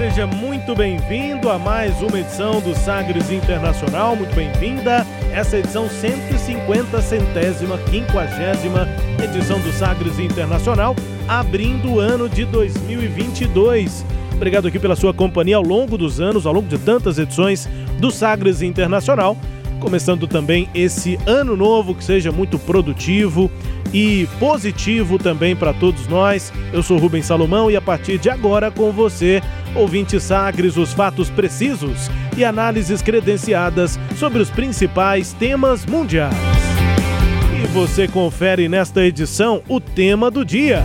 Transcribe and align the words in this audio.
Seja 0.00 0.26
muito 0.26 0.74
bem-vindo 0.74 1.50
a 1.50 1.58
mais 1.58 2.00
uma 2.00 2.18
edição 2.18 2.58
do 2.58 2.74
Sagres 2.74 3.30
Internacional. 3.30 4.16
Muito 4.16 4.34
bem-vinda. 4.34 5.06
Essa 5.30 5.58
edição 5.58 5.90
150, 5.90 7.02
centésima, 7.02 7.76
quinquagésima 7.76 8.88
edição 9.22 9.60
do 9.60 9.70
Sagres 9.70 10.18
Internacional, 10.18 10.96
abrindo 11.28 11.92
o 11.92 12.00
ano 12.00 12.30
de 12.30 12.46
2022. 12.46 14.02
Obrigado 14.32 14.68
aqui 14.68 14.78
pela 14.78 14.96
sua 14.96 15.12
companhia 15.12 15.58
ao 15.58 15.62
longo 15.62 15.98
dos 15.98 16.18
anos, 16.18 16.46
ao 16.46 16.54
longo 16.54 16.66
de 16.66 16.78
tantas 16.78 17.18
edições 17.18 17.68
do 17.98 18.10
Sagres 18.10 18.62
Internacional. 18.62 19.36
Começando 19.80 20.26
também 20.26 20.66
esse 20.74 21.18
ano 21.26 21.54
novo 21.54 21.94
que 21.94 22.04
seja 22.04 22.32
muito 22.32 22.58
produtivo 22.58 23.50
e 23.92 24.26
positivo 24.38 25.18
também 25.18 25.54
para 25.54 25.72
todos 25.72 26.06
nós. 26.06 26.52
Eu 26.72 26.82
sou 26.82 26.98
Rubens 26.98 27.26
Salomão 27.26 27.70
e 27.70 27.76
a 27.76 27.80
partir 27.80 28.18
de 28.18 28.30
agora 28.30 28.70
com 28.70 28.92
você 28.92 29.42
Ouvinte 29.74 30.20
Sagres, 30.20 30.76
os 30.76 30.92
fatos 30.92 31.30
precisos 31.30 32.10
e 32.36 32.44
análises 32.44 33.02
credenciadas 33.02 33.98
sobre 34.16 34.42
os 34.42 34.50
principais 34.50 35.32
temas 35.32 35.86
mundiais. 35.86 36.34
E 37.62 37.66
você 37.68 38.08
confere 38.08 38.68
nesta 38.68 39.04
edição 39.04 39.62
o 39.68 39.80
tema 39.80 40.30
do 40.30 40.44
dia. 40.44 40.82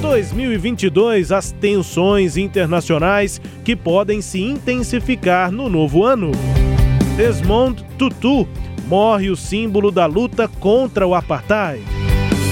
2022, 0.00 1.32
as 1.32 1.50
tensões 1.50 2.36
internacionais 2.36 3.40
que 3.64 3.74
podem 3.74 4.22
se 4.22 4.40
intensificar 4.40 5.50
no 5.50 5.68
novo 5.68 6.04
ano. 6.04 6.30
Desmond 7.16 7.84
Tutu 7.98 8.46
morre 8.86 9.28
o 9.28 9.36
símbolo 9.36 9.90
da 9.90 10.06
luta 10.06 10.46
contra 10.46 11.06
o 11.06 11.14
apartheid. 11.14 11.82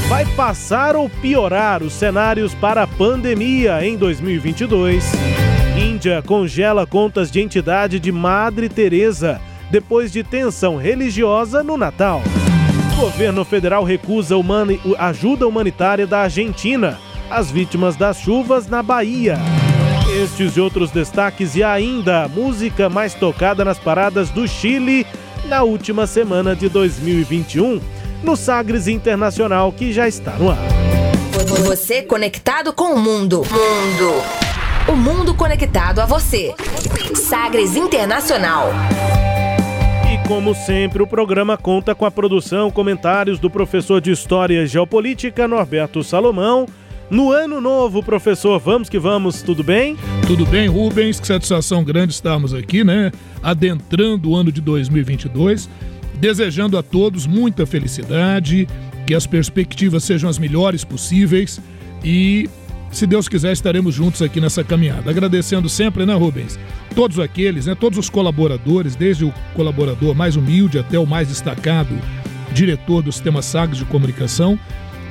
Vai 0.08 0.24
passar 0.34 0.96
ou 0.96 1.08
piorar 1.08 1.82
os 1.82 1.92
cenários 1.92 2.54
para 2.54 2.82
a 2.82 2.86
pandemia 2.86 3.84
em 3.86 3.96
2022? 3.96 5.45
Índia 5.76 6.22
congela 6.22 6.86
contas 6.86 7.30
de 7.30 7.38
entidade 7.40 8.00
de 8.00 8.10
Madre 8.10 8.66
Teresa 8.66 9.38
depois 9.70 10.10
de 10.10 10.24
tensão 10.24 10.76
religiosa 10.76 11.62
no 11.62 11.76
Natal. 11.76 12.22
O 12.96 13.00
governo 13.02 13.44
federal 13.44 13.84
recusa 13.84 14.38
humani 14.38 14.80
ajuda 14.98 15.46
humanitária 15.46 16.06
da 16.06 16.20
Argentina 16.20 16.98
às 17.28 17.50
vítimas 17.50 17.94
das 17.94 18.18
chuvas 18.18 18.66
na 18.68 18.82
Bahia. 18.82 19.36
Estes 20.22 20.56
e 20.56 20.60
outros 20.60 20.90
destaques 20.90 21.54
e 21.56 21.62
ainda 21.62 22.24
a 22.24 22.28
música 22.28 22.88
mais 22.88 23.12
tocada 23.12 23.62
nas 23.62 23.78
paradas 23.78 24.30
do 24.30 24.48
Chile 24.48 25.06
na 25.44 25.62
última 25.62 26.06
semana 26.06 26.56
de 26.56 26.70
2021 26.70 27.82
no 28.22 28.34
Sagres 28.34 28.88
Internacional 28.88 29.70
que 29.72 29.92
já 29.92 30.08
está 30.08 30.32
no 30.38 30.50
ar. 30.50 30.58
Você 31.66 32.02
conectado 32.02 32.72
com 32.72 32.94
o 32.94 32.98
mundo. 32.98 33.42
Mundo. 33.50 34.45
O 34.88 34.94
mundo 34.94 35.34
conectado 35.34 35.98
a 35.98 36.06
você. 36.06 36.54
Sagres 37.12 37.74
Internacional. 37.74 38.68
E 40.12 40.28
como 40.28 40.54
sempre, 40.54 41.02
o 41.02 41.06
programa 41.08 41.56
conta 41.56 41.92
com 41.92 42.04
a 42.04 42.10
produção, 42.10 42.70
comentários 42.70 43.40
do 43.40 43.50
professor 43.50 44.00
de 44.00 44.12
História 44.12 44.62
e 44.62 44.66
Geopolítica, 44.68 45.48
Norberto 45.48 46.04
Salomão. 46.04 46.66
No 47.10 47.32
ano 47.32 47.60
novo, 47.60 48.00
professor, 48.00 48.60
vamos 48.60 48.88
que 48.88 48.96
vamos, 48.96 49.42
tudo 49.42 49.64
bem? 49.64 49.96
Tudo 50.24 50.46
bem, 50.46 50.68
Rubens, 50.68 51.18
que 51.18 51.26
satisfação 51.26 51.82
grande 51.82 52.12
estarmos 52.12 52.54
aqui, 52.54 52.84
né? 52.84 53.10
Adentrando 53.42 54.30
o 54.30 54.36
ano 54.36 54.52
de 54.52 54.60
2022, 54.60 55.68
desejando 56.14 56.78
a 56.78 56.82
todos 56.82 57.26
muita 57.26 57.66
felicidade, 57.66 58.68
que 59.04 59.16
as 59.16 59.26
perspectivas 59.26 60.04
sejam 60.04 60.30
as 60.30 60.38
melhores 60.38 60.84
possíveis 60.84 61.60
e 62.04 62.48
se 62.96 63.06
Deus 63.06 63.28
quiser, 63.28 63.52
estaremos 63.52 63.94
juntos 63.94 64.22
aqui 64.22 64.40
nessa 64.40 64.64
caminhada. 64.64 65.10
Agradecendo 65.10 65.68
sempre, 65.68 66.06
né, 66.06 66.14
Rubens? 66.14 66.58
Todos 66.94 67.18
aqueles, 67.18 67.66
né, 67.66 67.74
todos 67.74 67.98
os 67.98 68.08
colaboradores, 68.08 68.96
desde 68.96 69.24
o 69.26 69.34
colaborador 69.54 70.14
mais 70.14 70.34
humilde 70.34 70.78
até 70.78 70.98
o 70.98 71.06
mais 71.06 71.28
destacado 71.28 71.94
diretor 72.54 73.02
do 73.02 73.12
Sistema 73.12 73.42
Sagres 73.42 73.78
de 73.78 73.84
Comunicação, 73.84 74.58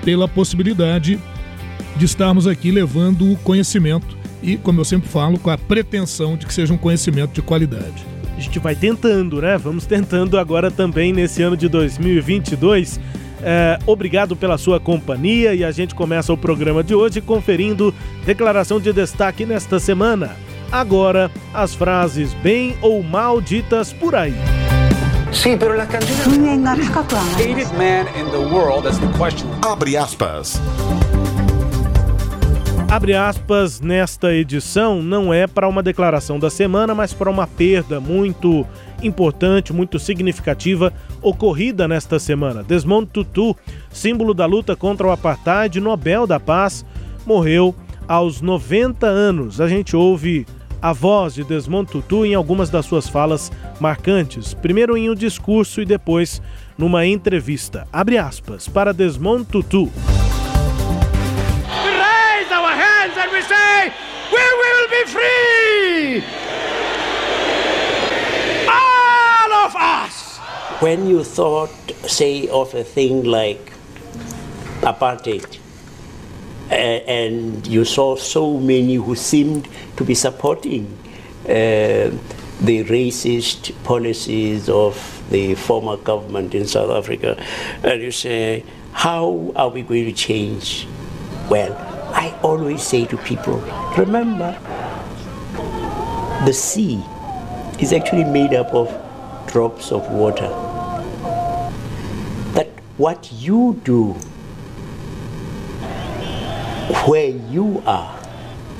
pela 0.03 0.27
possibilidade 0.27 1.19
de 1.95 2.05
estarmos 2.05 2.47
aqui 2.47 2.71
levando 2.71 3.37
conhecimento 3.43 4.17
e, 4.41 4.57
como 4.57 4.81
eu 4.81 4.85
sempre 4.85 5.07
falo, 5.07 5.37
com 5.37 5.51
a 5.51 5.57
pretensão 5.57 6.35
de 6.35 6.47
que 6.47 6.53
seja 6.53 6.73
um 6.73 6.77
conhecimento 6.77 7.33
de 7.33 7.43
qualidade. 7.43 8.03
A 8.35 8.39
gente 8.39 8.57
vai 8.57 8.75
tentando, 8.75 9.41
né? 9.41 9.59
Vamos 9.59 9.85
tentando 9.85 10.39
agora 10.39 10.71
também 10.71 11.13
nesse 11.13 11.43
ano 11.43 11.55
de 11.55 11.69
2022 11.69 12.99
é, 13.45 13.77
obrigado 13.85 14.35
pela 14.35 14.57
sua 14.57 14.79
companhia 14.79 15.53
e 15.53 15.63
a 15.63 15.71
gente 15.71 15.93
começa 15.93 16.33
o 16.33 16.37
programa 16.37 16.83
de 16.83 16.95
hoje 16.95 17.21
conferindo 17.21 17.93
declaração 18.25 18.79
de 18.79 18.91
destaque 18.91 19.45
nesta 19.45 19.79
semana. 19.79 20.35
Agora, 20.71 21.29
as 21.53 21.75
frases 21.75 22.33
bem 22.33 22.75
ou 22.81 23.03
mal 23.03 23.39
ditas 23.39 23.93
por 23.93 24.15
aí. 24.15 24.33
Sim, 25.31 25.57
pero 25.57 25.75
la 25.75 25.85
canción... 25.85 26.41
man 27.77 28.07
in 28.15 28.25
the 28.31 28.39
world, 28.39 28.83
that's 28.83 28.97
the 28.97 29.07
question. 29.17 29.47
Abre 29.61 29.95
aspas. 29.95 30.59
Abre 32.95 33.13
aspas 33.13 33.81
nesta 33.81 34.33
edição 34.33 35.01
não 35.01 35.33
é 35.33 35.45
para 35.47 35.67
uma 35.67 35.83
declaração 35.83 36.39
da 36.39 36.49
semana, 36.49 36.95
mas 36.95 37.11
para 37.11 37.29
uma 37.29 37.45
perda 37.45 37.99
muito 37.99 38.65
importante, 39.03 39.73
muito 39.73 39.99
significativa 39.99 40.93
ocorrida 41.21 41.89
nesta 41.89 42.19
semana. 42.19 42.63
Desmond 42.63 43.07
Tutu, 43.11 43.53
símbolo 43.91 44.33
da 44.33 44.45
luta 44.45 44.77
contra 44.77 45.05
o 45.05 45.11
apartheid, 45.11 45.77
Nobel 45.81 46.25
da 46.25 46.39
Paz, 46.39 46.85
morreu 47.25 47.75
aos 48.07 48.39
90 48.39 49.05
anos. 49.05 49.59
A 49.59 49.67
gente 49.67 49.93
ouve 49.93 50.47
a 50.81 50.93
voz 50.93 51.33
de 51.33 51.43
Desmond 51.43 51.91
Tutu 51.91 52.25
em 52.25 52.33
algumas 52.33 52.69
das 52.69 52.85
suas 52.85 53.09
falas 53.09 53.51
marcantes, 53.77 54.53
primeiro 54.53 54.95
em 54.95 55.09
um 55.09 55.15
discurso 55.15 55.81
e 55.81 55.85
depois 55.85 56.41
numa 56.77 57.05
entrevista. 57.05 57.85
Abre 57.91 58.17
aspas 58.17 58.69
para 58.69 58.93
Desmond 58.93 59.43
Tutu. 59.43 59.91
We 64.31 64.45
will 64.61 64.87
be 64.89 65.03
free! 65.11 66.23
All 68.69 69.53
of 69.65 69.75
us. 69.75 70.37
When 70.81 71.07
you 71.07 71.23
thought, 71.23 71.71
say, 72.07 72.47
of 72.47 72.73
a 72.73 72.83
thing 72.83 73.23
like 73.23 73.73
apartheid, 74.81 75.59
and 76.69 77.65
you 77.67 77.85
saw 77.85 78.15
so 78.15 78.57
many 78.57 78.95
who 78.95 79.15
seemed 79.15 79.67
to 79.97 80.03
be 80.03 80.15
supporting 80.15 80.85
uh, 81.43 82.09
the 82.61 82.83
racist 82.85 83.71
policies 83.83 84.69
of 84.69 85.23
the 85.29 85.53
former 85.55 85.97
government 85.97 86.55
in 86.55 86.65
South 86.65 86.89
Africa, 86.89 87.37
and 87.83 88.01
you 88.01 88.11
say, 88.11 88.63
how 88.93 89.51
are 89.55 89.69
we 89.69 89.81
going 89.81 90.05
to 90.05 90.13
change? 90.13 90.87
Well, 91.49 91.73
I 92.15 92.33
always 92.41 92.81
say 92.81 93.05
to 93.07 93.17
people, 93.17 93.57
remember, 93.97 94.57
the 96.45 96.53
sea 96.53 97.03
is 97.79 97.91
actually 97.91 98.23
made 98.23 98.53
up 98.53 98.73
of 98.73 98.89
drops 99.47 99.91
of 99.91 100.09
water. 100.09 100.47
That 102.53 102.69
what 102.95 103.29
you 103.33 103.81
do 103.83 104.13
where 107.05 107.27
you 107.27 107.83
are 107.85 108.17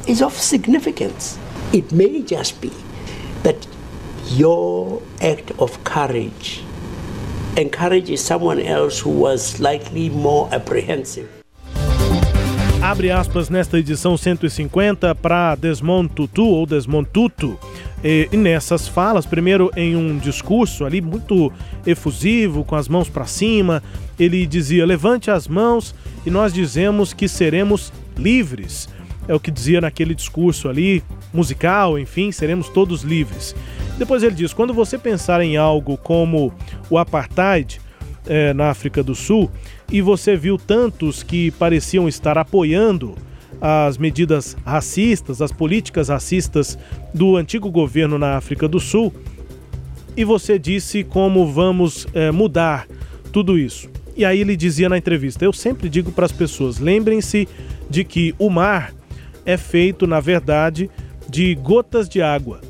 is 0.08 0.22
of 0.22 0.34
significance. 0.34 1.38
It 1.74 1.92
may 1.92 2.22
just 2.22 2.62
be 2.62 2.72
that 3.44 3.68
your 4.30 5.02
act 5.22 5.52
of 5.60 5.84
courage 5.84 6.64
encourages 7.58 8.24
someone 8.24 8.60
else 8.60 9.00
who 9.02 9.10
was 9.10 9.46
slightly 9.46 10.10
more 10.10 10.48
apprehensive. 10.54 11.45
Abre 12.86 13.10
aspas 13.10 13.50
nesta 13.50 13.80
edição 13.80 14.16
150 14.16 15.16
para 15.16 15.56
Desmond 15.56 16.08
Tutu 16.08 16.46
ou 16.46 16.68
Desmond 16.68 17.10
Tutu. 17.12 17.58
E, 18.04 18.30
e 18.32 18.38
nessas 18.38 18.88
falas, 18.88 19.26
primeiro 19.26 19.72
em 19.76 19.96
um 19.96 20.20
discurso 20.20 20.86
ali 20.86 21.02
muito 21.02 21.52
efusivo, 21.84 22.64
com 22.64 22.76
as 22.76 22.88
mãos 22.88 23.10
para 23.10 23.26
cima, 23.26 23.82
ele 24.20 24.46
dizia: 24.46 24.86
Levante 24.86 25.32
as 25.32 25.48
mãos 25.48 25.96
e 26.28 26.30
nós 26.30 26.54
dizemos 26.54 27.12
que 27.12 27.28
seremos 27.28 27.92
livres. 28.16 28.88
É 29.28 29.34
o 29.34 29.40
que 29.40 29.50
dizia 29.50 29.82
naquele 29.82 30.14
discurso 30.14 30.70
ali, 30.70 31.02
musical, 31.34 31.98
enfim, 31.98 32.32
seremos 32.32 32.70
todos 32.70 33.02
livres. 33.02 33.56
Depois 33.98 34.22
ele 34.22 34.36
diz: 34.36 34.54
quando 34.54 34.76
você 34.76 34.96
pensar 34.96 35.42
em 35.42 35.58
algo 35.58 35.98
como 35.98 36.54
o 36.88 37.00
apartheid 37.00 37.82
é, 38.28 38.54
na 38.54 38.70
África 38.70 39.02
do 39.02 39.16
Sul 39.16 39.50
e 39.92 40.02
você 40.02 40.36
viu 40.36 40.58
tantos 40.58 41.24
que 41.24 41.52
pareciam 41.52 42.08
estar 42.08 42.38
apoiando 42.38 43.16
as 43.62 43.98
medidas 43.98 44.56
racistas, 44.66 45.42
as 45.42 45.52
políticas 45.52 46.10
racistas 46.10 46.78
do 47.14 47.38
antigo 47.38 47.72
governo 47.72 48.18
na 48.18 48.36
África 48.38 48.68
do 48.68 48.80
Sul, 48.80 49.14
e 50.18 50.24
você 50.24 50.58
disse 50.58 51.04
como 51.04 51.52
vamos 51.52 52.08
é, 52.14 52.32
mudar 52.32 52.88
tudo 53.32 53.58
isso. 53.58 53.90
E 54.16 54.24
aí 54.24 54.40
ele 54.40 54.56
dizia 54.56 54.88
na 54.88 54.98
entrevista: 54.98 55.44
Eu 55.44 55.52
sempre 55.52 55.90
digo 55.90 56.12
para 56.12 56.26
as 56.26 56.32
pessoas, 56.32 56.80
lembrem-se 56.80 57.48
de 57.90 58.04
que 58.04 58.34
o 58.40 58.50
mar 58.50 58.94
é 59.46 59.58
feito, 59.58 60.08
na 60.08 60.20
verdade, 60.20 60.90
de 61.30 61.54
gotas 61.56 62.08
de 62.08 62.22
água. 62.22 62.62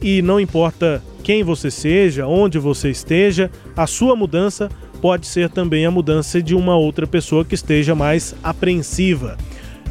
E 0.00 0.20
não 0.20 0.38
importa 0.38 1.02
quem 1.22 1.42
você 1.42 1.70
seja, 1.70 2.26
onde 2.26 2.58
você 2.58 2.90
esteja, 2.90 3.50
a 3.74 3.86
sua 3.86 4.14
mudança 4.14 4.70
pode 5.04 5.26
ser 5.26 5.50
também 5.50 5.84
a 5.84 5.90
mudança 5.90 6.42
de 6.42 6.54
uma 6.54 6.76
outra 6.76 7.06
pessoa 7.06 7.44
que 7.44 7.54
esteja 7.54 7.94
mais 7.94 8.34
apreensiva. 8.42 9.36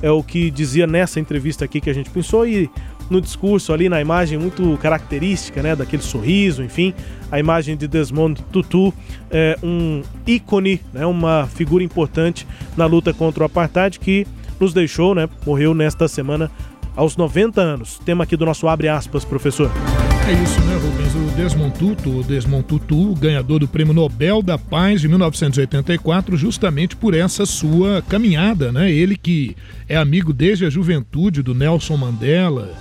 É 0.02 0.10
o 0.10 0.24
que 0.24 0.50
dizia 0.50 0.88
nessa 0.88 1.20
entrevista 1.20 1.64
aqui 1.64 1.80
que 1.80 1.88
a 1.88 1.94
gente 1.94 2.10
pensou 2.10 2.48
e 2.48 2.68
no 3.12 3.22
discurso 3.22 3.72
ali, 3.72 3.88
na 3.88 4.02
imagem 4.02 4.40
muito 4.40 4.76
característica, 4.82 5.62
né, 5.62 5.76
daquele 5.76 6.02
sorriso, 6.02 6.64
enfim, 6.64 6.96
a 7.32 7.38
imagem 7.38 7.78
de 7.78 7.88
Desmond 7.88 8.42
Tutu, 8.52 8.92
é 9.30 9.56
um 9.62 10.02
ícone, 10.26 10.82
né, 10.92 11.06
uma 11.06 11.46
figura 11.46 11.84
importante 11.84 12.48
na 12.76 12.88
luta 12.88 13.14
contra 13.14 13.44
o 13.44 13.46
apartheid 13.46 14.00
que 14.00 14.26
nos 14.60 14.74
deixou, 14.74 15.14
né, 15.14 15.30
morreu 15.46 15.76
nesta 15.76 16.08
semana 16.08 16.50
aos 16.96 17.16
90 17.16 17.62
anos. 17.62 18.00
Tema 18.04 18.24
aqui 18.24 18.36
do 18.36 18.48
nosso 18.48 18.68
abre 18.68 18.90
aspas, 18.90 19.24
professor. 19.24 19.70
É 20.26 20.32
isso, 20.42 20.62
né, 20.62 20.76
Rubens? 20.76 21.14
O 21.16 21.36
Desmond 21.36 21.78
Tutu, 21.78 22.20
o 22.20 22.24
Desmond 22.24 22.64
Tutu, 22.64 23.14
ganhador 23.16 23.60
do 23.60 23.68
Prêmio 23.68 23.94
Nobel 23.94 24.42
da 24.42 24.58
Paz 24.58 25.02
de 25.02 25.10
1984, 25.10 26.38
justamente 26.38 26.96
por 26.96 27.14
essa 27.14 27.46
sua 27.46 28.02
caminhada, 28.04 28.72
né? 28.72 28.90
Ele 28.90 29.18
que 29.18 29.54
é 29.88 29.98
amigo 29.98 30.32
desde 30.32 30.66
a 30.66 30.70
juventude 30.70 31.44
do 31.44 31.54
Nelson 31.54 31.98
Mandela 31.98 32.72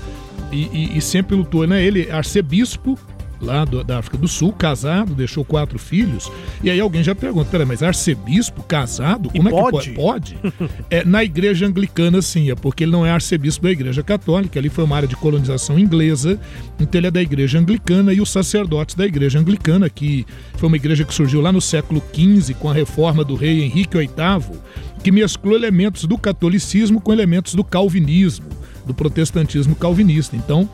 e, 0.52 0.68
e, 0.72 0.98
e 0.98 1.00
sempre 1.00 1.34
lutou, 1.34 1.66
né? 1.66 1.82
Ele 1.82 2.08
arcebispo 2.12 2.96
lá 3.44 3.64
do, 3.64 3.82
da 3.82 3.98
África 3.98 4.16
do 4.16 4.28
Sul, 4.28 4.52
casado, 4.52 5.14
deixou 5.14 5.44
quatro 5.44 5.78
filhos. 5.78 6.30
E 6.62 6.70
aí 6.70 6.80
alguém 6.80 7.02
já 7.02 7.14
pergunta, 7.14 7.50
peraí, 7.50 7.66
mas 7.66 7.82
arcebispo 7.82 8.62
casado? 8.62 9.30
Como 9.30 9.48
e 9.48 9.52
é 9.52 9.60
pode? 9.60 9.90
que 9.90 9.96
pode? 9.96 10.34
pode? 10.34 10.70
é, 10.90 11.04
na 11.04 11.24
igreja 11.24 11.66
anglicana, 11.66 12.22
sim, 12.22 12.50
é 12.50 12.54
porque 12.54 12.84
ele 12.84 12.92
não 12.92 13.04
é 13.04 13.10
arcebispo 13.10 13.64
da 13.64 13.70
igreja 13.70 14.02
católica, 14.02 14.58
ali 14.58 14.68
foi 14.68 14.84
uma 14.84 14.96
área 14.96 15.08
de 15.08 15.16
colonização 15.16 15.78
inglesa, 15.78 16.38
então 16.78 16.98
ele 16.98 17.08
é 17.08 17.10
da 17.10 17.22
igreja 17.22 17.58
anglicana 17.58 18.12
e 18.12 18.20
os 18.20 18.30
sacerdotes 18.30 18.94
da 18.94 19.06
igreja 19.06 19.38
anglicana, 19.38 19.88
que 19.90 20.26
foi 20.54 20.68
uma 20.68 20.76
igreja 20.76 21.04
que 21.04 21.14
surgiu 21.14 21.40
lá 21.40 21.52
no 21.52 21.60
século 21.60 22.02
XV 22.14 22.54
com 22.54 22.70
a 22.70 22.74
reforma 22.74 23.24
do 23.24 23.34
rei 23.34 23.62
Henrique 23.62 23.98
VIII, 23.98 24.58
que 25.02 25.10
mesclou 25.10 25.54
elementos 25.54 26.04
do 26.04 26.16
catolicismo 26.16 27.00
com 27.00 27.12
elementos 27.12 27.54
do 27.54 27.64
calvinismo, 27.64 28.46
do 28.86 28.94
protestantismo 28.94 29.74
calvinista. 29.74 30.36
Então, 30.36 30.68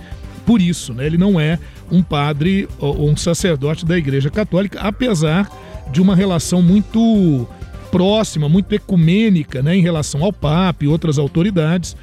por 0.49 0.63
isso, 0.63 0.95
né, 0.95 1.05
ele 1.05 1.19
não 1.19 1.39
é 1.39 1.59
um 1.93 2.03
padre 2.03 2.67
ou 2.79 3.11
um 3.11 3.15
sacerdote 3.15 3.85
da 3.85 3.99
Igreja 3.99 4.31
Católica, 4.31 4.81
apesar 4.81 5.47
de 5.93 6.01
uma 6.01 6.17
relação 6.17 6.63
muito 6.63 7.47
próxima, 7.91 8.49
muito 8.49 8.75
ecumênica, 8.75 9.61
né, 9.61 9.77
em 9.77 9.83
relação 9.83 10.25
ao 10.25 10.33
Papa 10.33 10.87
e 10.87 10.89
outras 10.89 11.19
autoridades. 11.19 11.95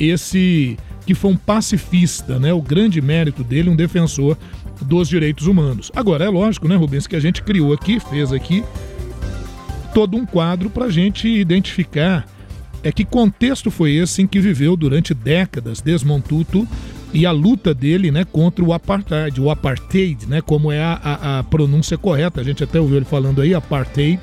Esse 0.00 0.76
que 1.06 1.14
foi 1.14 1.30
um 1.30 1.36
pacifista, 1.36 2.40
né, 2.40 2.52
o 2.52 2.60
grande 2.60 3.00
mérito 3.00 3.44
dele, 3.44 3.70
um 3.70 3.76
defensor 3.76 4.36
dos 4.80 5.08
direitos 5.08 5.46
humanos. 5.46 5.92
Agora, 5.94 6.24
é 6.24 6.28
lógico, 6.28 6.66
né, 6.66 6.74
Rubens, 6.74 7.06
que 7.06 7.14
a 7.14 7.20
gente 7.20 7.40
criou 7.40 7.72
aqui, 7.72 8.00
fez 8.00 8.32
aqui 8.32 8.64
todo 9.94 10.16
um 10.16 10.26
quadro 10.26 10.68
para 10.68 10.86
a 10.86 10.90
gente 10.90 11.28
identificar 11.28 12.26
é 12.82 12.90
que 12.90 13.04
contexto 13.04 13.70
foi 13.70 13.92
esse 13.92 14.22
em 14.22 14.26
que 14.26 14.40
viveu 14.40 14.76
durante 14.76 15.14
décadas 15.14 15.80
Desmond 15.80 16.24
Tutu 16.24 16.66
e 17.12 17.26
a 17.26 17.30
luta 17.30 17.74
dele 17.74 18.10
né, 18.10 18.24
contra 18.24 18.64
o 18.64 18.72
apartheid, 18.72 19.40
o 19.40 19.50
apartheid, 19.50 20.26
né, 20.26 20.40
como 20.40 20.72
é 20.72 20.82
a, 20.82 21.00
a, 21.02 21.38
a, 21.38 21.42
pronúncia 21.44 21.98
correta. 21.98 22.40
A 22.40 22.44
gente 22.44 22.64
até 22.64 22.80
ouviu 22.80 22.96
ele 22.96 23.04
falando 23.04 23.42
aí, 23.42 23.54
apartheid, 23.54 24.20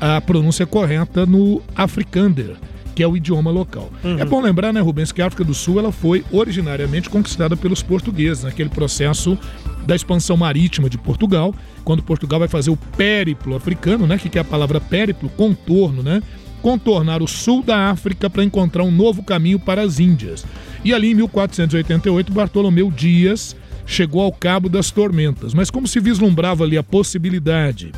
a 0.00 0.20
pronúncia 0.20 0.64
correta 0.64 1.26
no 1.26 1.60
Afrikaner, 1.76 2.56
que 2.94 3.02
é 3.02 3.06
o 3.06 3.16
idioma 3.16 3.50
local. 3.50 3.90
Uhum. 4.02 4.18
É 4.18 4.24
bom 4.24 4.40
lembrar, 4.40 4.72
né, 4.72 4.80
Rubens, 4.80 5.12
que 5.12 5.20
a 5.20 5.26
África 5.26 5.44
do 5.44 5.52
Sul 5.52 5.78
ela 5.78 5.92
foi 5.92 6.24
originariamente 6.32 7.10
conquistada 7.10 7.56
pelos 7.56 7.82
portugueses, 7.82 8.44
naquele 8.44 8.70
processo 8.70 9.38
da 9.86 9.94
expansão 9.94 10.36
marítima 10.36 10.88
de 10.88 10.96
Portugal, 10.96 11.54
quando 11.84 12.02
Portugal 12.02 12.38
vai 12.38 12.48
fazer 12.48 12.70
o 12.70 12.76
périplo 12.96 13.54
africano, 13.54 14.06
né, 14.06 14.16
que 14.16 14.38
é 14.38 14.40
a 14.40 14.44
palavra 14.44 14.80
périplo, 14.80 15.28
contorno, 15.28 16.02
né, 16.02 16.22
contornar 16.64 17.22
o 17.22 17.28
sul 17.28 17.62
da 17.62 17.90
África 17.90 18.30
para 18.30 18.42
encontrar 18.42 18.84
um 18.84 18.90
novo 18.90 19.22
caminho 19.22 19.58
para 19.58 19.82
as 19.82 20.00
Índias. 20.00 20.46
E 20.82 20.94
ali 20.94 21.10
em 21.10 21.14
1488, 21.14 22.32
Bartolomeu 22.32 22.90
Dias 22.90 23.54
chegou 23.84 24.22
ao 24.22 24.32
Cabo 24.32 24.66
das 24.66 24.90
Tormentas. 24.90 25.52
Mas 25.52 25.70
como 25.70 25.86
se 25.86 26.00
vislumbrava 26.00 26.64
ali 26.64 26.78
a 26.78 26.82
possibilidade 26.82 27.92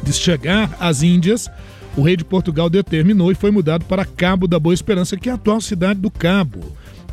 de 0.00 0.12
chegar 0.12 0.76
às 0.78 1.02
Índias, 1.02 1.50
o 1.96 2.02
rei 2.02 2.16
de 2.16 2.24
Portugal 2.24 2.70
determinou 2.70 3.32
e 3.32 3.34
foi 3.34 3.50
mudado 3.50 3.84
para 3.86 4.04
Cabo 4.04 4.46
da 4.46 4.60
Boa 4.60 4.74
Esperança, 4.74 5.16
que 5.16 5.28
é 5.28 5.32
a 5.32 5.34
atual 5.34 5.60
cidade 5.60 5.98
do 5.98 6.08
Cabo, 6.08 6.60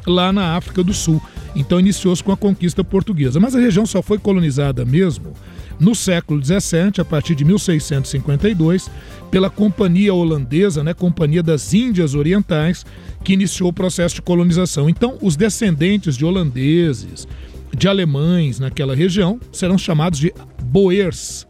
lá 0.05 0.31
na 0.31 0.55
África 0.55 0.83
do 0.83 0.93
Sul. 0.93 1.19
Então 1.55 1.79
iniciou-se 1.79 2.23
com 2.23 2.31
a 2.31 2.37
conquista 2.37 2.83
portuguesa. 2.83 3.39
Mas 3.39 3.55
a 3.55 3.59
região 3.59 3.87
só 3.87 4.03
foi 4.03 4.19
colonizada 4.19 4.85
mesmo 4.85 5.33
no 5.79 5.95
século 5.95 6.43
XVII, 6.43 6.99
a 6.99 7.05
partir 7.05 7.35
de 7.35 7.45
1652, 7.45 8.89
pela 9.31 9.49
Companhia 9.49 10.13
Holandesa, 10.13 10.83
né, 10.83 10.93
Companhia 10.93 11.41
das 11.41 11.73
Índias 11.73 12.15
Orientais, 12.15 12.85
que 13.23 13.33
iniciou 13.33 13.69
o 13.69 13.73
processo 13.73 14.15
de 14.15 14.21
colonização. 14.21 14.89
Então, 14.89 15.17
os 15.21 15.35
descendentes 15.35 16.17
de 16.17 16.25
holandeses, 16.25 17.27
de 17.75 17.87
alemães 17.87 18.59
naquela 18.59 18.95
região 18.95 19.39
serão 19.51 19.77
chamados 19.77 20.19
de 20.19 20.33
Boers. 20.63 21.47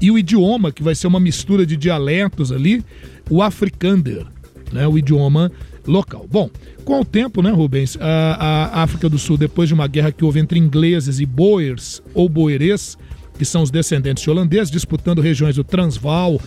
E 0.00 0.10
o 0.10 0.18
idioma, 0.18 0.72
que 0.72 0.82
vai 0.82 0.94
ser 0.94 1.06
uma 1.06 1.20
mistura 1.20 1.66
de 1.66 1.76
dialetos 1.76 2.50
ali, 2.50 2.84
o 3.28 3.42
Afrikaner, 3.42 4.26
né, 4.72 4.86
o 4.86 4.96
idioma 4.96 5.52
local. 5.86 6.26
Bom, 6.30 6.50
com 6.84 7.00
o 7.00 7.04
tempo, 7.04 7.42
né, 7.42 7.50
Rubens, 7.50 7.96
a, 8.00 8.80
a 8.80 8.82
África 8.82 9.08
do 9.08 9.18
Sul, 9.18 9.36
depois 9.36 9.68
de 9.68 9.74
uma 9.74 9.86
guerra 9.86 10.12
que 10.12 10.24
houve 10.24 10.40
entre 10.40 10.58
ingleses 10.58 11.20
e 11.20 11.26
Boers 11.26 12.02
ou 12.14 12.28
Boerês, 12.28 12.96
que 13.38 13.44
são 13.44 13.62
os 13.62 13.70
descendentes 13.70 14.22
de 14.22 14.30
holandeses, 14.30 14.70
disputando 14.70 15.20
regiões 15.20 15.56
do 15.56 15.64
Transvaal 15.64 16.40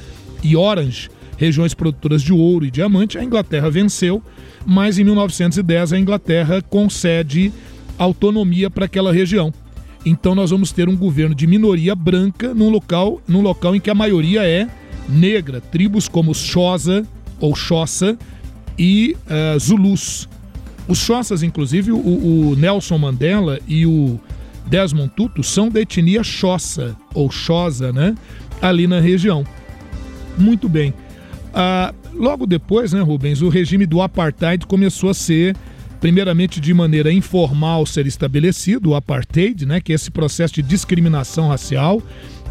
e 0.43 0.55
Orange, 0.55 1.09
regiões 1.37 1.73
produtoras 1.73 2.21
de 2.21 2.33
ouro 2.33 2.65
e 2.65 2.71
diamante. 2.71 3.17
A 3.17 3.23
Inglaterra 3.23 3.69
venceu, 3.69 4.21
mas 4.65 4.99
em 4.99 5.03
1910 5.03 5.93
a 5.93 5.99
Inglaterra 5.99 6.61
concede 6.61 7.51
autonomia 7.97 8.69
para 8.69 8.85
aquela 8.85 9.11
região. 9.11 9.53
Então 10.05 10.35
nós 10.35 10.49
vamos 10.49 10.71
ter 10.71 10.89
um 10.89 10.97
governo 10.97 11.33
de 11.33 11.47
minoria 11.47 11.95
branca 11.95 12.53
num 12.53 12.69
local, 12.69 13.21
num 13.27 13.41
local 13.41 13.75
em 13.75 13.79
que 13.79 13.89
a 13.89 13.95
maioria 13.95 14.43
é 14.43 14.67
negra, 15.07 15.61
tribos 15.61 16.07
como 16.07 16.31
os 16.31 16.39
Xhosa 16.39 17.05
ou 17.39 17.55
Xhosa 17.55 18.17
e 18.77 19.15
uh, 19.25 19.59
Zulus. 19.59 20.27
Os 20.87 20.97
Xhosas, 20.97 21.43
inclusive, 21.43 21.91
o, 21.91 21.97
o 21.97 22.55
Nelson 22.55 22.97
Mandela 22.97 23.59
e 23.67 23.85
o 23.85 24.19
Desmond 24.67 25.11
Tutu 25.15 25.43
são 25.43 25.69
da 25.69 25.81
etnia 25.81 26.23
Xhosa, 26.23 26.95
ou 27.13 27.29
Xhosa, 27.29 27.91
né? 27.91 28.15
Ali 28.61 28.87
na 28.87 28.99
região. 28.99 29.43
Muito 30.37 30.69
bem. 30.69 30.93
Ah, 31.53 31.93
logo 32.13 32.45
depois, 32.45 32.93
né, 32.93 33.01
Rubens, 33.01 33.41
o 33.41 33.49
regime 33.49 33.85
do 33.85 34.01
apartheid 34.01 34.65
começou 34.65 35.09
a 35.09 35.13
ser, 35.13 35.55
primeiramente 35.99 36.59
de 36.59 36.73
maneira 36.73 37.11
informal, 37.11 37.85
ser 37.85 38.07
estabelecido, 38.07 38.91
o 38.91 38.95
apartheid, 38.95 39.65
né, 39.65 39.81
que 39.81 39.91
é 39.91 39.95
esse 39.95 40.09
processo 40.09 40.53
de 40.55 40.61
discriminação 40.61 41.49
racial, 41.49 42.01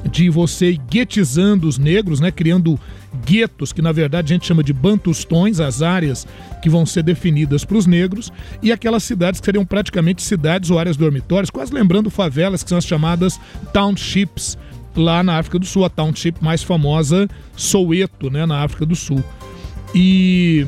de 0.09 0.31
você 0.31 0.79
guetizando 0.89 1.69
os 1.69 1.79
negros, 1.79 2.21
né, 2.21 2.31
criando 2.31 2.79
guetos, 3.25 3.73
que 3.73 3.83
na 3.83 3.93
verdade 3.93 4.33
a 4.33 4.35
gente 4.35 4.47
chama 4.47 4.63
de 4.63 4.73
bantustões, 4.73 5.61
as 5.61 5.83
áreas 5.83 6.27
que 6.63 6.71
vão 6.71 6.87
ser 6.87 7.03
definidas 7.03 7.65
para 7.65 7.77
os 7.77 7.87
negros, 7.87 8.33
e 8.63 8.73
aquelas 8.73 9.03
cidades 9.03 9.41
que 9.41 9.45
seriam 9.45 9.65
praticamente 9.65 10.23
cidades 10.23 10.71
ou 10.71 10.79
áreas 10.79 10.97
dormitórias, 10.97 11.51
quase 11.51 11.73
lembrando 11.73 12.11
favelas, 12.11 12.63
que 12.63 12.69
são 12.69 12.79
as 12.79 12.87
chamadas 12.87 13.39
townships, 13.73 14.57
lá 14.97 15.23
na 15.23 15.39
África 15.39 15.59
do 15.59 15.67
Sul, 15.67 15.85
a 15.85 15.89
township 15.89 16.43
mais 16.43 16.63
famosa, 16.63 17.29
Soweto, 17.57 18.31
né, 18.31 18.47
na 18.47 18.63
África 18.63 18.85
do 18.85 18.97
Sul. 18.97 19.23
E 19.95 20.67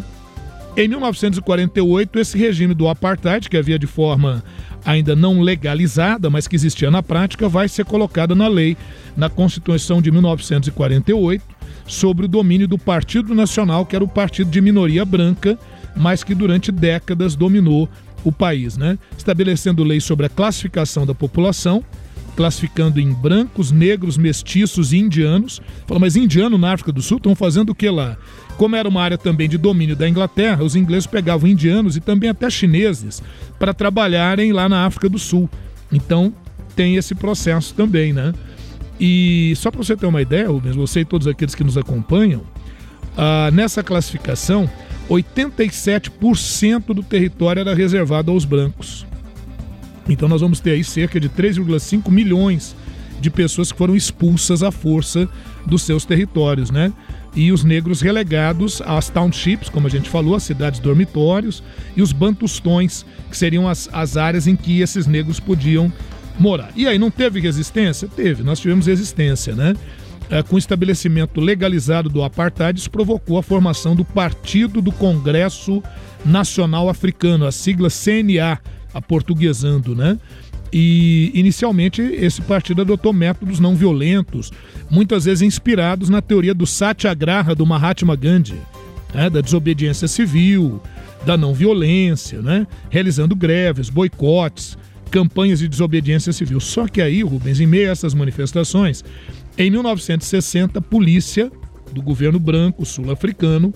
em 0.77 0.89
1948, 0.89 2.19
esse 2.19 2.39
regime 2.39 2.75
do 2.75 2.89
apartheid, 2.89 3.49
que 3.49 3.57
havia 3.57 3.79
de 3.79 3.87
forma 3.87 4.43
ainda 4.85 5.15
não 5.15 5.41
legalizada, 5.41 6.31
mas 6.31 6.49
que 6.49 6.57
existia 6.57 6.91
na 6.91 7.03
prática, 7.03 7.49
vai 7.49 7.69
ser 7.69 7.85
colocada 7.85 8.35
na 8.35 8.49
lei, 8.49 8.77
na 9.17 9.29
Constituição 9.29 10.01
de 10.01 10.11
1948, 10.11 11.45
sobre 11.87 12.25
o 12.25 12.29
domínio 12.29 12.67
do 12.67 12.79
Partido 12.79 13.35
Nacional, 13.35 13.85
que 13.85 13.95
era 13.95 14.05
o 14.05 14.09
partido 14.09 14.51
de 14.51 14.61
minoria 14.61 15.05
branca, 15.05 15.59
mas 15.95 16.25
que 16.25 16.35
durante 16.35 16.73
décadas 16.73 17.37
dominou 17.37 17.89
o 18.25 18.33
país, 18.33 18.77
né? 18.77 18.99
Estabelecendo 19.17 19.85
leis 19.85 20.05
sobre 20.05 20.27
a 20.27 20.29
classificação 20.29 21.05
da 21.05 21.15
população, 21.15 21.85
classificando 22.37 23.01
em 23.01 23.13
brancos, 23.13 23.71
negros, 23.71 24.17
mestiços 24.17 24.93
e 24.93 24.99
indianos. 24.99 25.61
Fala, 25.87 26.01
mas 26.01 26.17
indiano 26.17 26.57
na 26.57 26.73
África 26.73 26.93
do 26.93 27.03
Sul 27.03 27.19
estão 27.19 27.35
fazendo 27.35 27.71
o 27.71 27.75
que 27.75 27.89
lá? 27.89 28.17
Como 28.57 28.77
era 28.77 28.89
uma 28.89 29.03
área 29.03 29.19
também 29.19 29.49
de 29.49 29.59
domínio 29.59 29.97
da 29.97 30.09
Inglaterra, 30.09 30.65
os 30.65 30.77
ingleses 30.77 31.07
pegavam 31.07 31.49
indianos 31.49 31.97
e 31.97 32.01
também 32.01 32.31
até 32.31 32.49
chineses 32.49 33.23
para 33.59 33.75
trabalharem 33.75 34.53
lá 34.53 34.69
na 34.69 34.85
África 34.87 35.09
do 35.09 35.19
Sul. 35.19 35.49
Então 35.91 36.33
tem 36.75 36.97
esse 36.97 37.15
processo 37.15 37.75
também, 37.75 38.13
né? 38.13 38.33
E 38.99 39.53
só 39.57 39.71
para 39.71 39.83
você 39.83 39.97
ter 39.97 40.07
uma 40.07 40.23
ideia, 40.23 40.49
Rubens, 40.49 40.77
você 40.77 41.01
e 41.01 41.05
todos 41.05 41.27
aqueles 41.27 41.55
que 41.55 41.65
nos 41.65 41.77
acompanham, 41.77 42.43
ah, 43.17 43.51
nessa 43.53 43.83
classificação, 43.83 44.71
87% 45.09 46.95
do 46.95 47.03
território 47.03 47.61
era 47.61 47.75
reservado 47.75 48.31
aos 48.31 48.45
brancos. 48.45 49.05
Então 50.13 50.29
nós 50.29 50.41
vamos 50.41 50.61
ter 50.61 50.73
aí 50.73 50.85
cerca 50.85 51.19
de 51.19 51.29
3,5 51.29 52.11
milhões 52.11 52.77
de 53.23 53.31
pessoas 53.31 53.71
que 53.71 53.79
foram 53.79 53.95
expulsas 53.95 54.63
à 54.63 54.73
força 54.73 55.29
dos 55.65 55.83
seus 55.83 56.05
territórios, 56.05 56.71
né? 56.71 56.93
E 57.35 57.53
os 57.53 57.63
negros 57.65 58.01
relegados 58.03 58.83
às 58.85 59.09
townships, 59.09 59.69
como 59.69 59.87
a 59.87 59.91
gente 59.91 60.11
falou, 60.11 60.35
as 60.35 60.43
cidades 60.43 60.81
dormitórios, 60.81 61.63
e 61.97 62.03
os 62.03 62.13
bantustões, 62.13 63.07
que 63.31 63.37
seriam 63.37 63.69
as, 63.69 63.89
as 63.93 64.17
áreas 64.17 64.47
em 64.47 64.57
que 64.57 64.81
esses 64.81 65.07
negros 65.07 65.39
podiam 65.39 65.91
morar. 66.39 66.71
E 66.75 66.87
aí, 66.87 66.99
não 66.99 67.11
teve 67.11 67.41
resistência? 67.41 68.09
Teve, 68.09 68.43
nós 68.43 68.59
tivemos 68.59 68.87
resistência, 68.87 69.55
né? 69.55 69.75
É, 70.29 70.43
com 70.43 70.57
o 70.57 70.59
estabelecimento 70.59 71.41
legalizado 71.41 72.09
do 72.09 72.23
apartheid, 72.23 72.79
isso 72.79 72.91
provocou 72.91 73.39
a 73.39 73.43
formação 73.43 73.95
do 73.95 74.05
Partido 74.05 74.83
do 74.83 74.91
Congresso 74.91 75.83
Nacional 76.25 76.89
Africano, 76.89 77.47
a 77.47 77.53
sigla 77.53 77.89
CNA, 77.89 78.59
aportuguesando, 78.93 79.95
né? 79.95 80.19
E 80.73 81.31
inicialmente 81.35 82.01
esse 82.01 82.41
partido 82.41 82.81
adotou 82.81 83.13
métodos 83.13 83.61
não 83.61 83.77
violentos, 83.77 84.51
muitas 84.91 85.27
vezes 85.27 85.43
inspirados 85.43 86.09
na 86.09 86.23
teoria 86.23 86.55
do 86.55 86.67
satyagraha 86.67 87.55
do 87.55 87.67
Mahatma 87.67 88.17
Gandhi, 88.17 88.59
né? 89.15 89.29
da 89.29 89.43
desobediência 89.43 90.09
civil, 90.09 90.81
da 91.27 91.37
não 91.37 91.53
violência, 91.53 92.41
né? 92.41 92.67
realizando 92.89 93.37
greves, 93.37 93.91
boicotes, 93.91 94.79
campanhas 95.11 95.59
de 95.59 95.69
desobediência 95.69 96.33
civil. 96.33 96.59
Só 96.59 96.89
que 96.89 97.03
aí, 97.03 97.23
Rubens, 97.23 97.61
em 97.61 97.67
meio 97.67 97.91
a 97.91 97.93
essas 97.93 98.15
manifestações, 98.15 99.05
em 99.59 99.71
1960, 99.71 100.79
a 100.79 100.83
polícia 100.83 101.53
do 101.93 102.01
governo 102.01 102.39
branco 102.41 102.87
sul-africano 102.87 103.75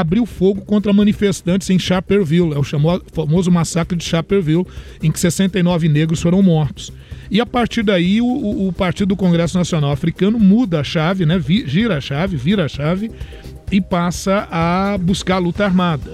abriu 0.00 0.26
fogo 0.26 0.62
contra 0.62 0.92
manifestantes 0.92 1.70
em 1.70 1.78
Chaperville, 1.78 2.52
é 2.54 2.58
o 2.58 2.64
famoso 3.12 3.50
massacre 3.50 3.96
de 3.96 4.04
Chaperville, 4.04 4.66
em 5.02 5.10
que 5.10 5.18
69 5.18 5.88
negros 5.88 6.20
foram 6.20 6.42
mortos. 6.42 6.92
E 7.30 7.40
a 7.40 7.46
partir 7.46 7.82
daí 7.82 8.20
o, 8.20 8.68
o 8.68 8.72
Partido 8.72 9.08
do 9.08 9.16
Congresso 9.16 9.56
Nacional 9.58 9.90
Africano 9.90 10.38
muda 10.38 10.80
a 10.80 10.84
chave, 10.84 11.26
né, 11.26 11.42
gira 11.66 11.96
a 11.96 12.00
chave, 12.00 12.36
vira 12.36 12.64
a 12.64 12.68
chave 12.68 13.10
e 13.70 13.80
passa 13.80 14.46
a 14.50 14.96
buscar 14.98 15.36
a 15.36 15.38
luta 15.38 15.64
armada. 15.64 16.12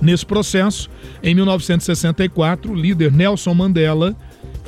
Nesse 0.00 0.24
processo, 0.24 0.90
em 1.22 1.34
1964, 1.34 2.72
o 2.72 2.74
líder 2.74 3.12
Nelson 3.12 3.54
Mandela 3.54 4.14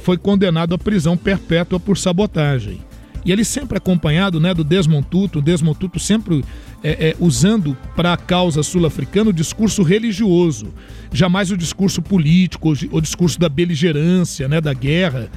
foi 0.03 0.17
condenado 0.17 0.75
à 0.75 0.79
prisão 0.79 1.17
perpétua 1.17 1.79
por 1.79 1.97
sabotagem. 1.97 2.81
E 3.25 3.33
ele 3.33 3.45
sempre 3.45 3.77
acompanhado 3.77 4.41
né, 4.41 4.55
do 4.55 4.65
Desmond 4.65 5.07
Tutu, 5.07 5.39
o 5.39 5.43
Desmond 5.43 5.79
Tutu 5.79 5.99
sempre 5.99 6.45
é, 6.83 7.11
é, 7.11 7.17
usando 7.19 7.77
para 7.97 8.13
a 8.13 8.17
causa 8.17 8.63
sul-africana 8.63 9.31
o 9.31 9.33
discurso 9.33 9.83
religioso, 9.83 10.73
jamais 11.13 11.51
o 11.51 11.57
discurso 11.57 12.01
político, 12.01 12.73
o 12.91 13.01
discurso 13.01 13.39
da 13.39 13.49
beligerância, 13.49 14.49
né, 14.49 14.61
da 14.61 14.73
guerra. 14.73 15.31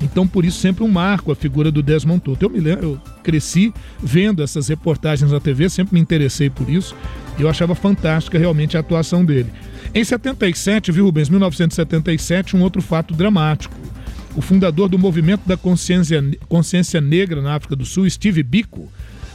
Então, 0.00 0.26
por 0.28 0.44
isso, 0.44 0.60
sempre 0.60 0.84
um 0.84 0.88
marco 0.88 1.32
a 1.32 1.34
figura 1.34 1.70
do 1.70 1.82
Desmond 1.82 2.20
Tutu. 2.20 2.44
Eu 2.44 2.50
me 2.50 2.60
lembro, 2.60 2.86
eu 2.86 3.00
cresci 3.22 3.72
vendo 4.00 4.42
essas 4.42 4.68
reportagens 4.68 5.32
na 5.32 5.40
TV, 5.40 5.68
sempre 5.68 5.94
me 5.94 6.00
interessei 6.00 6.48
por 6.48 6.68
isso. 6.68 6.94
E 7.38 7.42
eu 7.42 7.48
achava 7.48 7.74
fantástica 7.74 8.38
realmente 8.38 8.76
a 8.76 8.80
atuação 8.80 9.24
dele. 9.24 9.50
Em 9.94 10.04
77, 10.04 10.92
viu, 10.92 11.04
Rubens, 11.04 11.28
1977, 11.28 12.56
um 12.56 12.62
outro 12.62 12.82
fato 12.82 13.14
dramático. 13.14 13.74
O 14.36 14.40
fundador 14.40 14.88
do 14.88 14.98
movimento 14.98 15.42
da 15.46 15.56
consciência, 15.56 16.22
consciência 16.48 17.00
negra 17.00 17.40
na 17.42 17.54
África 17.54 17.74
do 17.74 17.84
Sul, 17.84 18.08
Steve 18.08 18.42
Biko, 18.42 18.88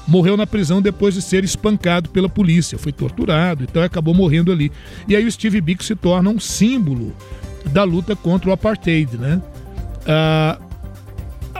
morreu 0.07 0.35
na 0.35 0.45
prisão 0.45 0.81
depois 0.81 1.13
de 1.13 1.21
ser 1.21 1.43
espancado 1.43 2.09
pela 2.09 2.29
polícia. 2.29 2.77
Foi 2.77 2.91
torturado, 2.91 3.63
então 3.63 3.81
acabou 3.81 4.13
morrendo 4.13 4.51
ali. 4.51 4.71
E 5.07 5.15
aí 5.15 5.25
o 5.25 5.31
Steve 5.31 5.61
Biko 5.61 5.83
se 5.83 5.95
torna 5.95 6.29
um 6.29 6.39
símbolo 6.39 7.13
da 7.67 7.83
luta 7.83 8.15
contra 8.15 8.49
o 8.49 8.53
apartheid, 8.53 9.17
né? 9.17 9.41
Ah, 10.05 10.59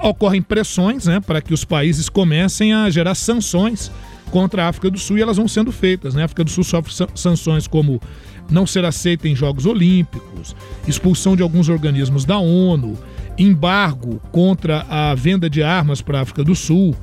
ocorrem 0.04 0.42
pressões 0.42 1.06
né, 1.06 1.20
para 1.20 1.42
que 1.42 1.54
os 1.54 1.64
países 1.64 2.10
comecem 2.10 2.74
a 2.74 2.90
gerar 2.90 3.16
sanções 3.16 3.90
contra 4.30 4.66
a 4.66 4.68
África 4.68 4.90
do 4.90 4.98
Sul 4.98 5.18
e 5.18 5.22
elas 5.22 5.38
vão 5.38 5.48
sendo 5.48 5.72
feitas. 5.72 6.14
Né? 6.14 6.24
A 6.24 6.26
África 6.26 6.44
do 6.44 6.50
Sul 6.50 6.64
sofre 6.64 6.94
sanções 7.16 7.68
como 7.68 8.02
não 8.50 8.68
ser 8.68 8.84
aceita 8.84 9.28
em 9.28 9.36
Jogos 9.36 9.66
Olímpicos, 9.66 10.56
expulsão 10.88 11.36
de 11.36 11.42
alguns 11.42 11.70
organismos 11.70 12.26
da 12.26 12.38
ONU, 12.38 12.98
embargo 13.38 14.22
contra 14.32 14.86
a 14.90 15.16
venda 15.16 15.50
de 15.50 15.64
armas 15.64 16.02
para 16.02 16.20
a 16.20 16.22
África 16.22 16.44
do 16.44 16.54
Sul, 16.54 16.96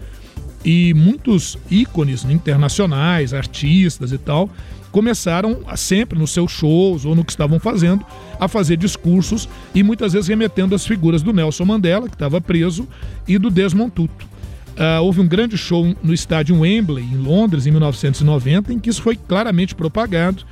e 0.64 0.92
muitos 0.94 1.58
ícones 1.70 2.24
internacionais, 2.24 3.32
artistas 3.32 4.12
e 4.12 4.18
tal, 4.18 4.50
começaram 4.90 5.60
a, 5.66 5.76
sempre 5.76 6.18
nos 6.18 6.30
seus 6.32 6.50
shows 6.50 7.04
ou 7.04 7.14
no 7.14 7.24
que 7.24 7.30
estavam 7.30 7.58
fazendo 7.58 8.04
a 8.38 8.48
fazer 8.48 8.76
discursos 8.76 9.48
e 9.74 9.82
muitas 9.82 10.12
vezes 10.12 10.28
remetendo 10.28 10.74
às 10.74 10.86
figuras 10.86 11.22
do 11.22 11.32
Nelson 11.32 11.64
Mandela, 11.64 12.08
que 12.08 12.14
estava 12.14 12.40
preso, 12.40 12.86
e 13.26 13.38
do 13.38 13.50
Desmond 13.50 13.92
Tutu. 13.92 14.28
Uh, 14.70 15.02
houve 15.02 15.20
um 15.20 15.26
grande 15.26 15.58
show 15.58 15.94
no 16.02 16.14
estádio 16.14 16.58
Wembley, 16.60 17.04
em 17.04 17.16
Londres, 17.16 17.66
em 17.66 17.70
1990, 17.70 18.72
em 18.72 18.78
que 18.78 18.88
isso 18.88 19.02
foi 19.02 19.16
claramente 19.16 19.74
propagado. 19.74 20.44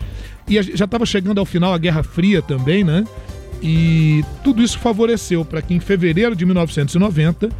E 0.46 0.60
já 0.62 0.84
estava 0.84 1.06
chegando 1.06 1.38
ao 1.38 1.46
final 1.46 1.72
a 1.72 1.78
Guerra 1.78 2.02
Fria 2.02 2.42
também, 2.42 2.84
né? 2.84 3.04
E 3.62 4.24
tudo 4.44 4.62
isso 4.62 4.78
favoreceu 4.78 5.44
para 5.44 5.60
que 5.60 5.74
em 5.74 5.80
fevereiro 5.80 6.36
de 6.36 6.44
1990 6.44 7.50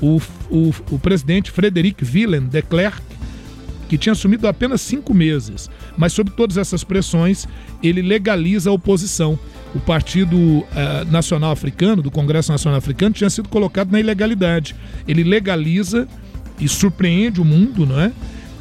o, 0.00 0.20
o, 0.50 0.74
o 0.90 0.98
presidente 0.98 1.50
Frederic 1.50 2.04
Willem 2.04 2.42
de 2.42 2.62
Klerk, 2.62 3.02
que 3.88 3.98
tinha 3.98 4.12
assumido 4.12 4.48
apenas 4.48 4.80
cinco 4.80 5.14
meses, 5.14 5.70
mas 5.96 6.12
sob 6.12 6.30
todas 6.30 6.56
essas 6.56 6.82
pressões, 6.82 7.46
ele 7.82 8.02
legaliza 8.02 8.70
a 8.70 8.72
oposição. 8.72 9.38
O 9.74 9.80
Partido 9.80 10.36
uh, 10.36 10.64
Nacional 11.10 11.50
Africano, 11.50 12.00
do 12.00 12.10
Congresso 12.10 12.50
Nacional 12.50 12.78
Africano, 12.78 13.14
tinha 13.14 13.28
sido 13.28 13.48
colocado 13.48 13.90
na 13.90 14.00
ilegalidade. 14.00 14.74
Ele 15.06 15.24
legaliza 15.24 16.08
e 16.60 16.68
surpreende 16.68 17.40
o 17.40 17.44
mundo, 17.44 17.84
não 17.84 18.00
é? 18.00 18.12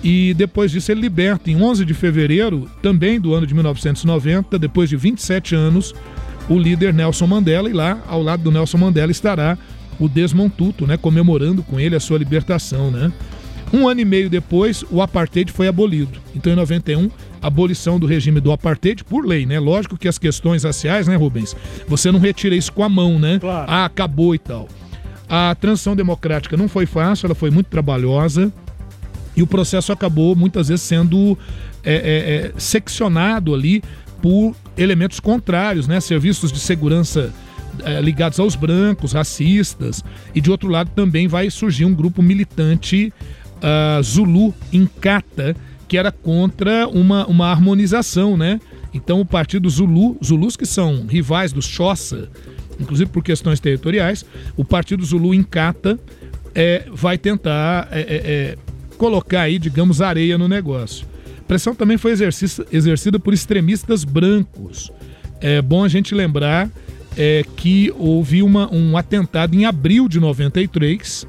E 0.03 0.33
depois 0.33 0.71
disso 0.71 0.91
ele 0.91 1.01
liberta, 1.01 1.49
em 1.49 1.61
11 1.61 1.85
de 1.85 1.93
fevereiro, 1.93 2.69
também 2.81 3.19
do 3.21 3.33
ano 3.33 3.47
de 3.47 3.53
1990, 3.53 4.59
depois 4.59 4.89
de 4.89 4.97
27 4.97 5.55
anos, 5.55 5.95
o 6.49 6.59
líder 6.59 6.93
Nelson 6.93 7.25
Mandela, 7.25 7.69
e 7.69 7.73
lá, 7.73 8.03
ao 8.07 8.21
lado 8.21 8.43
do 8.43 8.51
Nelson 8.51 8.77
Mandela, 8.77 9.11
estará 9.11 9.57
o 9.99 10.07
Desmond 10.09 10.53
Tutu, 10.55 10.87
né, 10.87 10.97
comemorando 10.97 11.63
com 11.63 11.79
ele 11.79 11.95
a 11.95 11.99
sua 11.99 12.17
libertação, 12.17 12.91
né? 12.91 13.11
Um 13.71 13.87
ano 13.87 14.01
e 14.01 14.05
meio 14.05 14.29
depois, 14.29 14.85
o 14.91 15.01
apartheid 15.01 15.51
foi 15.51 15.67
abolido. 15.67 16.19
Então, 16.35 16.53
em 16.53 16.55
91, 16.55 17.09
abolição 17.41 17.99
do 17.99 18.05
regime 18.05 18.39
do 18.39 18.51
apartheid 18.51 19.03
por 19.03 19.25
lei, 19.25 19.47
né? 19.47 19.59
Lógico 19.59 19.97
que 19.97 20.07
as 20.07 20.19
questões 20.19 20.63
raciais, 20.63 21.07
né, 21.07 21.15
Rubens? 21.15 21.55
Você 21.87 22.11
não 22.11 22.19
retira 22.19 22.55
isso 22.55 22.71
com 22.71 22.83
a 22.83 22.89
mão, 22.89 23.17
né? 23.17 23.39
Claro. 23.39 23.65
Ah, 23.67 23.85
acabou 23.85 24.35
e 24.35 24.37
tal. 24.37 24.67
A 25.27 25.55
transição 25.55 25.95
democrática 25.95 26.55
não 26.55 26.67
foi 26.67 26.85
fácil, 26.85 27.25
ela 27.25 27.33
foi 27.33 27.49
muito 27.49 27.65
trabalhosa 27.65 28.53
e 29.35 29.41
o 29.41 29.47
processo 29.47 29.91
acabou 29.91 30.35
muitas 30.35 30.67
vezes 30.67 30.83
sendo 30.83 31.35
é, 31.83 31.95
é, 31.95 31.95
é, 31.95 32.53
seccionado 32.57 33.55
ali 33.55 33.81
por 34.21 34.55
elementos 34.77 35.19
contrários, 35.19 35.87
né? 35.87 35.99
Serviços 35.99 36.51
de 36.51 36.59
segurança 36.59 37.33
é, 37.83 38.01
ligados 38.01 38.39
aos 38.39 38.55
brancos, 38.55 39.13
racistas, 39.13 40.03
e 40.33 40.41
de 40.41 40.51
outro 40.51 40.69
lado 40.69 40.91
também 40.95 41.27
vai 41.27 41.49
surgir 41.49 41.85
um 41.85 41.93
grupo 41.93 42.21
militante 42.21 43.11
uh, 43.57 44.03
Zulu 44.03 44.53
Inkatha, 44.71 45.55
que 45.87 45.97
era 45.97 46.11
contra 46.11 46.87
uma, 46.87 47.25
uma 47.27 47.47
harmonização, 47.51 48.37
né? 48.37 48.59
Então 48.93 49.19
o 49.19 49.25
partido 49.25 49.69
Zulu, 49.69 50.17
Zulus 50.23 50.55
que 50.55 50.65
são 50.65 51.05
rivais 51.07 51.51
dos 51.51 51.65
Xhosa, 51.65 52.29
inclusive 52.79 53.09
por 53.09 53.23
questões 53.23 53.59
territoriais, 53.59 54.25
o 54.55 54.63
partido 54.63 55.03
Zulu 55.03 55.33
Inkatha 55.33 55.99
é, 56.53 56.85
vai 56.91 57.17
tentar 57.17 57.87
é, 57.91 58.01
é, 58.01 58.57
colocar 58.97 59.41
aí, 59.41 59.57
digamos, 59.57 60.01
areia 60.01 60.37
no 60.37 60.47
negócio. 60.47 61.07
A 61.39 61.43
pressão 61.43 61.75
também 61.75 61.97
foi 61.97 62.13
exercida 62.71 63.19
por 63.19 63.33
extremistas 63.33 64.03
brancos. 64.03 64.91
É 65.41 65.61
bom 65.61 65.83
a 65.83 65.87
gente 65.87 66.15
lembrar 66.15 66.69
é 67.17 67.43
que 67.55 67.93
houve 67.97 68.41
uma, 68.41 68.73
um 68.73 68.97
atentado 68.97 69.55
em 69.55 69.65
abril 69.65 70.07
de 70.07 70.19
93, 70.19 71.27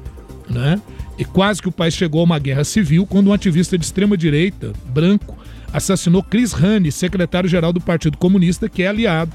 né? 0.49 0.81
E 1.17 1.23
quase 1.23 1.61
que 1.61 1.69
o 1.69 1.71
país 1.71 1.93
chegou 1.93 2.21
a 2.21 2.23
uma 2.23 2.39
guerra 2.39 2.63
civil 2.63 3.05
quando 3.05 3.27
um 3.27 3.33
ativista 3.33 3.77
de 3.77 3.85
extrema 3.85 4.17
direita, 4.17 4.73
branco, 4.87 5.37
assassinou 5.71 6.23
Chris 6.23 6.53
Hani, 6.53 6.91
secretário-geral 6.91 7.71
do 7.71 7.79
Partido 7.79 8.17
Comunista, 8.17 8.67
que 8.67 8.83
é 8.83 8.87
aliado 8.87 9.33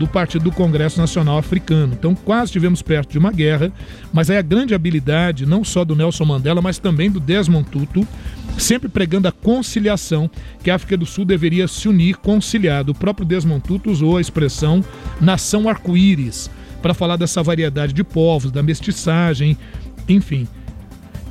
do 0.00 0.08
Partido 0.08 0.44
do 0.44 0.50
Congresso 0.50 0.98
Nacional 0.98 1.36
Africano. 1.36 1.92
Então 1.92 2.14
quase 2.14 2.46
estivemos 2.46 2.80
perto 2.80 3.10
de 3.12 3.18
uma 3.18 3.30
guerra, 3.30 3.70
mas 4.10 4.30
aí 4.30 4.38
a 4.38 4.42
grande 4.42 4.74
habilidade, 4.74 5.44
não 5.44 5.62
só 5.62 5.84
do 5.84 5.94
Nelson 5.94 6.24
Mandela, 6.24 6.62
mas 6.62 6.78
também 6.78 7.10
do 7.10 7.20
Desmond 7.20 7.68
Tutu, 7.68 8.08
sempre 8.56 8.88
pregando 8.88 9.28
a 9.28 9.32
conciliação, 9.32 10.30
que 10.64 10.70
a 10.70 10.76
África 10.76 10.96
do 10.96 11.04
Sul 11.04 11.26
deveria 11.26 11.68
se 11.68 11.86
unir 11.86 12.16
conciliado. 12.16 12.92
O 12.92 12.94
próprio 12.94 13.26
Desmond 13.26 13.60
Tutu 13.60 13.90
usou 13.90 14.16
a 14.16 14.22
expressão 14.22 14.82
nação 15.20 15.68
arco-íris 15.68 16.50
para 16.80 16.94
falar 16.94 17.16
dessa 17.16 17.42
variedade 17.42 17.92
de 17.92 18.02
povos, 18.02 18.50
da 18.50 18.62
mestiçagem, 18.62 19.54
enfim. 20.08 20.48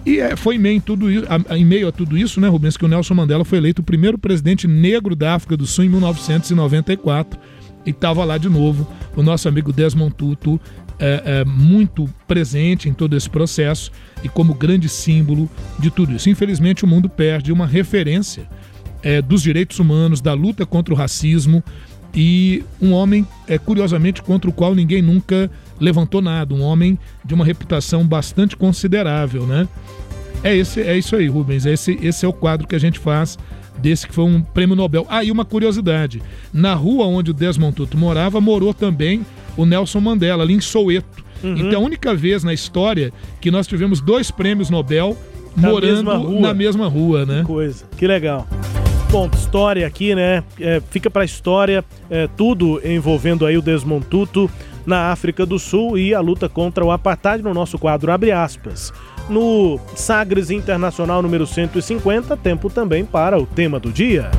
E 0.05 0.19
é, 0.19 0.35
foi 0.35 0.57
em 0.57 0.59
meio, 0.59 0.79
tudo, 0.79 1.07
em 1.09 1.65
meio 1.65 1.87
a 1.87 1.91
tudo 1.91 2.15
isso, 2.15 2.39
né, 2.39 2.47
Rubens, 2.47 2.77
que 2.77 2.85
o 2.85 2.87
Nelson 2.87 3.15
Mandela 3.15 3.43
foi 3.43 3.57
eleito 3.57 3.81
o 3.81 3.85
primeiro 3.85 4.19
presidente 4.19 4.67
negro 4.67 5.15
da 5.15 5.33
África 5.33 5.57
do 5.57 5.65
Sul 5.65 5.85
em 5.85 5.89
1994 5.89 7.39
e 7.85 7.91
estava 7.91 8.23
lá 8.23 8.37
de 8.37 8.49
novo 8.49 8.87
o 9.15 9.23
nosso 9.23 9.47
amigo 9.47 9.73
Desmond 9.73 10.13
Tutu, 10.13 10.59
é, 10.99 11.23
é, 11.25 11.45
muito 11.45 12.09
presente 12.27 12.89
em 12.89 12.93
todo 12.93 13.15
esse 13.15 13.29
processo 13.29 13.91
e 14.23 14.27
como 14.27 14.53
grande 14.53 14.89
símbolo 14.89 15.49
de 15.79 15.89
tudo 15.89 16.13
isso. 16.13 16.29
Infelizmente, 16.29 16.83
o 16.83 16.87
mundo 16.87 17.07
perde 17.07 17.51
uma 17.51 17.65
referência 17.65 18.47
é, 19.01 19.21
dos 19.21 19.41
direitos 19.41 19.79
humanos, 19.79 20.19
da 20.19 20.33
luta 20.33 20.65
contra 20.65 20.93
o 20.93 20.97
racismo 20.97 21.63
e 22.13 22.63
um 22.81 22.91
homem, 22.91 23.25
é, 23.47 23.57
curiosamente, 23.57 24.21
contra 24.21 24.49
o 24.49 24.53
qual 24.53 24.75
ninguém 24.75 25.01
nunca 25.01 25.49
levantou 25.79 26.21
nada. 26.21 26.53
Um 26.53 26.61
homem 26.61 26.99
de 27.23 27.33
uma 27.33 27.45
reputação 27.45 28.05
bastante 28.05 28.57
considerável, 28.57 29.45
né? 29.45 29.67
É, 30.43 30.55
esse, 30.55 30.81
é 30.81 30.97
isso 30.97 31.15
aí, 31.15 31.27
Rubens. 31.27 31.65
Esse, 31.65 31.97
esse 32.01 32.25
é 32.25 32.27
o 32.27 32.33
quadro 32.33 32.67
que 32.67 32.75
a 32.75 32.79
gente 32.79 32.99
faz 32.99 33.37
desse 33.79 34.07
que 34.07 34.13
foi 34.13 34.25
um 34.25 34.41
prêmio 34.41 34.75
Nobel. 34.75 35.05
Ah, 35.09 35.23
e 35.23 35.31
uma 35.31 35.45
curiosidade: 35.45 36.21
na 36.53 36.73
rua 36.73 37.05
onde 37.05 37.31
o 37.31 37.33
Desmond 37.33 37.75
Tutu 37.75 37.97
morava, 37.97 38.39
morou 38.39 38.73
também 38.73 39.25
o 39.57 39.65
Nelson 39.65 39.99
Mandela, 39.99 40.43
ali 40.43 40.53
em 40.53 40.61
Soweto. 40.61 41.23
Uhum. 41.43 41.57
Então, 41.57 41.81
a 41.81 41.85
única 41.85 42.13
vez 42.13 42.43
na 42.43 42.53
história 42.53 43.11
que 43.39 43.49
nós 43.49 43.65
tivemos 43.65 44.01
dois 44.01 44.29
prêmios 44.29 44.69
Nobel 44.69 45.17
na 45.55 45.69
morando 45.69 46.03
mesma 46.03 46.39
na 46.39 46.53
mesma 46.53 46.87
rua, 46.87 47.25
né? 47.25 47.39
Que 47.41 47.47
coisa, 47.47 47.85
que 47.97 48.07
legal. 48.07 48.47
Bom, 49.11 49.27
história 49.33 49.87
aqui, 49.87 50.13
né? 50.13 50.43
É, 50.59 50.79
fica 50.91 51.09
para 51.09 51.25
história 51.25 51.83
é, 52.09 52.27
tudo 52.37 52.79
envolvendo 52.85 53.45
aí 53.45 53.57
o 53.57 53.61
Desmond 53.61 54.05
Tutu 54.05 54.49
na 54.85 55.11
África 55.11 55.45
do 55.45 55.57
Sul 55.57 55.97
e 55.97 56.13
a 56.13 56.19
luta 56.19 56.47
contra 56.47 56.85
o 56.85 56.91
apartheid 56.91 57.43
no 57.43 57.53
nosso 57.53 57.79
quadro 57.79 58.11
abre 58.11 58.31
aspas. 58.31 58.93
No 59.29 59.79
Sagres 59.95 60.49
Internacional 60.49 61.21
número 61.21 61.45
150, 61.45 62.35
tempo 62.35 62.69
também 62.69 63.05
para 63.05 63.37
o 63.39 63.45
tema 63.45 63.79
do 63.79 63.91
dia. 63.91 64.31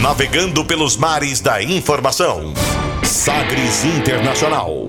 Navegando 0.00 0.64
pelos 0.64 0.96
mares 0.96 1.40
da 1.40 1.62
informação. 1.62 2.54
Sagres 3.02 3.84
Internacional. 3.84 4.88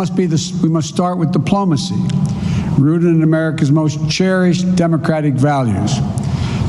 Must 0.00 0.16
be 0.16 0.24
the, 0.24 0.58
we 0.62 0.68
must 0.70 0.88
start 0.88 1.18
with 1.18 1.30
diplomacy, 1.30 1.94
rooted 2.78 3.10
in 3.10 3.22
America's 3.22 3.70
most 3.70 4.10
cherished 4.10 4.74
democratic 4.74 5.34
values, 5.34 5.94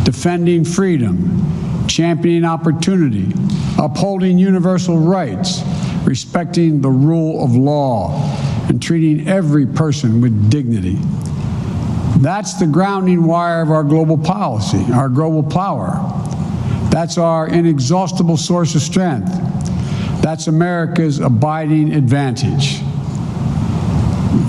defending 0.04 0.66
freedom, 0.66 1.88
championing 1.88 2.44
opportunity, 2.44 3.32
upholding 3.80 4.38
universal 4.38 4.98
rights, 4.98 5.62
respecting 6.04 6.82
the 6.82 6.90
rule 6.90 7.42
of 7.42 7.56
law, 7.56 8.20
and 8.68 8.84
treating 8.84 9.26
every 9.30 9.66
person 9.66 10.20
with 10.20 10.52
dignity. 10.52 10.98
That's 12.20 12.56
the 12.56 12.68
grounding 12.68 13.24
wire 13.24 13.62
of 13.62 13.72
our 13.72 13.86
global 13.86 14.18
policy, 14.18 14.86
our 14.92 15.08
global 15.08 15.42
power. 15.42 15.92
That's 16.90 17.18
our 17.18 17.48
inexhaustible 17.48 18.36
source 18.36 18.76
of 18.76 18.82
strength. 18.82 19.32
That's 20.22 20.48
America's 20.48 21.20
abiding 21.20 21.94
advantage. 21.94 22.82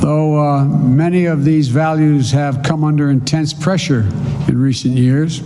Though 0.02 0.36
uh, 0.36 0.64
many 0.64 1.26
of 1.26 1.44
these 1.44 1.68
values 1.68 2.32
have 2.32 2.64
come 2.64 2.82
under 2.82 3.08
intense 3.08 3.54
pressure 3.54 4.00
in 4.48 4.60
recent 4.60 4.98
years, 4.98 5.42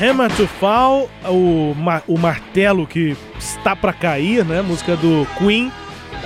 Hammer 0.00 0.30
to 0.36 0.46
Fall, 0.46 1.10
o, 1.28 1.76
o 2.08 2.18
martelo 2.18 2.86
que 2.86 3.14
está 3.38 3.76
para 3.76 3.92
cair, 3.92 4.42
né? 4.42 4.62
Música 4.62 4.96
do 4.96 5.26
Queen, 5.36 5.70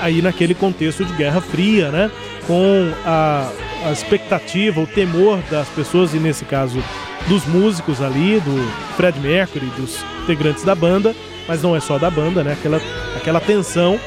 aí 0.00 0.22
naquele 0.22 0.54
contexto 0.54 1.04
de 1.04 1.12
Guerra 1.14 1.40
Fria, 1.40 1.90
né? 1.90 2.12
Com 2.46 2.92
a, 3.04 3.50
a 3.86 3.90
expectativa, 3.90 4.80
o 4.80 4.86
temor 4.86 5.40
das 5.50 5.68
pessoas, 5.70 6.14
e 6.14 6.18
nesse 6.18 6.44
caso 6.44 6.80
dos 7.28 7.44
músicos 7.46 8.00
ali, 8.00 8.40
do 8.40 8.56
Fred 8.96 9.18
Mercury, 9.18 9.66
dos 9.76 10.04
integrantes 10.22 10.64
da 10.64 10.74
banda, 10.74 11.14
mas 11.48 11.62
não 11.62 11.74
é 11.74 11.80
só 11.80 11.98
da 11.98 12.10
banda, 12.10 12.42
né? 12.42 12.52
Aquela, 12.52 12.80
aquela 13.16 13.40
tensão, 13.40 13.98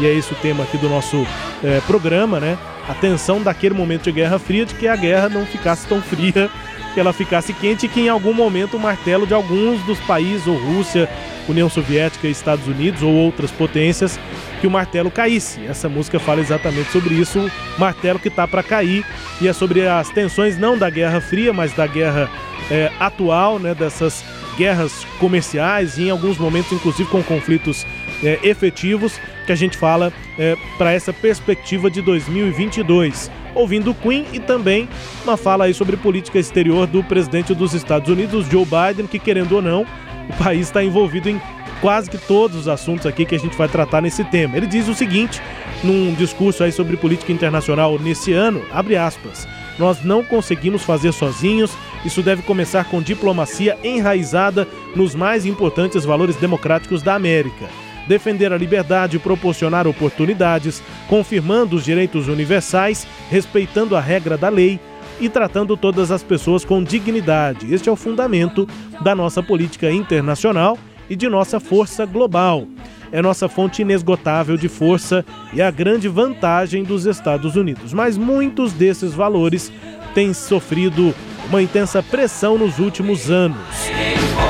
e 0.00 0.06
é 0.06 0.12
esse 0.12 0.32
o 0.32 0.36
tema 0.36 0.64
aqui 0.64 0.78
do 0.78 0.88
nosso 0.88 1.26
é, 1.62 1.80
programa, 1.86 2.40
né? 2.40 2.58
A 2.88 2.94
tensão 2.94 3.42
daquele 3.42 3.74
momento 3.74 4.04
de 4.04 4.12
Guerra 4.12 4.38
Fria, 4.38 4.64
de 4.64 4.74
que 4.74 4.86
a 4.86 4.96
guerra 4.96 5.28
não 5.28 5.44
ficasse 5.44 5.86
tão 5.86 6.00
fria, 6.00 6.50
que 6.94 7.00
ela 7.00 7.12
ficasse 7.12 7.52
quente 7.52 7.86
e 7.86 7.88
que 7.88 8.00
em 8.00 8.08
algum 8.08 8.32
momento 8.32 8.76
o 8.76 8.80
martelo 8.80 9.26
de 9.26 9.34
alguns 9.34 9.82
dos 9.82 9.98
países, 10.00 10.46
ou 10.46 10.56
Rússia, 10.56 11.08
União 11.48 11.68
Soviética, 11.68 12.28
Estados 12.28 12.66
Unidos 12.66 13.02
ou 13.02 13.12
outras 13.12 13.50
potências, 13.50 14.18
que 14.60 14.66
o 14.66 14.70
martelo 14.70 15.10
caísse. 15.10 15.64
Essa 15.66 15.88
música 15.88 16.18
fala 16.18 16.40
exatamente 16.40 16.90
sobre 16.90 17.14
isso, 17.14 17.38
o 17.38 17.80
martelo 17.80 18.18
que 18.18 18.28
está 18.28 18.46
para 18.46 18.62
cair, 18.62 19.04
e 19.40 19.48
é 19.48 19.52
sobre 19.52 19.86
as 19.86 20.08
tensões 20.10 20.58
não 20.58 20.76
da 20.76 20.90
Guerra 20.90 21.20
Fria, 21.20 21.52
mas 21.52 21.72
da 21.72 21.86
guerra 21.86 22.30
é, 22.70 22.90
atual, 22.98 23.58
né, 23.58 23.74
dessas 23.74 24.24
guerras 24.56 25.04
comerciais 25.18 25.98
e 25.98 26.04
em 26.04 26.10
alguns 26.10 26.38
momentos, 26.38 26.72
inclusive, 26.72 27.08
com 27.08 27.22
conflitos 27.22 27.86
é, 28.22 28.38
efetivos, 28.42 29.20
que 29.44 29.52
a 29.52 29.56
gente 29.56 29.76
fala 29.76 30.12
é, 30.38 30.56
para 30.76 30.92
essa 30.92 31.12
perspectiva 31.12 31.90
de 31.90 32.00
2022. 32.02 33.30
Ouvindo 33.54 33.90
o 33.90 33.94
Queen 33.94 34.26
e 34.32 34.40
também 34.40 34.88
uma 35.24 35.36
fala 35.36 35.64
aí 35.64 35.74
sobre 35.74 35.96
política 35.96 36.38
exterior 36.38 36.86
do 36.86 37.02
presidente 37.02 37.54
dos 37.54 37.74
Estados 37.74 38.10
Unidos, 38.10 38.46
Joe 38.48 38.64
Biden, 38.64 39.06
que 39.06 39.18
querendo 39.18 39.52
ou 39.56 39.62
não, 39.62 39.86
o 40.28 40.42
país 40.42 40.66
está 40.66 40.82
envolvido 40.82 41.28
em 41.28 41.40
quase 41.80 42.10
que 42.10 42.18
todos 42.18 42.56
os 42.56 42.68
assuntos 42.68 43.06
aqui 43.06 43.24
que 43.24 43.34
a 43.34 43.38
gente 43.38 43.56
vai 43.56 43.68
tratar 43.68 44.00
nesse 44.00 44.24
tema. 44.24 44.56
Ele 44.56 44.66
diz 44.66 44.88
o 44.88 44.94
seguinte, 44.94 45.40
num 45.84 46.14
discurso 46.14 46.64
aí 46.64 46.72
sobre 46.72 46.96
política 46.96 47.32
internacional 47.32 47.98
nesse 47.98 48.32
ano, 48.32 48.62
abre 48.72 48.96
aspas, 48.96 49.46
nós 49.78 50.02
não 50.02 50.24
conseguimos 50.24 50.82
fazer 50.82 51.12
sozinhos, 51.12 51.72
isso 52.04 52.22
deve 52.22 52.42
começar 52.42 52.84
com 52.84 53.02
diplomacia 53.02 53.76
enraizada 53.84 54.66
nos 54.94 55.14
mais 55.14 55.44
importantes 55.44 56.04
valores 56.04 56.36
democráticos 56.36 57.02
da 57.02 57.14
América. 57.14 57.66
Defender 58.08 58.52
a 58.52 58.56
liberdade, 58.56 59.18
proporcionar 59.18 59.86
oportunidades, 59.86 60.82
confirmando 61.08 61.76
os 61.76 61.84
direitos 61.84 62.28
universais, 62.28 63.06
respeitando 63.28 63.96
a 63.96 64.00
regra 64.00 64.38
da 64.38 64.48
lei, 64.48 64.78
e 65.20 65.28
tratando 65.28 65.76
todas 65.76 66.10
as 66.10 66.22
pessoas 66.22 66.64
com 66.64 66.82
dignidade. 66.82 67.72
Este 67.72 67.88
é 67.88 67.92
o 67.92 67.96
fundamento 67.96 68.68
da 69.00 69.14
nossa 69.14 69.42
política 69.42 69.90
internacional 69.90 70.78
e 71.08 71.16
de 71.16 71.28
nossa 71.28 71.60
força 71.60 72.04
global. 72.04 72.66
É 73.12 73.22
nossa 73.22 73.48
fonte 73.48 73.82
inesgotável 73.82 74.56
de 74.56 74.68
força 74.68 75.24
e 75.52 75.62
a 75.62 75.70
grande 75.70 76.08
vantagem 76.08 76.82
dos 76.82 77.06
Estados 77.06 77.56
Unidos. 77.56 77.92
Mas 77.92 78.18
muitos 78.18 78.72
desses 78.72 79.14
valores 79.14 79.72
têm 80.14 80.34
sofrido 80.34 81.14
uma 81.48 81.62
intensa 81.62 82.02
pressão 82.02 82.58
nos 82.58 82.78
últimos 82.78 83.30
anos. 83.30 83.58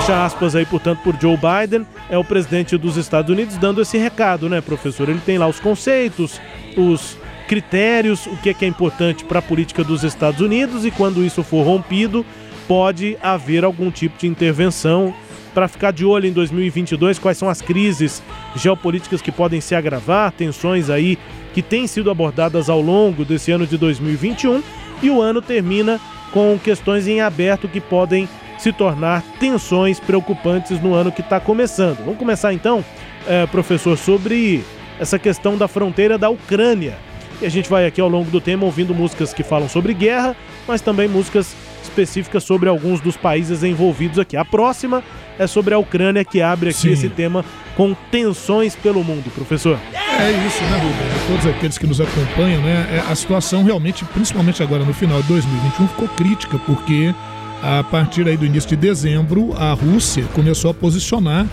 Fecha 0.01 0.25
aspas 0.25 0.57
aí, 0.57 0.65
portanto, 0.65 1.01
por 1.03 1.15
Joe 1.21 1.37
Biden, 1.37 1.87
é 2.09 2.17
o 2.17 2.25
presidente 2.25 2.77
dos 2.77 2.97
Estados 2.97 3.31
Unidos 3.31 3.57
dando 3.57 3.83
esse 3.83 3.99
recado, 3.99 4.49
né, 4.49 4.61
professor? 4.61 5.09
Ele 5.09 5.21
tem 5.25 5.37
lá 5.37 5.47
os 5.47 5.61
conceitos, 5.61 6.41
os 6.77 7.19
critérios, 7.47 8.27
o 8.27 8.37
que 8.37 8.51
é, 8.51 8.55
que 8.55 8.65
é 8.65 8.69
importante 8.69 9.25
para 9.25 9.39
a 9.39 9.43
política 9.43 9.83
dos 9.83 10.05
Estados 10.05 10.41
Unidos 10.41 10.85
e 10.85 10.91
quando 10.91 11.25
isso 11.25 11.43
for 11.43 11.65
rompido, 11.65 12.25
pode 12.67 13.17
haver 13.23 13.65
algum 13.65 13.91
tipo 13.91 14.19
de 14.19 14.27
intervenção 14.27 15.15
para 15.55 15.69
ficar 15.69 15.91
de 15.91 16.05
olho 16.05 16.27
em 16.27 16.33
2022 16.33 17.19
quais 17.19 17.39
são 17.39 17.49
as 17.49 17.63
crises 17.63 18.23
geopolíticas 18.55 19.23
que 19.23 19.33
podem 19.33 19.61
se 19.61 19.75
agravar, 19.75 20.33
tensões 20.33 20.91
aí 20.91 21.19
que 21.55 21.63
têm 21.63 21.87
sido 21.87 22.11
abordadas 22.11 22.69
ao 22.69 22.83
longo 22.83 23.25
desse 23.25 23.51
ano 23.53 23.67
de 23.67 23.79
2021 23.79 24.63
e 25.03 25.09
o 25.09 25.23
ano 25.23 25.41
termina 25.41 25.99
com 26.33 26.59
questões 26.63 27.07
em 27.07 27.23
aberto 27.23 27.69
que 27.69 27.81
podem 27.81 28.29
se 28.59 28.73
tornar 28.73 29.23
tensões 29.39 30.01
preocupantes 30.01 30.81
no 30.83 30.95
ano 30.95 31.13
que 31.13 31.21
está 31.21 31.41
começando. 31.41 31.99
Vamos 31.99 32.19
começar 32.19 32.53
então, 32.53 32.85
é, 33.27 33.47
professor, 33.47 33.97
sobre 33.97 34.63
essa 34.99 35.19
questão 35.19 35.57
da 35.57 35.69
fronteira 35.69 36.19
da 36.19 36.29
Ucrânia. 36.29 36.99
E 37.41 37.47
a 37.47 37.51
gente 37.51 37.69
vai 37.69 37.87
aqui 37.87 38.01
ao 38.01 38.09
longo 38.09 38.31
do 38.31 38.41
tema 38.41 38.65
ouvindo 38.65 38.95
músicas 38.95 39.35
que 39.35 39.43
falam 39.43 39.69
sobre 39.69 39.93
guerra, 39.93 40.35
mas 40.67 40.81
também 40.81 41.07
músicas 41.09 41.55
específicas 41.83 42.45
sobre 42.45 42.69
alguns 42.69 43.01
dos 43.01 43.17
países 43.17 43.63
envolvidos 43.63 44.19
aqui. 44.19 44.37
A 44.37 44.45
próxima 44.45 45.03
é 45.39 45.47
sobre 45.47 45.75
a 45.75 45.79
Ucrânia, 45.79 46.25
que 46.25 46.41
abre 46.41 46.71
aqui 46.71 46.81
Sim. 46.81 46.93
esse 46.93 47.09
tema 47.09 47.45
com 47.77 47.95
tensões 48.11 48.75
pelo 48.75 49.05
mundo, 49.05 49.31
professor. 49.35 49.79
É 49.93 50.31
isso, 50.47 50.63
né, 50.65 50.79
Rubens? 50.79 51.27
Todos 51.29 51.47
aqueles 51.47 51.77
que 51.77 51.87
nos 51.87 52.01
acompanham, 52.01 52.63
né? 52.63 52.87
É, 52.91 53.13
a 53.13 53.15
situação 53.15 53.65
realmente, 53.65 54.05
principalmente 54.07 54.63
agora 54.63 54.83
no 54.83 54.95
final 54.95 55.21
de 55.21 55.29
2021, 55.29 55.89
ficou 55.89 56.09
crítica, 56.09 56.59
porque 56.65 57.15
a 57.63 57.85
partir 57.85 58.27
aí 58.27 58.37
do 58.37 58.47
início 58.47 58.71
de 58.71 58.77
dezembro, 58.77 59.55
a 59.59 59.73
Rússia 59.73 60.25
começou 60.33 60.71
a 60.71 60.75
posicionar 60.75 61.47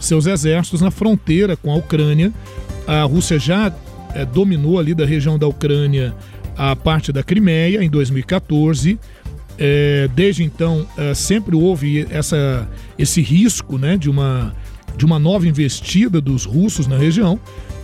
seus 0.00 0.26
exércitos 0.26 0.80
na 0.80 0.90
fronteira 0.90 1.56
com 1.56 1.72
a 1.72 1.76
Ucrânia. 1.76 2.32
A 2.86 3.02
Rússia 3.02 3.38
já 3.38 3.72
é, 4.14 4.24
dominou 4.24 4.78
ali 4.78 4.94
da 4.94 5.04
região 5.04 5.38
da 5.38 5.46
Ucrânia 5.46 6.14
a 6.56 6.74
parte 6.74 7.12
da 7.12 7.22
Crimeia 7.22 7.82
em 7.82 7.88
2014. 7.88 8.98
É, 9.58 10.08
desde 10.14 10.44
então, 10.44 10.86
é, 10.96 11.14
sempre 11.14 11.56
houve 11.56 12.06
essa, 12.10 12.68
esse 12.98 13.20
risco 13.20 13.76
né, 13.76 13.96
de, 13.96 14.08
uma, 14.08 14.54
de 14.96 15.04
uma 15.04 15.18
nova 15.18 15.46
investida 15.46 16.20
dos 16.20 16.44
russos 16.44 16.86
na 16.86 16.96
região. 16.96 17.38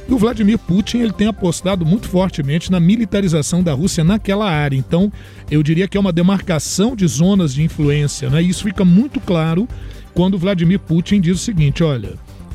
E 0.09 0.13
o 0.13 0.19
Vladimir 0.19 0.59
Putin 0.59 0.99
ele 0.99 1.13
tem 1.13 1.27
apostado 1.27 1.85
muito 1.87 2.09
fortemente 2.09 2.71
na 2.71 2.79
militarização 2.79 3.63
da 3.63 3.73
Rússia 3.73 4.05
naquela 4.05 4.49
área. 4.51 4.77
Então, 4.77 5.11
eu 5.51 5.63
diria 5.63 5.89
que 5.89 5.97
é 5.97 6.01
uma 6.01 6.13
demarcação 6.13 6.95
de 6.95 7.07
zonas 7.07 7.55
de 7.55 7.63
influência. 7.63 8.29
Né? 8.29 8.43
E 8.43 8.51
isso 8.51 8.65
fica 8.65 8.85
muito 8.85 9.19
claro 9.19 9.67
quando 10.13 10.39
Vladimir 10.39 10.79
Putin 10.79 11.21
diz 11.21 11.41
o 11.41 11.43
seguinte: 11.43 11.83
olha, 11.83 12.15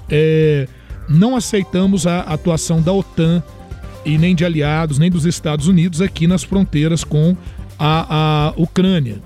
é, 0.10 0.68
não 1.10 1.36
aceitamos 1.36 2.06
a 2.06 2.22
atuação 2.22 2.82
da 2.82 2.94
OTAN 2.94 3.44
e 4.06 4.18
nem 4.18 4.36
de 4.36 4.46
aliados, 4.46 4.98
nem 4.98 5.10
dos 5.10 5.26
Estados 5.26 5.68
Unidos 5.68 6.02
aqui 6.02 6.28
nas 6.28 6.44
fronteiras 6.44 7.04
com 7.04 7.36
a, 7.78 8.50
a 8.50 8.54
Ucrânia. 8.58 9.22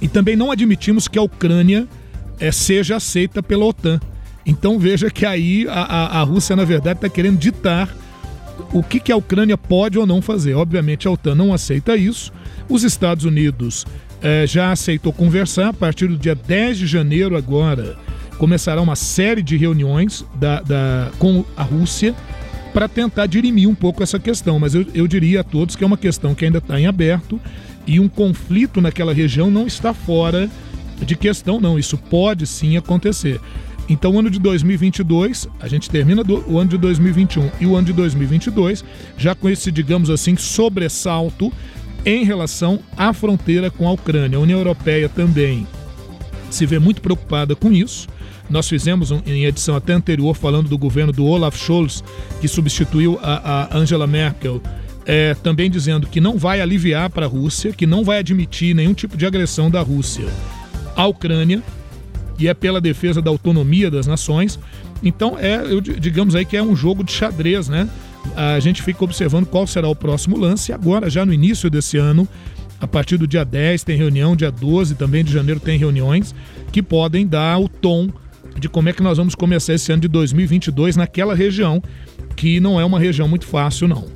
E 0.00 0.08
também 0.08 0.36
não 0.36 0.50
admitimos 0.50 1.08
que 1.08 1.18
a 1.18 1.22
Ucrânia 1.22 1.86
é, 2.38 2.52
seja 2.52 2.96
aceita 2.96 3.42
pela 3.42 3.64
OTAN. 3.64 4.00
Então 4.46 4.78
veja 4.78 5.10
que 5.10 5.26
aí 5.26 5.66
a, 5.68 5.82
a, 5.82 6.20
a 6.20 6.22
Rússia, 6.22 6.54
na 6.56 6.64
verdade, 6.64 6.98
está 6.98 7.08
querendo 7.08 7.38
ditar 7.38 7.94
o 8.72 8.82
que, 8.82 9.00
que 9.00 9.12
a 9.12 9.16
Ucrânia 9.16 9.58
pode 9.58 9.98
ou 9.98 10.06
não 10.06 10.22
fazer. 10.22 10.54
Obviamente 10.54 11.06
a 11.06 11.10
OTAN 11.10 11.34
não 11.34 11.52
aceita 11.52 11.96
isso. 11.96 12.32
Os 12.68 12.82
Estados 12.84 13.24
Unidos 13.24 13.86
é, 14.22 14.46
já 14.46 14.72
aceitou 14.72 15.12
conversar. 15.12 15.68
A 15.68 15.72
partir 15.72 16.06
do 16.06 16.16
dia 16.16 16.34
10 16.34 16.78
de 16.78 16.86
janeiro 16.86 17.36
agora 17.36 17.96
começará 18.38 18.80
uma 18.80 18.96
série 18.96 19.42
de 19.42 19.56
reuniões 19.56 20.24
da, 20.36 20.60
da 20.60 21.10
com 21.18 21.44
a 21.56 21.62
Rússia 21.62 22.14
para 22.72 22.88
tentar 22.88 23.26
dirimir 23.26 23.68
um 23.68 23.74
pouco 23.74 24.02
essa 24.02 24.18
questão. 24.18 24.58
Mas 24.58 24.74
eu, 24.74 24.86
eu 24.94 25.06
diria 25.06 25.40
a 25.40 25.44
todos 25.44 25.76
que 25.76 25.84
é 25.84 25.86
uma 25.86 25.96
questão 25.96 26.34
que 26.34 26.44
ainda 26.44 26.58
está 26.58 26.78
em 26.80 26.86
aberto 26.86 27.40
e 27.86 27.98
um 27.98 28.08
conflito 28.08 28.80
naquela 28.80 29.12
região 29.12 29.50
não 29.50 29.66
está 29.66 29.94
fora 29.94 30.48
de 31.04 31.16
questão, 31.16 31.60
não. 31.60 31.78
Isso 31.78 31.96
pode 31.96 32.46
sim 32.46 32.76
acontecer. 32.76 33.40
Então, 33.88 34.12
o 34.12 34.18
ano 34.18 34.28
de 34.28 34.38
2022, 34.38 35.48
a 35.58 35.66
gente 35.66 35.88
termina 35.88 36.22
do, 36.22 36.44
o 36.46 36.58
ano 36.58 36.68
de 36.68 36.76
2021 36.76 37.50
e 37.58 37.66
o 37.66 37.74
ano 37.74 37.86
de 37.86 37.92
2022 37.94 38.84
já 39.16 39.34
com 39.34 39.48
esse, 39.48 39.72
digamos 39.72 40.10
assim, 40.10 40.36
sobressalto 40.36 41.50
em 42.04 42.22
relação 42.22 42.80
à 42.96 43.12
fronteira 43.12 43.70
com 43.70 43.88
a 43.88 43.92
Ucrânia. 43.92 44.36
A 44.36 44.40
União 44.42 44.58
Europeia 44.58 45.08
também 45.08 45.66
se 46.50 46.66
vê 46.66 46.78
muito 46.78 47.00
preocupada 47.00 47.56
com 47.56 47.72
isso. 47.72 48.06
Nós 48.48 48.68
fizemos 48.68 49.10
um, 49.10 49.20
em 49.26 49.44
edição 49.44 49.76
até 49.76 49.92
anterior 49.92 50.34
falando 50.34 50.68
do 50.68 50.78
governo 50.78 51.12
do 51.12 51.24
Olaf 51.24 51.56
Scholz, 51.56 52.02
que 52.40 52.48
substituiu 52.48 53.18
a, 53.22 53.68
a 53.74 53.76
Angela 53.76 54.06
Merkel 54.06 54.62
é, 55.08 55.34
também 55.34 55.70
dizendo 55.70 56.06
que 56.06 56.20
não 56.20 56.36
vai 56.36 56.60
aliviar 56.60 57.08
para 57.08 57.24
a 57.24 57.28
Rússia, 57.28 57.72
que 57.72 57.86
não 57.86 58.04
vai 58.04 58.18
admitir 58.18 58.74
nenhum 58.74 58.92
tipo 58.92 59.16
de 59.16 59.24
agressão 59.24 59.70
da 59.70 59.80
Rússia 59.80 60.26
à 60.94 61.06
Ucrânia 61.06 61.62
e 62.38 62.46
é 62.46 62.54
pela 62.54 62.80
defesa 62.80 63.22
da 63.22 63.30
autonomia 63.30 63.90
das 63.90 64.06
nações. 64.06 64.58
Então 65.02 65.38
é, 65.38 65.56
eu, 65.64 65.80
digamos 65.80 66.34
aí 66.34 66.44
que 66.44 66.56
é 66.56 66.62
um 66.62 66.76
jogo 66.76 67.02
de 67.02 67.10
xadrez, 67.12 67.68
né? 67.68 67.88
A 68.36 68.60
gente 68.60 68.82
fica 68.82 69.02
observando 69.02 69.46
qual 69.46 69.66
será 69.66 69.88
o 69.88 69.96
próximo 69.96 70.36
lance. 70.36 70.72
Agora, 70.72 71.08
já 71.08 71.24
no 71.24 71.32
início 71.32 71.70
desse 71.70 71.96
ano, 71.96 72.28
a 72.78 72.86
partir 72.86 73.16
do 73.16 73.26
dia 73.26 73.44
10 73.44 73.84
tem 73.84 73.96
reunião, 73.96 74.36
dia 74.36 74.50
12 74.50 74.94
também 74.94 75.24
de 75.24 75.32
janeiro 75.32 75.58
tem 75.58 75.78
reuniões 75.78 76.34
que 76.70 76.82
podem 76.82 77.26
dar 77.26 77.58
o 77.58 77.68
tom 77.68 78.10
de 78.58 78.68
como 78.68 78.88
é 78.88 78.92
que 78.92 79.02
nós 79.02 79.18
vamos 79.18 79.34
começar 79.34 79.74
esse 79.74 79.90
ano 79.92 80.02
de 80.02 80.08
2022 80.08 80.96
naquela 80.96 81.34
região, 81.34 81.82
que 82.36 82.60
não 82.60 82.80
é 82.80 82.84
uma 82.84 82.98
região 82.98 83.28
muito 83.28 83.46
fácil 83.46 83.88
não. 83.88 84.06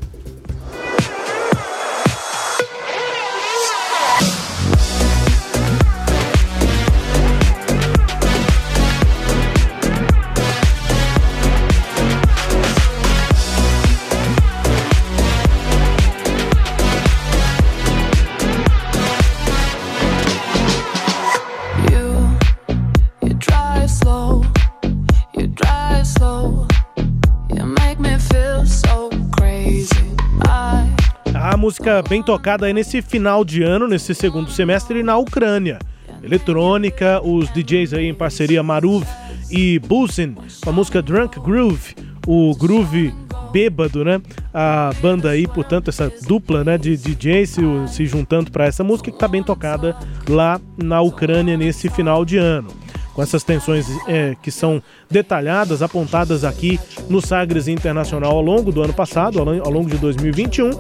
Música 31.63 32.03
bem 32.03 32.21
tocada 32.25 32.67
aí 32.67 32.73
nesse 32.73 33.01
final 33.01 33.45
de 33.45 33.63
ano, 33.63 33.87
nesse 33.87 34.17
segundo 34.17 34.51
semestre 34.51 35.01
na 35.01 35.17
Ucrânia. 35.17 35.79
Eletrônica, 36.21 37.25
os 37.25 37.49
DJs 37.53 37.95
aí 37.95 38.07
em 38.07 38.15
parceria 38.15 38.65
Maruv 38.65 39.07
e 39.49 39.79
Busin, 39.79 40.35
com 40.61 40.71
a 40.71 40.73
música 40.73 41.01
Drunk 41.01 41.39
Groove, 41.39 41.95
o 42.27 42.53
groove 42.57 43.15
bêbado, 43.53 44.05
né? 44.05 44.21
A 44.53 44.91
banda 45.01 45.31
aí, 45.31 45.47
portanto, 45.47 45.87
essa 45.87 46.13
dupla 46.27 46.65
né, 46.65 46.77
de 46.77 46.97
DJs 46.97 47.51
se, 47.51 47.63
se 47.87 48.07
juntando 48.07 48.51
para 48.51 48.67
essa 48.67 48.83
música 48.83 49.13
que 49.13 49.17
está 49.17 49.29
bem 49.29 49.45
tocada 49.45 49.97
lá 50.29 50.61
na 50.77 51.01
Ucrânia 51.01 51.57
nesse 51.57 51.89
final 51.89 52.25
de 52.25 52.39
ano 52.39 52.82
com 53.15 53.23
essas 53.23 53.43
tensões 53.43 53.87
é, 54.07 54.37
que 54.43 54.51
são 54.51 54.83
detalhadas, 55.11 55.83
apontadas 55.83 56.45
aqui 56.45 56.79
no 57.09 57.21
Sagres 57.21 57.69
Internacional 57.69 58.33
ao 58.33 58.43
longo 58.43 58.73
do 58.73 58.83
ano 58.83 58.93
passado, 58.93 59.39
ao 59.39 59.71
longo 59.71 59.89
de 59.89 59.99
2021. 59.99 60.71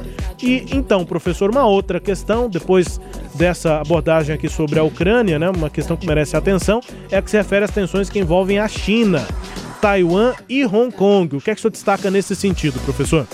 E 0.43 0.67
então, 0.73 1.05
professor, 1.05 1.51
uma 1.51 1.67
outra 1.67 2.01
questão, 2.01 2.49
depois 2.49 3.01
dessa 3.35 3.81
abordagem 3.81 4.35
aqui 4.35 4.49
sobre 4.49 4.79
a 4.79 4.83
Ucrânia, 4.83 5.39
né, 5.39 5.51
uma 5.51 5.71
questão 5.71 5.97
que 5.97 6.07
merece 6.07 6.37
atenção, 6.37 6.81
é 7.11 7.17
a 7.17 7.23
que 7.23 7.31
se 7.31 7.37
refere 7.37 7.65
às 7.65 7.71
tensões 7.71 8.09
que 8.09 8.19
envolvem 8.19 8.59
a 8.59 8.69
China. 8.69 9.27
Taiwan 9.83 10.33
e 10.49 10.65
Hong 10.65 10.93
Kong. 10.95 11.35
O 11.35 11.41
que 11.41 11.51
é 11.51 11.55
que 11.55 11.59
o 11.59 11.63
senhor 11.63 11.73
destaca 11.73 12.09
nesse 12.09 12.37
sentido, 12.37 12.79
professor? 12.85 13.27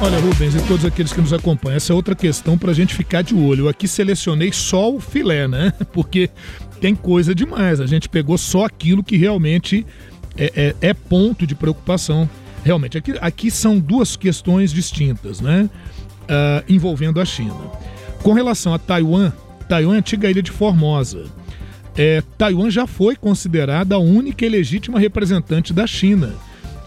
Olha, 0.00 0.18
Rubens 0.18 0.52
e 0.56 0.60
todos 0.62 0.84
aqueles 0.84 1.12
que 1.12 1.20
nos 1.20 1.32
acompanham, 1.32 1.76
essa 1.76 1.92
é 1.92 1.94
outra 1.94 2.16
questão 2.16 2.58
para 2.58 2.72
a 2.72 2.74
gente 2.74 2.92
ficar 2.92 3.22
de 3.22 3.36
olho. 3.36 3.66
Eu 3.66 3.68
aqui 3.68 3.86
selecionei 3.86 4.52
só 4.52 4.92
o 4.92 4.98
filé, 4.98 5.46
né? 5.46 5.72
Porque 5.94 6.28
tem 6.82 6.96
coisa 6.96 7.32
demais. 7.32 7.80
A 7.80 7.86
gente 7.86 8.08
pegou 8.08 8.36
só 8.36 8.64
aquilo 8.64 9.04
que 9.04 9.16
realmente 9.16 9.86
é, 10.36 10.74
é, 10.80 10.88
é 10.88 10.92
ponto 10.92 11.46
de 11.46 11.54
preocupação. 11.54 12.28
Realmente, 12.64 12.98
aqui, 12.98 13.14
aqui 13.20 13.50
são 13.52 13.78
duas 13.78 14.16
questões 14.16 14.72
distintas, 14.72 15.40
né? 15.40 15.70
Uh, 16.22 16.64
envolvendo 16.68 17.20
a 17.20 17.24
China. 17.24 17.54
Com 18.24 18.32
relação 18.32 18.74
a 18.74 18.80
Taiwan, 18.80 19.32
Taiwan 19.68 19.92
é 19.92 19.96
a 19.96 19.98
antiga 20.00 20.28
ilha 20.28 20.42
de 20.42 20.50
Formosa. 20.50 21.26
É, 21.96 22.20
Taiwan 22.36 22.68
já 22.68 22.86
foi 22.86 23.14
considerada 23.14 23.94
a 23.94 23.98
única 23.98 24.44
e 24.44 24.48
legítima 24.48 24.98
representante 24.98 25.72
da 25.72 25.86
China 25.86 26.34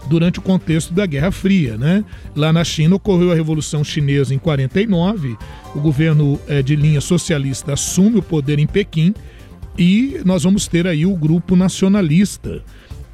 durante 0.08 0.40
o 0.40 0.42
contexto 0.42 0.92
da 0.92 1.06
Guerra 1.06 1.30
Fria. 1.30 1.78
Né? 1.78 2.04
Lá 2.34 2.52
na 2.52 2.64
China 2.64 2.96
ocorreu 2.96 3.32
a 3.32 3.34
Revolução 3.34 3.82
Chinesa 3.82 4.34
em 4.34 4.38
49, 4.38 5.36
o 5.74 5.80
governo 5.80 6.38
é, 6.46 6.60
de 6.60 6.76
linha 6.76 7.00
socialista 7.00 7.74
assume 7.74 8.18
o 8.18 8.22
poder 8.22 8.58
em 8.58 8.66
Pequim 8.66 9.14
e 9.78 10.20
nós 10.24 10.44
vamos 10.44 10.66
ter 10.66 10.86
aí 10.86 11.04
o 11.04 11.14
grupo 11.14 11.54
nacionalista 11.54 12.62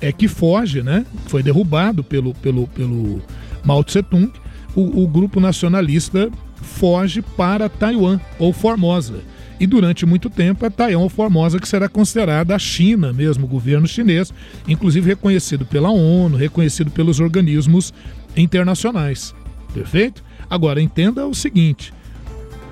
é, 0.01 0.12
que 0.12 0.29
foge, 0.29 0.83
né? 0.83 1.05
foi 1.27 1.42
derrubado 1.42 2.03
pelo, 2.03 2.35
pelo, 2.35 2.66
pelo 2.68 3.22
Mao 3.64 3.83
Tse 3.85 4.03
Tung, 4.03 4.33
o, 4.75 5.03
o 5.03 5.09
grupo 5.09 5.40
nacionalista 5.40 6.31
foge 6.57 7.22
para 7.22 7.68
Taiwan 7.68 8.20
ou 8.38 8.53
Formosa. 8.53 9.20
E 9.61 9.66
durante 9.66 10.05
muito 10.05 10.29
tempo 10.29 10.66
é 10.66 10.70
Taiwan 10.70 11.03
ou 11.03 11.09
Formosa 11.09 11.59
que 11.59 11.68
será 11.68 11.88
considerada 11.88 12.55
a 12.55 12.59
China 12.59 13.12
mesmo, 13.12 13.44
o 13.44 13.48
governo 13.48 13.87
chinês, 13.87 14.33
inclusive 14.66 15.07
reconhecido 15.07 15.64
pela 15.64 15.90
ONU, 15.90 16.37
reconhecido 16.37 16.90
pelos 16.90 17.20
organismos 17.20 17.92
internacionais. 18.37 19.35
Perfeito? 19.72 20.22
Agora 20.51 20.83
entenda 20.83 21.27
o 21.27 21.35
seguinte: 21.35 21.92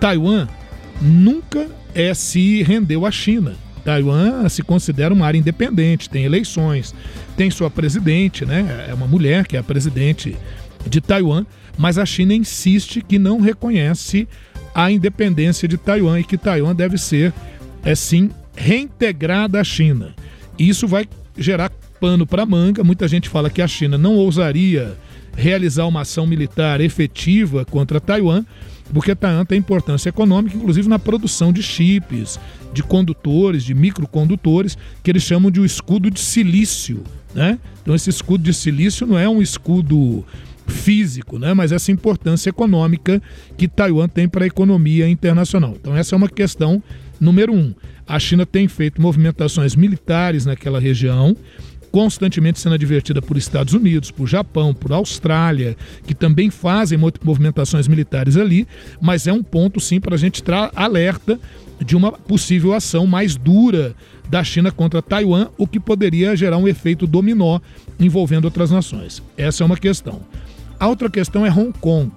Taiwan 0.00 0.48
nunca 1.00 1.68
é 1.94 2.12
se 2.14 2.62
rendeu 2.62 3.06
à 3.06 3.10
China. 3.10 3.54
Taiwan 3.80 4.48
se 4.48 4.62
considera 4.62 5.12
uma 5.12 5.26
área 5.26 5.38
independente, 5.38 6.08
tem 6.08 6.24
eleições, 6.24 6.94
tem 7.36 7.50
sua 7.50 7.70
presidente, 7.70 8.44
né? 8.44 8.86
É 8.88 8.94
uma 8.94 9.06
mulher 9.06 9.46
que 9.46 9.56
é 9.56 9.60
a 9.60 9.64
presidente 9.64 10.36
de 10.86 11.00
Taiwan, 11.00 11.44
mas 11.76 11.98
a 11.98 12.06
China 12.06 12.34
insiste 12.34 13.02
que 13.02 13.18
não 13.18 13.40
reconhece 13.40 14.28
a 14.74 14.90
independência 14.90 15.66
de 15.66 15.76
Taiwan 15.76 16.20
e 16.20 16.24
que 16.24 16.38
Taiwan 16.38 16.74
deve 16.74 16.96
ser, 16.96 17.32
é 17.82 17.94
sim, 17.94 18.30
reintegrada 18.54 19.60
à 19.60 19.64
China. 19.64 20.14
Isso 20.58 20.86
vai 20.86 21.08
gerar 21.36 21.70
pano 22.00 22.26
para 22.26 22.46
manga. 22.46 22.84
Muita 22.84 23.06
gente 23.08 23.28
fala 23.28 23.50
que 23.50 23.62
a 23.62 23.68
China 23.68 23.98
não 23.98 24.14
ousaria 24.16 24.96
realizar 25.36 25.86
uma 25.86 26.02
ação 26.02 26.26
militar 26.26 26.80
efetiva 26.80 27.64
contra 27.64 28.00
Taiwan, 28.00 28.44
porque 28.92 29.14
Taiwan 29.14 29.44
tem 29.44 29.58
importância 29.58 30.08
econômica, 30.08 30.56
inclusive 30.56 30.88
na 30.88 30.98
produção 30.98 31.52
de 31.52 31.62
chips, 31.62 32.38
de 32.72 32.82
condutores, 32.82 33.64
de 33.64 33.74
microcondutores, 33.74 34.76
que 35.02 35.10
eles 35.10 35.22
chamam 35.22 35.50
de 35.50 35.60
o 35.60 35.64
escudo 35.64 36.10
de 36.10 36.20
silício. 36.20 37.02
Né? 37.34 37.58
Então, 37.82 37.94
esse 37.94 38.10
escudo 38.10 38.42
de 38.42 38.52
silício 38.52 39.06
não 39.06 39.18
é 39.18 39.28
um 39.28 39.40
escudo 39.40 40.24
físico, 40.66 41.38
né? 41.38 41.52
mas 41.54 41.72
essa 41.72 41.90
importância 41.92 42.48
econômica 42.50 43.20
que 43.56 43.68
Taiwan 43.68 44.08
tem 44.08 44.28
para 44.28 44.44
a 44.44 44.46
economia 44.46 45.08
internacional. 45.08 45.74
Então, 45.80 45.96
essa 45.96 46.14
é 46.14 46.16
uma 46.16 46.28
questão 46.28 46.82
número 47.20 47.52
um. 47.52 47.74
A 48.06 48.18
China 48.18 48.44
tem 48.44 48.66
feito 48.66 49.00
movimentações 49.00 49.76
militares 49.76 50.44
naquela 50.46 50.80
região, 50.80 51.36
constantemente 51.90 52.60
sendo 52.60 52.74
advertida 52.74 53.20
por 53.20 53.36
Estados 53.36 53.74
Unidos, 53.74 54.10
por 54.10 54.26
Japão, 54.26 54.72
por 54.72 54.92
Austrália, 54.92 55.76
que 56.06 56.14
também 56.14 56.50
fazem 56.50 56.98
movimentações 57.22 57.88
militares 57.88 58.36
ali, 58.36 58.66
mas 59.00 59.26
é 59.26 59.32
um 59.32 59.42
ponto 59.42 59.80
sim 59.80 60.00
para 60.00 60.14
a 60.14 60.18
gente 60.18 60.42
alerta 60.74 61.38
de 61.84 61.96
uma 61.96 62.12
possível 62.12 62.74
ação 62.74 63.06
mais 63.06 63.36
dura 63.36 63.94
da 64.28 64.44
China 64.44 64.70
contra 64.70 65.02
Taiwan, 65.02 65.48
o 65.58 65.66
que 65.66 65.80
poderia 65.80 66.36
gerar 66.36 66.56
um 66.56 66.68
efeito 66.68 67.06
dominó 67.06 67.58
envolvendo 67.98 68.44
outras 68.44 68.70
nações. 68.70 69.22
Essa 69.36 69.64
é 69.64 69.66
uma 69.66 69.76
questão. 69.76 70.20
A 70.78 70.86
outra 70.86 71.10
questão 71.10 71.44
é 71.44 71.50
Hong 71.50 71.72
Kong. 71.80 72.12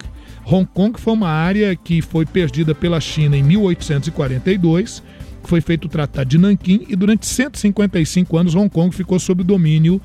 Hong 0.45 0.67
Kong 0.73 0.99
foi 0.99 1.13
uma 1.13 1.29
área 1.29 1.75
que 1.75 2.01
foi 2.01 2.25
perdida 2.25 2.75
pela 2.75 2.99
China 2.99 3.35
em 3.35 3.43
1842, 3.43 5.01
foi 5.49 5.61
feito 5.61 5.85
o 5.85 5.89
Tratado 5.89 6.29
de 6.29 6.37
Nanquim 6.37 6.85
e 6.87 6.95
durante 6.95 7.25
155 7.25 8.37
anos 8.37 8.55
Hong 8.55 8.69
Kong 8.69 8.95
ficou 8.95 9.19
sob 9.19 9.41
o 9.41 9.45
domínio 9.45 10.01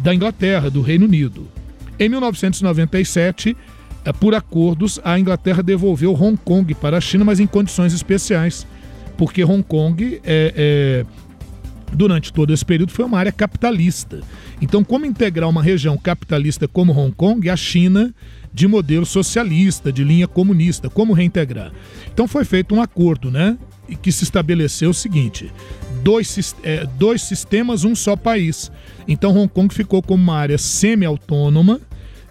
da 0.00 0.14
Inglaterra, 0.14 0.70
do 0.70 0.82
Reino 0.82 1.06
Unido. 1.06 1.48
Em 1.98 2.08
1997, 2.08 3.56
eh, 4.04 4.12
por 4.12 4.34
acordos, 4.34 5.00
a 5.02 5.18
Inglaterra 5.18 5.62
devolveu 5.62 6.12
Hong 6.12 6.36
Kong 6.36 6.74
para 6.74 6.98
a 6.98 7.00
China, 7.00 7.24
mas 7.24 7.40
em 7.40 7.46
condições 7.46 7.94
especiais, 7.94 8.66
porque 9.16 9.42
Hong 9.42 9.62
Kong 9.62 10.20
é, 10.24 11.04
é 11.04 11.06
durante 11.92 12.32
todo 12.32 12.52
esse 12.52 12.64
período 12.64 12.92
foi 12.92 13.04
uma 13.04 13.18
área 13.18 13.32
capitalista. 13.32 14.20
Então, 14.60 14.82
como 14.82 15.06
integrar 15.06 15.48
uma 15.48 15.62
região 15.62 15.96
capitalista 15.96 16.66
como 16.66 16.92
Hong 16.92 17.12
Kong, 17.12 17.48
a 17.48 17.56
China 17.56 18.14
de 18.52 18.66
modelo 18.66 19.06
socialista, 19.06 19.92
de 19.92 20.02
linha 20.02 20.26
comunista, 20.26 20.88
como 20.88 21.12
reintegrar? 21.12 21.72
Então 22.12 22.26
foi 22.26 22.44
feito 22.44 22.74
um 22.74 22.82
acordo, 22.82 23.30
né? 23.30 23.56
Que 24.02 24.10
se 24.10 24.24
estabeleceu 24.24 24.90
o 24.90 24.94
seguinte: 24.94 25.52
dois, 26.02 26.54
é, 26.62 26.86
dois 26.98 27.22
sistemas, 27.22 27.84
um 27.84 27.94
só 27.94 28.16
país. 28.16 28.70
Então 29.06 29.36
Hong 29.36 29.48
Kong 29.48 29.72
ficou 29.72 30.02
como 30.02 30.22
uma 30.22 30.36
área 30.36 30.58
semi-autônoma, 30.58 31.80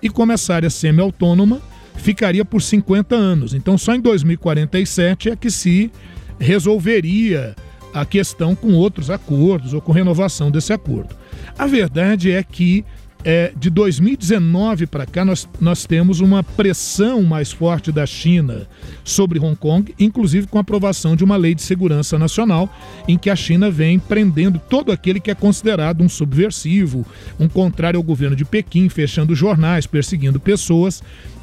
e 0.01 0.09
como 0.09 0.31
essa 0.31 0.53
área 0.53 0.69
semi-autônoma 0.69 1.61
ficaria 1.95 2.45
por 2.45 2.61
50 2.61 3.15
anos. 3.15 3.53
Então 3.53 3.77
só 3.77 3.95
em 3.95 4.01
2047 4.01 5.29
é 5.29 5.35
que 5.35 5.49
se 5.49 5.91
resolveria 6.39 7.55
a 7.93 8.05
questão 8.05 8.55
com 8.55 8.73
outros 8.73 9.09
acordos 9.09 9.73
ou 9.73 9.81
com 9.81 9.91
renovação 9.91 10.51
desse 10.51 10.73
acordo. 10.73 11.15
A 11.57 11.65
verdade 11.65 12.31
é 12.31 12.43
que 12.43 12.83
é, 13.25 13.51
de 13.57 13.71
2019 13.71 14.85
para 14.85 15.07
cá, 15.07 15.25
nós, 15.25 15.49
nós 15.59 15.83
temos 15.83 16.19
uma 16.19 16.43
pressão 16.43 17.23
mais 17.23 17.51
forte 17.51 17.91
da 17.91 18.05
China 18.05 18.67
sobre 19.03 19.39
Hong 19.39 19.55
Kong, 19.55 19.95
inclusive 19.99 20.45
com 20.45 20.59
a 20.59 20.61
aprovação 20.61 21.15
de 21.15 21.23
uma 21.23 21.35
lei 21.35 21.55
de 21.55 21.63
segurança 21.63 22.19
nacional, 22.19 22.69
em 23.07 23.17
que 23.17 23.31
a 23.31 23.35
China 23.35 23.71
vem 23.71 23.97
prendendo 23.97 24.61
todo 24.69 24.91
aquele 24.91 25.19
que 25.19 25.31
é 25.31 25.35
considerado 25.35 26.03
um 26.03 26.09
subversivo, 26.09 27.03
um 27.39 27.49
contrário 27.49 27.97
ao 27.97 28.03
governo 28.03 28.35
de 28.35 28.45
Pequim, 28.45 28.87
fechando 28.89 29.33
jornais, 29.33 29.87
perseguindo 29.87 30.39
pessoas. 30.39 31.01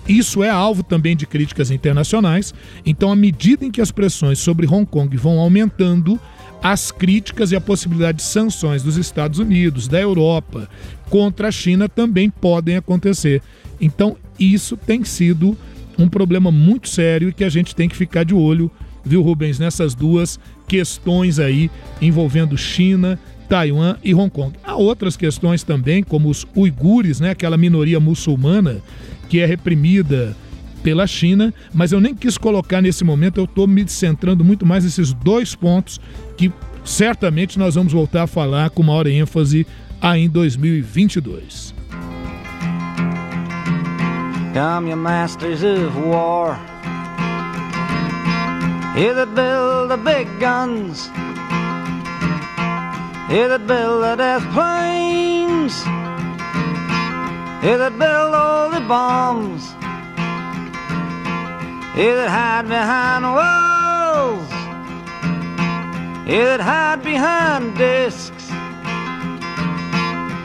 Isso 0.08 0.42
é 0.42 0.50
alvo 0.50 0.84
também 0.84 1.16
de 1.16 1.26
críticas 1.26 1.72
internacionais. 1.72 2.54
Então, 2.86 3.10
à 3.10 3.16
medida 3.16 3.64
em 3.64 3.72
que 3.72 3.80
as 3.80 3.90
pressões 3.90 4.38
sobre 4.38 4.66
Hong 4.66 4.86
Kong 4.86 5.16
vão 5.16 5.40
aumentando, 5.40 6.18
as 6.62 6.92
críticas 6.92 7.50
e 7.50 7.56
a 7.56 7.60
possibilidade 7.60 8.18
de 8.18 8.24
sanções 8.24 8.82
dos 8.82 8.96
Estados 8.96 9.38
Unidos, 9.38 9.88
da 9.88 10.00
Europa, 10.00 10.68
contra 11.10 11.48
a 11.48 11.52
China 11.52 11.88
também 11.88 12.30
podem 12.30 12.76
acontecer. 12.76 13.42
Então, 13.80 14.16
isso 14.38 14.76
tem 14.76 15.02
sido 15.04 15.56
um 15.98 16.08
problema 16.08 16.50
muito 16.50 16.88
sério 16.88 17.28
e 17.28 17.32
que 17.32 17.44
a 17.44 17.48
gente 17.48 17.74
tem 17.74 17.88
que 17.88 17.96
ficar 17.96 18.24
de 18.24 18.34
olho, 18.34 18.70
viu, 19.04 19.22
Rubens, 19.22 19.58
nessas 19.58 19.94
duas 19.94 20.38
questões 20.68 21.38
aí 21.38 21.70
envolvendo 22.00 22.56
China, 22.56 23.18
Taiwan 23.48 23.96
e 24.02 24.14
Hong 24.14 24.30
Kong. 24.30 24.56
Há 24.64 24.76
outras 24.76 25.16
questões 25.16 25.62
também, 25.62 26.02
como 26.02 26.30
os 26.30 26.46
uigures, 26.56 27.20
né, 27.20 27.30
aquela 27.30 27.56
minoria 27.56 27.98
muçulmana 27.98 28.80
que 29.28 29.40
é 29.40 29.46
reprimida 29.46 30.36
pela 30.82 31.06
China, 31.06 31.54
mas 31.72 31.92
eu 31.92 32.00
nem 32.00 32.14
quis 32.14 32.36
colocar 32.36 32.82
nesse 32.82 33.04
momento, 33.04 33.38
eu 33.38 33.44
estou 33.44 33.66
me 33.66 33.88
centrando 33.88 34.44
muito 34.44 34.66
mais 34.66 34.84
nesses 34.84 35.12
dois 35.12 35.54
pontos 35.54 36.00
que 36.36 36.52
certamente 36.84 37.58
nós 37.58 37.74
vamos 37.74 37.92
voltar 37.92 38.24
a 38.24 38.26
falar 38.26 38.70
com 38.70 38.82
maior 38.82 39.06
ênfase 39.06 39.66
aí 40.00 40.24
em 40.24 40.28
2022. 40.28 41.74
Come 44.52 44.90
your 44.90 44.98
masters 44.98 45.62
of 45.62 45.96
war. 45.98 46.58
Here 48.94 49.14
that 49.14 49.34
build 49.34 49.88
the 49.88 49.96
big 49.96 50.28
guns. 50.38 51.08
Here 53.30 53.48
that 53.48 53.66
build 53.66 54.02
the 54.02 54.16
death 54.16 54.44
planes. 54.52 55.82
Here 57.62 57.78
that 57.78 57.96
build 57.96 58.34
all 58.34 58.68
the 58.70 58.80
bombs 58.80 59.74
Here 61.94 62.16
that 62.16 62.30
hide 62.30 62.68
behind 62.68 63.24
walls 63.24 64.50
Here 66.26 66.56
that 66.56 66.60
hide 66.60 67.02
behind 67.02 67.76
discs 67.76 68.32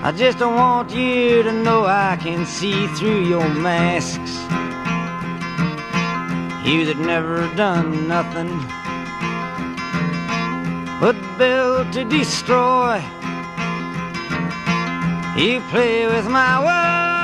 I 0.08 0.12
just 0.12 0.38
don't 0.40 0.56
want 0.56 0.92
you 0.92 1.44
to 1.44 1.52
know 1.52 1.86
I 1.86 2.16
can 2.16 2.46
see 2.46 2.88
through 2.96 3.26
your 3.26 3.50
masks. 3.50 4.38
You 6.66 6.86
that 6.86 6.98
never 6.98 7.54
done 7.56 8.08
nothing 8.08 8.58
but 11.02 11.16
build 11.38 11.92
to 11.92 12.06
destroy. 12.06 13.04
You 15.36 15.60
play 15.72 16.08
with 16.08 16.28
my 16.30 16.64
world 16.64 17.17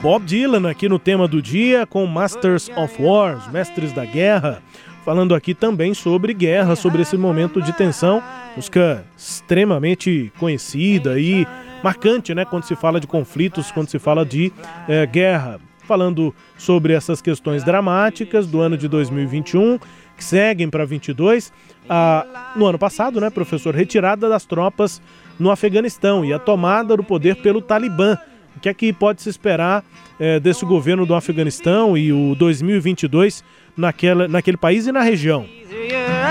Bob 0.00 0.24
Dylan 0.24 0.70
aqui 0.70 0.88
no 0.88 0.98
tema 0.98 1.28
do 1.28 1.42
dia 1.42 1.86
com 1.86 2.06
Masters 2.06 2.70
of 2.76 3.02
War, 3.02 3.50
mestres 3.52 3.92
da 3.92 4.04
guerra 4.04 4.62
falando 5.06 5.36
aqui 5.36 5.54
também 5.54 5.94
sobre 5.94 6.34
guerra, 6.34 6.74
sobre 6.74 7.02
esse 7.02 7.16
momento 7.16 7.62
de 7.62 7.72
tensão, 7.72 8.20
música 8.56 9.04
extremamente 9.16 10.32
conhecida 10.36 11.16
e 11.16 11.46
marcante, 11.80 12.34
né, 12.34 12.44
quando 12.44 12.64
se 12.64 12.74
fala 12.74 12.98
de 12.98 13.06
conflitos, 13.06 13.70
quando 13.70 13.88
se 13.88 14.00
fala 14.00 14.26
de 14.26 14.52
é, 14.88 15.06
guerra. 15.06 15.60
Falando 15.84 16.34
sobre 16.58 16.92
essas 16.92 17.22
questões 17.22 17.62
dramáticas 17.62 18.48
do 18.48 18.60
ano 18.60 18.76
de 18.76 18.88
2021, 18.88 19.78
que 20.16 20.24
seguem 20.24 20.68
para 20.68 20.84
22. 20.84 21.52
Ah, 21.88 22.52
no 22.56 22.66
ano 22.66 22.76
passado, 22.76 23.20
né, 23.20 23.30
professor, 23.30 23.72
retirada 23.72 24.28
das 24.28 24.44
tropas 24.44 25.00
no 25.38 25.50
Afeganistão 25.50 26.24
e 26.24 26.32
a 26.32 26.38
tomada 26.38 26.96
do 26.96 27.04
poder 27.04 27.36
pelo 27.36 27.60
Talibã. 27.60 28.16
O 28.56 28.60
que 28.60 28.68
é 28.68 28.74
que 28.74 28.92
pode 28.92 29.20
se 29.20 29.28
esperar 29.28 29.84
é, 30.18 30.40
desse 30.40 30.64
governo 30.64 31.04
do 31.04 31.14
Afeganistão 31.14 31.96
e 31.96 32.12
o 32.12 32.34
2022 32.34 33.44
naquela, 33.76 34.26
naquele 34.26 34.56
país 34.56 34.86
e 34.86 34.92
na 34.92 35.02
região. 35.02 35.46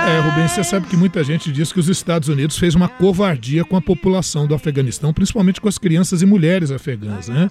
É, 0.07 0.19
Rubens, 0.19 0.51
você 0.51 0.63
sabe 0.63 0.87
que 0.87 0.97
muita 0.97 1.23
gente 1.23 1.51
diz 1.51 1.71
que 1.71 1.79
os 1.79 1.87
Estados 1.87 2.29
Unidos 2.29 2.57
fez 2.57 2.75
uma 2.75 2.87
covardia 2.87 3.63
com 3.63 3.75
a 3.75 3.81
população 3.81 4.47
do 4.47 4.53
Afeganistão, 4.53 5.13
principalmente 5.13 5.61
com 5.61 5.67
as 5.67 5.77
crianças 5.77 6.21
e 6.21 6.25
mulheres 6.25 6.71
afegãs, 6.71 7.27
né? 7.27 7.49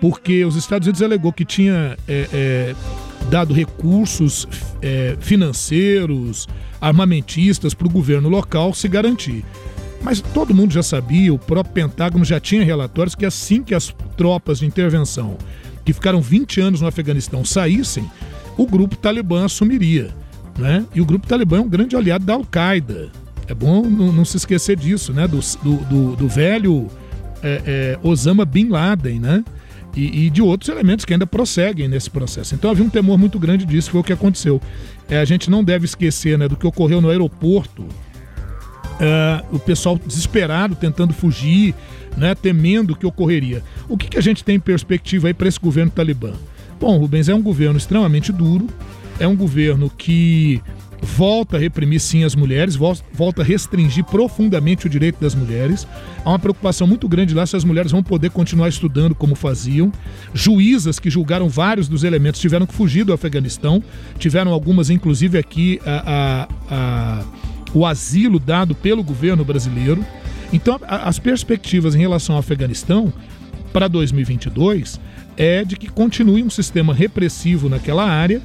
Porque 0.00 0.44
os 0.44 0.56
Estados 0.56 0.86
Unidos 0.86 1.02
alegou 1.02 1.32
que 1.32 1.44
tinha 1.44 1.96
é, 2.08 2.28
é, 2.32 2.74
dado 3.30 3.54
recursos 3.54 4.48
financeiros, 5.20 6.48
armamentistas 6.80 7.72
para 7.72 7.86
o 7.86 7.90
governo 7.90 8.28
local 8.28 8.74
se 8.74 8.88
garantir. 8.88 9.44
Mas 10.02 10.20
todo 10.20 10.54
mundo 10.54 10.72
já 10.72 10.82
sabia, 10.82 11.32
o 11.32 11.38
próprio 11.38 11.74
Pentágono 11.74 12.24
já 12.24 12.40
tinha 12.40 12.64
relatórios 12.64 13.14
que 13.14 13.24
assim 13.24 13.62
que 13.62 13.74
as 13.74 13.94
tropas 14.16 14.58
de 14.58 14.66
intervenção 14.66 15.36
que 15.84 15.92
ficaram 15.92 16.20
20 16.20 16.60
anos 16.60 16.80
no 16.80 16.86
Afeganistão 16.86 17.44
saíssem, 17.44 18.08
o 18.56 18.66
grupo 18.66 18.96
Talibã 18.96 19.44
assumiria. 19.44 20.10
Né? 20.58 20.84
E 20.94 21.00
o 21.00 21.04
grupo 21.04 21.26
Talibã 21.26 21.58
é 21.58 21.60
um 21.60 21.68
grande 21.68 21.96
aliado 21.96 22.24
da 22.24 22.34
Al-Qaeda. 22.34 23.10
É 23.48 23.54
bom 23.54 23.82
não, 23.82 24.12
não, 24.12 24.24
se 24.24 24.36
esquecer 24.36 24.76
disso, 24.76 25.12
né? 25.12 25.26
Do, 25.26 25.40
do, 25.62 26.16
do 26.16 26.28
velho 26.28 26.88
é, 27.42 27.62
é, 27.66 27.98
Osama 28.02 28.44
Bin 28.44 28.68
Laden, 28.68 29.18
né? 29.18 29.44
E, 29.94 30.26
e, 30.26 30.30
de 30.30 30.40
outros 30.40 30.70
elementos 30.70 31.04
que 31.04 31.12
ainda 31.12 31.26
prosseguem 31.26 31.86
nesse 31.86 32.08
processo. 32.08 32.54
Então 32.54 32.70
havia 32.70 32.84
um 32.84 32.88
temor 32.88 33.18
muito 33.18 33.38
grande 33.38 33.66
disso, 33.66 33.90
foi 33.90 34.00
o 34.00 34.04
que 34.04 34.12
aconteceu. 34.12 34.60
É, 35.08 35.18
a 35.18 35.24
gente 35.24 35.50
não 35.50 35.62
deve 35.62 35.84
esquecer 35.84 36.38
né, 36.38 36.48
do 36.48 36.56
que 36.56 36.66
ocorreu 36.66 37.00
no 37.02 37.10
aeroporto. 37.10 37.84
É, 39.00 39.42
o 39.50 39.58
pessoal 39.58 39.98
desesperado 39.98 40.74
tentando 40.76 41.12
fugir, 41.12 41.74
né, 42.16 42.34
temendo 42.34 42.92
o 42.92 42.96
que 42.96 43.06
ocorreria. 43.06 43.62
O 43.88 43.96
que, 43.96 44.08
que 44.08 44.18
a 44.18 44.22
gente 44.22 44.44
tem 44.44 44.56
em 44.56 44.60
perspectiva 44.60 45.28
aí 45.28 45.34
para 45.34 45.48
esse 45.48 45.58
governo 45.58 45.90
talibã? 45.90 46.32
Bom, 46.78 46.98
Rubens, 46.98 47.28
é 47.28 47.34
um 47.34 47.42
governo 47.42 47.78
extremamente 47.78 48.32
duro, 48.32 48.66
é 49.18 49.26
um 49.26 49.36
governo 49.36 49.88
que 49.90 50.60
volta 51.02 51.56
a 51.56 51.60
reprimir 51.60 52.00
sim 52.00 52.22
as 52.22 52.34
mulheres, 52.34 52.76
volta 52.76 53.42
a 53.42 53.44
restringir 53.44 54.04
profundamente 54.04 54.86
o 54.86 54.90
direito 54.90 55.20
das 55.20 55.34
mulheres. 55.34 55.86
Há 56.24 56.30
uma 56.30 56.38
preocupação 56.38 56.86
muito 56.86 57.08
grande 57.08 57.34
lá 57.34 57.44
se 57.44 57.56
as 57.56 57.64
mulheres 57.64 57.90
vão 57.90 58.02
poder 58.02 58.30
continuar 58.30 58.68
estudando 58.68 59.14
como 59.14 59.34
faziam. 59.34 59.92
Juízas 60.32 61.00
que 61.00 61.10
julgaram 61.10 61.48
vários 61.48 61.88
dos 61.88 62.04
elementos 62.04 62.40
tiveram 62.40 62.66
que 62.66 62.74
fugir 62.74 63.04
do 63.04 63.12
Afeganistão, 63.12 63.82
tiveram 64.18 64.52
algumas, 64.52 64.90
inclusive, 64.90 65.36
aqui 65.36 65.80
a, 65.84 66.46
a, 66.70 66.74
a, 66.74 67.24
o 67.74 67.86
asilo 67.86 68.38
dado 68.38 68.74
pelo 68.74 69.02
governo 69.02 69.44
brasileiro. 69.44 70.04
Então, 70.52 70.78
as 70.86 71.18
perspectivas 71.18 71.94
em 71.94 71.98
relação 71.98 72.34
ao 72.34 72.40
Afeganistão 72.40 73.12
para 73.72 73.88
2022 73.88 75.00
é 75.36 75.64
de 75.64 75.76
que 75.76 75.88
continue 75.88 76.42
um 76.42 76.50
sistema 76.50 76.92
repressivo 76.92 77.68
naquela 77.68 78.04
área 78.04 78.42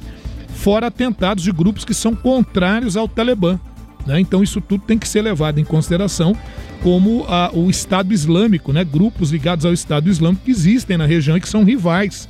fora 0.48 0.88
atentados 0.88 1.44
de 1.44 1.52
grupos 1.52 1.84
que 1.84 1.94
são 1.94 2.14
contrários 2.14 2.96
ao 2.96 3.06
Talibã. 3.06 3.60
Né? 4.06 4.20
Então 4.20 4.42
isso 4.42 4.60
tudo 4.60 4.84
tem 4.84 4.98
que 4.98 5.06
ser 5.06 5.22
levado 5.22 5.60
em 5.60 5.64
consideração 5.64 6.36
como 6.82 7.24
a, 7.28 7.50
o 7.52 7.68
Estado 7.68 8.12
Islâmico, 8.12 8.72
né? 8.72 8.84
grupos 8.84 9.30
ligados 9.30 9.64
ao 9.64 9.72
Estado 9.72 10.08
Islâmico 10.08 10.44
que 10.44 10.50
existem 10.50 10.96
na 10.96 11.06
região 11.06 11.36
e 11.36 11.40
que 11.40 11.48
são 11.48 11.64
rivais, 11.64 12.28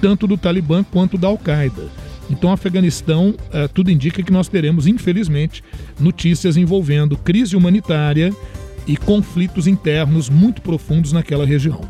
tanto 0.00 0.26
do 0.26 0.36
Talibã 0.36 0.82
quanto 0.82 1.18
da 1.18 1.28
Al-Qaeda. 1.28 1.88
Então, 2.30 2.52
Afeganistão, 2.52 3.34
eh, 3.52 3.68
tudo 3.68 3.90
indica 3.90 4.22
que 4.22 4.32
nós 4.32 4.48
teremos, 4.48 4.86
infelizmente, 4.86 5.62
notícias 5.98 6.56
envolvendo 6.56 7.16
crise 7.16 7.56
humanitária 7.56 8.32
e 8.86 8.96
conflitos 8.96 9.66
internos 9.66 10.28
muito 10.28 10.60
profundos 10.60 11.12
naquela 11.12 11.46
região. 11.46 11.80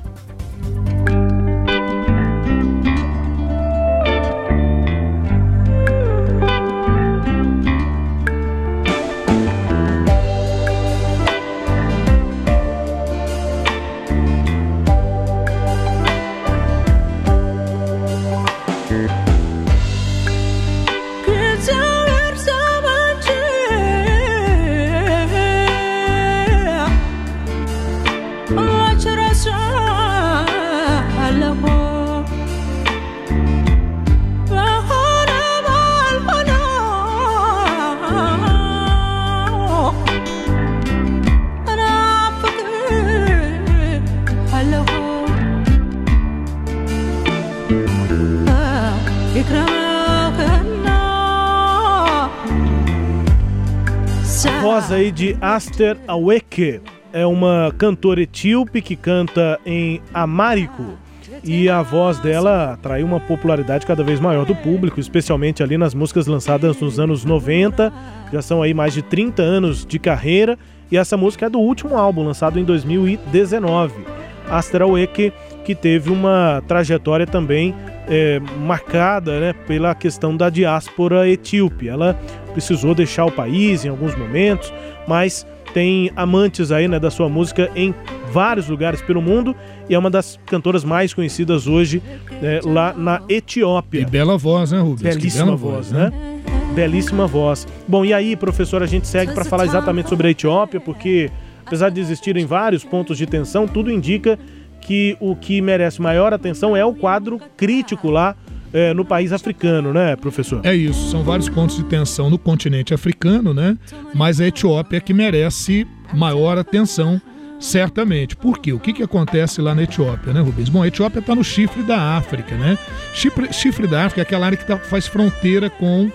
De 55.11 55.37
Aster 55.40 55.97
Aweke. 56.07 56.81
É 57.12 57.27
uma 57.27 57.73
cantora 57.77 58.23
etíope 58.23 58.83
que 58.83 58.97
canta 58.97 59.59
em 59.64 60.01
amárico. 60.12 60.99
E 61.42 61.68
a 61.68 61.83
voz 61.83 62.18
dela 62.18 62.73
atraiu 62.73 63.07
uma 63.07 63.21
popularidade 63.21 63.87
cada 63.87 64.03
vez 64.03 64.18
maior 64.21 64.44
do 64.44 64.55
público, 64.55 64.99
especialmente 64.99 65.62
ali 65.62 65.79
nas 65.79 65.94
músicas 65.94 66.27
lançadas 66.27 66.81
nos 66.81 66.99
anos 66.99 67.25
90. 67.25 67.92
Já 68.33 68.42
são 68.42 68.62
aí 68.62 68.75
mais 68.75 68.92
de 68.92 69.03
30 69.03 69.42
anos 69.42 69.87
de 69.87 69.99
carreira. 69.99 70.59
E 70.90 70.97
essa 70.97 71.16
música 71.16 71.47
é 71.47 71.51
do 71.51 71.59
último 71.59 71.97
álbum, 71.97 72.25
lançado 72.25 72.59
em 72.59 72.64
2019. 72.64 74.05
Aster 74.51 74.83
Aweke, 74.83 75.33
que 75.64 75.75
teve 75.75 76.11
uma 76.11 76.62
trajetória 76.66 77.27
também 77.27 77.75
é, 78.09 78.40
marcada 78.40 79.38
né, 79.38 79.53
pela 79.53 79.94
questão 79.94 80.37
da 80.37 80.49
diáspora 80.49 81.29
etíope. 81.29 81.88
Ela 81.88 82.18
precisou 82.59 82.92
deixar 82.92 83.25
o 83.25 83.31
país 83.31 83.85
em 83.85 83.88
alguns 83.88 84.16
momentos, 84.16 84.73
mas 85.07 85.47
tem 85.73 86.11
amantes 86.16 86.73
aí 86.73 86.88
né, 86.88 86.99
da 86.99 87.09
sua 87.09 87.29
música 87.29 87.71
em 87.77 87.94
vários 88.33 88.68
lugares 88.68 89.01
pelo 89.01 89.23
mundo 89.23 89.55
e 89.88 89.94
é 89.94 89.99
uma 89.99 90.11
das 90.11 90.40
cantoras 90.44 90.83
mais 90.83 91.14
conhecidas 91.14 91.68
hoje 91.68 92.03
né, 92.42 92.59
lá 92.64 92.92
na 92.92 93.23
Etiópia. 93.29 94.01
E 94.01 94.05
bela 94.05 94.37
voz, 94.37 94.73
né, 94.73 94.81
Rubens? 94.81 95.03
Belíssima 95.03 95.55
voz, 95.55 95.88
voz, 95.88 95.92
né? 95.92 96.11
né? 96.11 96.42
Belíssima 96.75 97.29
voz. 97.29 97.64
Bom, 97.87 98.05
e 98.05 98.12
aí, 98.12 98.35
professor, 98.35 98.83
a 98.83 98.87
gente 98.87 99.07
segue 99.07 99.33
para 99.33 99.44
falar 99.44 99.64
exatamente 99.64 100.09
sobre 100.09 100.27
a 100.27 100.31
Etiópia, 100.33 100.81
porque 100.81 101.31
apesar 101.64 101.90
de 101.90 102.01
existirem 102.01 102.44
vários 102.44 102.83
pontos 102.83 103.16
de 103.16 103.27
tensão, 103.27 103.68
tudo 103.68 103.88
indica 103.88 104.37
que 104.81 105.16
o 105.21 105.37
que 105.37 105.61
merece 105.61 106.03
maior 106.03 106.35
atenção 106.35 106.77
é 106.77 106.85
o 106.85 106.92
quadro 106.92 107.38
crítico 107.57 108.11
lá 108.11 108.35
é, 108.72 108.92
no 108.94 109.04
país 109.04 109.33
africano, 109.33 109.92
né, 109.92 110.16
professor? 110.16 110.61
É 110.64 110.74
isso, 110.74 111.11
são 111.11 111.22
vários 111.22 111.48
pontos 111.48 111.76
de 111.76 111.85
tensão 111.85 112.28
no 112.31 112.38
continente 112.38 112.92
africano, 112.92 113.54
né? 113.54 113.76
Mas 114.14 114.40
a 114.40 114.46
Etiópia 114.46 114.98
é 114.98 115.00
que 115.00 115.14
merece 115.14 115.87
maior 116.12 116.59
atenção, 116.59 117.20
certamente. 117.59 118.37
Por 118.37 118.59
quê? 118.59 118.72
O 118.72 118.78
que, 118.78 118.92
que 118.92 119.02
acontece 119.02 119.61
lá 119.61 119.74
na 119.74 119.83
Etiópia, 119.83 120.33
né, 120.33 120.40
Rubens? 120.40 120.68
Bom, 120.68 120.83
a 120.83 120.88
Etiópia 120.88 121.20
está 121.20 121.35
no 121.35 121.44
chifre 121.44 121.83
da 121.83 122.16
África, 122.16 122.54
né? 122.57 122.78
Chifre, 123.14 123.52
chifre 123.52 123.87
da 123.87 124.04
África 124.07 124.20
é 124.20 124.22
aquela 124.22 124.46
área 124.46 124.59
que 124.59 124.66
tá, 124.66 124.78
faz 124.78 125.07
fronteira 125.07 125.68
com 125.70 126.11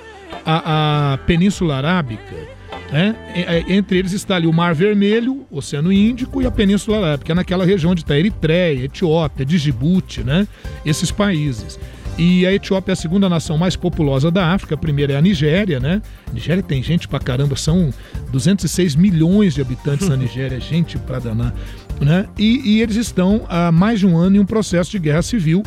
a, 0.45 1.13
a 1.13 1.17
Península 1.19 1.75
Arábica. 1.75 2.53
Né? 2.91 3.15
Entre 3.67 3.97
eles 3.97 4.11
está 4.13 4.35
ali 4.35 4.45
o 4.45 4.53
Mar 4.53 4.75
Vermelho, 4.75 5.45
Oceano 5.49 5.91
Índico 5.91 6.41
e 6.41 6.45
a 6.45 6.51
Península 6.51 6.97
Arábica, 6.97 7.31
é 7.31 7.35
naquela 7.35 7.65
região 7.65 7.91
onde 7.91 8.01
está 8.01 8.17
Eritreia, 8.17 8.85
Etiópia, 8.85 9.43
Djibouti, 9.43 10.23
né? 10.23 10.47
esses 10.85 11.09
países. 11.09 11.79
E 12.17 12.45
a 12.45 12.53
Etiópia 12.53 12.91
é 12.91 12.93
a 12.93 12.95
segunda 12.95 13.27
nação 13.27 13.57
mais 13.57 13.75
populosa 13.75 14.29
da 14.29 14.53
África, 14.53 14.75
a 14.75 14.77
primeira 14.77 15.13
é 15.13 15.17
a 15.17 15.21
Nigéria, 15.21 15.79
né? 15.79 16.01
A 16.29 16.33
Nigéria 16.33 16.61
tem 16.61 16.83
gente 16.83 17.07
pra 17.07 17.19
caramba, 17.19 17.55
são 17.55 17.91
206 18.31 18.95
milhões 18.95 19.55
de 19.55 19.61
habitantes 19.61 20.07
na 20.07 20.15
Nigéria, 20.17 20.59
gente 20.59 20.97
pra 20.99 21.17
danar. 21.17 21.53
Né? 21.99 22.27
E, 22.37 22.61
e, 22.63 22.81
eles 22.81 22.95
estão 22.97 23.45
há 23.49 23.71
mais 23.71 23.99
de 23.99 24.05
um 24.05 24.15
ano 24.15 24.35
em 24.35 24.39
um 24.39 24.45
processo 24.45 24.91
de 24.91 24.99
guerra 24.99 25.21
civil, 25.23 25.63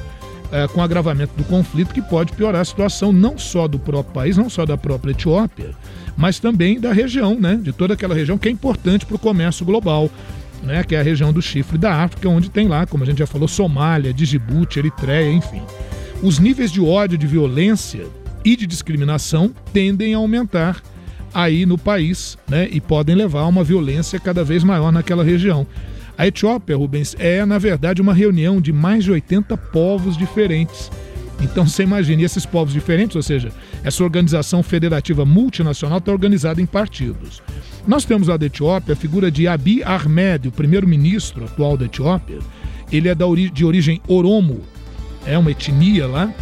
é, 0.53 0.69
com 0.69 0.81
agravamento 0.81 1.33
do 1.37 1.43
conflito, 1.45 1.93
que 1.93 2.03
pode 2.03 2.33
piorar 2.33 2.61
a 2.61 2.65
situação 2.65 3.13
não 3.13 3.37
só 3.37 3.67
do 3.67 3.79
próprio 3.79 4.15
país, 4.15 4.37
não 4.37 4.49
só 4.49 4.65
da 4.65 4.77
própria 4.77 5.11
Etiópia, 5.11 5.71
mas 6.17 6.39
também 6.39 6.79
da 6.79 6.93
região, 6.93 7.39
né? 7.39 7.59
De 7.61 7.73
toda 7.73 7.95
aquela 7.95 8.15
região 8.15 8.39
que 8.39 8.49
é 8.49 8.53
importante 8.53 9.05
para 9.05 9.17
o 9.17 9.19
comércio 9.19 9.67
global. 9.67 10.11
Né, 10.63 10.83
que 10.83 10.97
é 10.97 11.01
a 11.01 11.03
região 11.03 11.35
do 11.35 11.43
chifre 11.43 11.77
da 11.77 12.03
África, 12.03 12.29
onde 12.29 12.51
tem 12.51 12.67
lá, 12.67 12.87
como 12.87 13.05
a 13.05 13.07
gente 13.07 13.19
já 13.19 13.27
falou, 13.27 13.47
Somália, 13.47 14.13
Djibouti, 14.13 14.79
Eritreia, 14.79 15.31
enfim. 15.31 15.63
Os 16.23 16.39
níveis 16.39 16.73
de 16.73 16.81
ódio, 16.81 17.19
de 17.19 17.27
violência 17.27 18.07
e 18.45 18.57
de 18.57 18.67
discriminação 18.67 19.55
tendem 19.73 20.15
a 20.15 20.19
aumentar 20.19 20.83
aí 21.33 21.67
no 21.67 21.77
país, 21.77 22.39
né, 22.49 22.67
e 22.71 22.81
podem 22.81 23.15
levar 23.15 23.41
a 23.41 23.47
uma 23.47 23.63
violência 23.63 24.19
cada 24.19 24.43
vez 24.43 24.65
maior 24.65 24.91
naquela 24.91 25.23
região. 25.23 25.67
A 26.17 26.27
Etiópia, 26.27 26.77
Rubens, 26.77 27.15
é 27.19 27.45
na 27.45 27.59
verdade 27.59 28.01
uma 28.01 28.15
reunião 28.15 28.59
de 28.59 28.73
mais 28.73 29.05
de 29.05 29.11
80 29.11 29.55
povos 29.57 30.17
diferentes. 30.17 30.91
Então 31.43 31.67
você 31.67 31.83
imagina, 31.83 32.23
esses 32.23 32.47
povos 32.47 32.73
diferentes, 32.73 33.15
ou 33.15 33.23
seja, 33.23 33.53
essa 33.85 34.03
organização 34.03 34.63
federativa 34.63 35.27
multinacional 35.27 35.99
está 35.99 36.11
organizada 36.11 36.63
em 36.63 36.67
partidos. 36.67 37.43
Nós 37.87 38.07
temos 38.07 38.29
lá 38.29 38.39
da 38.39 38.47
Etiópia 38.47 38.95
a 38.95 38.97
figura 38.97 39.31
de 39.31 39.47
Abiy 39.47 39.83
Ahmed, 39.85 40.49
o 40.49 40.53
primeiro-ministro 40.53 41.45
atual 41.45 41.77
da 41.77 41.85
Etiópia. 41.85 42.39
Ele 42.91 43.09
é 43.09 43.15
da 43.15 43.27
ori 43.27 43.51
de 43.51 43.67
origem 43.67 44.01
Oromo, 44.09 44.63
é 45.27 45.37
uma 45.37 45.51
etnia 45.51 46.07
lá, 46.07 46.33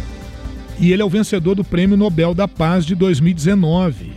e 0.79 0.91
ele 0.91 1.01
é 1.01 1.05
o 1.05 1.09
vencedor 1.09 1.55
do 1.55 1.63
Prêmio 1.63 1.97
Nobel 1.97 2.33
da 2.33 2.47
Paz 2.47 2.85
de 2.85 2.95
2019. 2.95 4.05
Uh, 4.05 4.13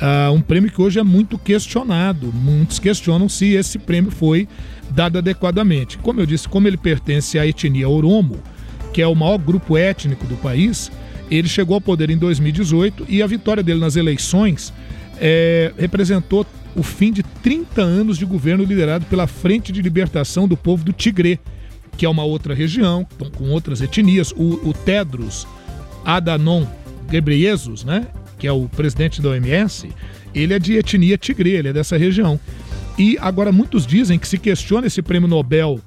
ah, 0.00 0.30
um 0.32 0.40
prêmio 0.40 0.70
que 0.70 0.80
hoje 0.80 0.98
é 0.98 1.02
muito 1.02 1.36
questionado. 1.36 2.32
Muitos 2.32 2.78
questionam 2.78 3.28
se 3.28 3.54
esse 3.54 3.78
prêmio 3.78 4.12
foi 4.12 4.48
dado 4.90 5.18
adequadamente. 5.18 5.98
Como 5.98 6.20
eu 6.20 6.26
disse, 6.26 6.48
como 6.48 6.68
ele 6.68 6.76
pertence 6.76 7.38
à 7.38 7.46
etnia 7.46 7.88
Oromo, 7.88 8.40
que 8.92 9.02
é 9.02 9.06
o 9.06 9.14
maior 9.14 9.38
grupo 9.38 9.76
étnico 9.76 10.24
do 10.26 10.36
país, 10.36 10.90
ele 11.30 11.48
chegou 11.48 11.74
ao 11.74 11.80
poder 11.80 12.10
em 12.10 12.16
2018 12.16 13.06
e 13.08 13.22
a 13.22 13.26
vitória 13.26 13.62
dele 13.62 13.80
nas 13.80 13.96
eleições 13.96 14.72
é, 15.20 15.72
representou 15.76 16.46
o 16.76 16.82
fim 16.82 17.12
de 17.12 17.22
30 17.22 17.82
anos 17.82 18.18
de 18.18 18.24
governo 18.24 18.64
liderado 18.64 19.04
pela 19.06 19.26
Frente 19.26 19.72
de 19.72 19.82
Libertação 19.82 20.46
do 20.46 20.56
Povo 20.56 20.84
do 20.84 20.92
Tigré, 20.92 21.38
que 21.98 22.06
é 22.06 22.08
uma 22.08 22.24
outra 22.24 22.54
região, 22.54 23.06
com 23.36 23.50
outras 23.50 23.82
etnias. 23.82 24.32
O, 24.32 24.68
o 24.68 24.72
Tedros 24.72 25.46
Adanon 26.04 26.64
Ghebreyesus, 27.10 27.84
né, 27.84 28.06
que 28.38 28.46
é 28.46 28.52
o 28.52 28.68
presidente 28.68 29.20
da 29.20 29.30
OMS, 29.30 29.90
ele 30.34 30.54
é 30.54 30.58
de 30.58 30.76
etnia 30.76 31.18
tigrê, 31.18 31.50
ele 31.50 31.68
é 31.68 31.72
dessa 31.72 31.98
região. 31.98 32.38
E 32.96 33.18
agora 33.20 33.50
muitos 33.50 33.86
dizem 33.86 34.18
que 34.18 34.28
se 34.28 34.38
questiona 34.38 34.86
esse 34.86 35.02
prêmio 35.02 35.28
Nobel 35.28 35.80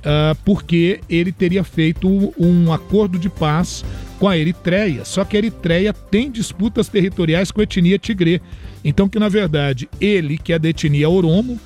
uh, 0.00 0.36
porque 0.44 1.00
ele 1.08 1.32
teria 1.32 1.62
feito 1.62 2.32
um 2.38 2.72
acordo 2.72 3.18
de 3.18 3.28
paz 3.28 3.84
com 4.18 4.28
a 4.28 4.36
Eritreia. 4.36 5.04
Só 5.04 5.24
que 5.24 5.36
a 5.36 5.38
Eritreia 5.38 5.92
tem 5.92 6.30
disputas 6.30 6.88
territoriais 6.88 7.50
com 7.50 7.60
a 7.60 7.64
etnia 7.64 7.98
tigrê. 7.98 8.40
Então 8.84 9.08
que 9.08 9.18
na 9.18 9.28
verdade 9.28 9.88
ele, 10.00 10.38
que 10.38 10.52
é 10.52 10.58
da 10.58 10.68
etnia 10.68 11.08
Oromo, 11.08 11.60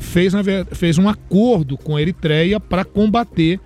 fez, 0.00 0.32
fez 0.72 0.98
um 0.98 1.08
acordo 1.08 1.76
com 1.76 1.96
a 1.96 2.02
Eritreia 2.02 2.58
para 2.58 2.84
combater 2.84 3.60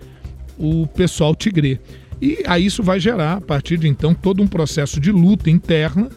o 0.59 0.87
pessoal 0.87 1.35
tigrê. 1.35 1.79
E 2.21 2.43
aí 2.47 2.67
isso 2.67 2.83
vai 2.83 3.01
gerar, 3.01 3.39
a 3.39 3.41
partir 3.41 3.79
de 3.79 3.89
então, 3.89 4.15
todo 4.15 4.43
um 4.43 4.47
processo 4.47 5.01
de 5.01 5.11
luta 5.11 5.51
interna, 5.51 6.09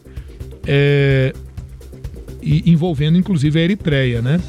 é, 0.68 1.34
e 2.41 2.70
envolvendo 2.72 3.18
inclusive 3.18 3.59
a 3.59 3.63
Eritreia, 3.63 4.22
né? 4.22 4.39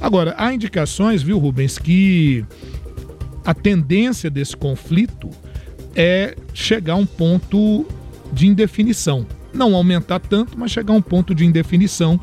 Agora, 0.00 0.34
há 0.36 0.52
indicações, 0.52 1.22
viu, 1.22 1.38
Rubens, 1.38 1.78
que 1.78 2.44
a 3.44 3.54
tendência 3.54 4.30
desse 4.30 4.56
conflito 4.56 5.28
é 5.94 6.34
chegar 6.54 6.94
a 6.94 6.96
um 6.96 7.06
ponto 7.06 7.86
de 8.32 8.46
indefinição. 8.46 9.26
Não 9.52 9.74
aumentar 9.76 10.18
tanto, 10.18 10.58
mas 10.58 10.70
chegar 10.70 10.94
a 10.94 10.96
um 10.96 11.02
ponto 11.02 11.34
de 11.34 11.44
indefinição. 11.44 12.18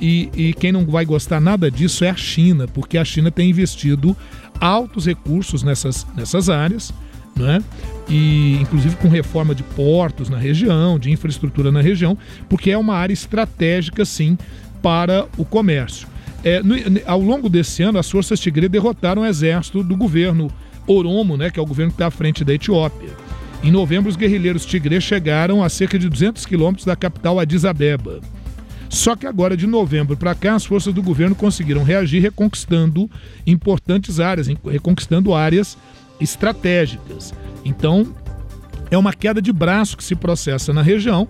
E, 0.00 0.30
e, 0.34 0.54
quem 0.54 0.72
não 0.72 0.86
vai 0.86 1.04
gostar 1.04 1.40
nada 1.40 1.70
disso 1.70 2.04
é 2.04 2.10
a 2.10 2.16
China, 2.16 2.66
porque 2.66 2.96
a 2.96 3.04
China 3.04 3.30
tem 3.30 3.50
investido 3.50 4.16
altos 4.58 5.04
recursos 5.04 5.62
nessas, 5.62 6.06
nessas 6.16 6.48
áreas 6.48 6.92
né? 7.40 7.62
E 8.08 8.58
inclusive 8.60 8.96
com 8.96 9.08
reforma 9.08 9.54
de 9.54 9.62
portos 9.62 10.28
na 10.28 10.38
região, 10.38 10.98
de 10.98 11.10
infraestrutura 11.10 11.72
na 11.72 11.80
região, 11.80 12.16
porque 12.48 12.70
é 12.70 12.78
uma 12.78 12.94
área 12.94 13.12
estratégica 13.12 14.04
sim 14.04 14.36
para 14.82 15.26
o 15.36 15.44
comércio. 15.44 16.08
É, 16.42 16.62
no, 16.62 16.74
ao 17.06 17.20
longo 17.20 17.48
desse 17.48 17.82
ano, 17.82 17.98
as 17.98 18.10
forças 18.10 18.40
tigre 18.40 18.68
derrotaram 18.68 19.22
o 19.22 19.26
exército 19.26 19.82
do 19.82 19.96
governo 19.96 20.50
Oromo, 20.86 21.36
né, 21.36 21.50
que 21.50 21.58
é 21.58 21.62
o 21.62 21.66
governo 21.66 21.92
que 21.92 21.96
está 21.96 22.06
à 22.06 22.10
frente 22.10 22.44
da 22.44 22.54
Etiópia. 22.54 23.10
Em 23.62 23.70
novembro, 23.70 24.08
os 24.08 24.16
guerrilheiros 24.16 24.64
tigre 24.64 25.00
chegaram 25.00 25.62
a 25.62 25.68
cerca 25.68 25.98
de 25.98 26.08
200 26.08 26.46
quilômetros 26.46 26.86
da 26.86 26.96
capital 26.96 27.38
Addis 27.38 27.64
Abeba. 27.64 28.20
Só 28.90 29.14
que 29.14 29.24
agora, 29.24 29.56
de 29.56 29.68
novembro 29.68 30.16
para 30.16 30.34
cá, 30.34 30.56
as 30.56 30.64
forças 30.64 30.92
do 30.92 31.00
governo 31.00 31.36
conseguiram 31.36 31.84
reagir 31.84 32.20
reconquistando 32.20 33.08
importantes 33.46 34.18
áreas, 34.18 34.48
reconquistando 34.48 35.32
áreas 35.32 35.78
estratégicas. 36.20 37.32
Então, 37.64 38.12
é 38.90 38.98
uma 38.98 39.12
queda 39.12 39.40
de 39.40 39.52
braço 39.52 39.96
que 39.96 40.02
se 40.02 40.16
processa 40.16 40.72
na 40.72 40.82
região. 40.82 41.28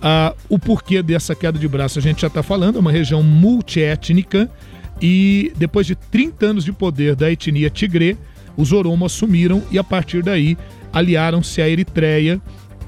Ah, 0.00 0.34
o 0.48 0.58
porquê 0.58 1.02
dessa 1.02 1.34
queda 1.34 1.58
de 1.58 1.68
braço 1.68 1.98
a 1.98 2.02
gente 2.02 2.22
já 2.22 2.28
está 2.28 2.42
falando, 2.42 2.78
é 2.78 2.80
uma 2.80 2.90
região 2.90 3.22
multiétnica 3.22 4.50
e 5.00 5.52
depois 5.56 5.86
de 5.86 5.94
30 5.94 6.46
anos 6.46 6.64
de 6.64 6.72
poder 6.72 7.14
da 7.14 7.30
etnia 7.30 7.68
tigrê, 7.68 8.16
os 8.56 8.72
Oromo 8.72 9.04
assumiram 9.04 9.62
e 9.70 9.78
a 9.78 9.84
partir 9.84 10.22
daí 10.22 10.56
aliaram-se 10.92 11.60
à 11.60 11.68
Eritreia 11.68 12.40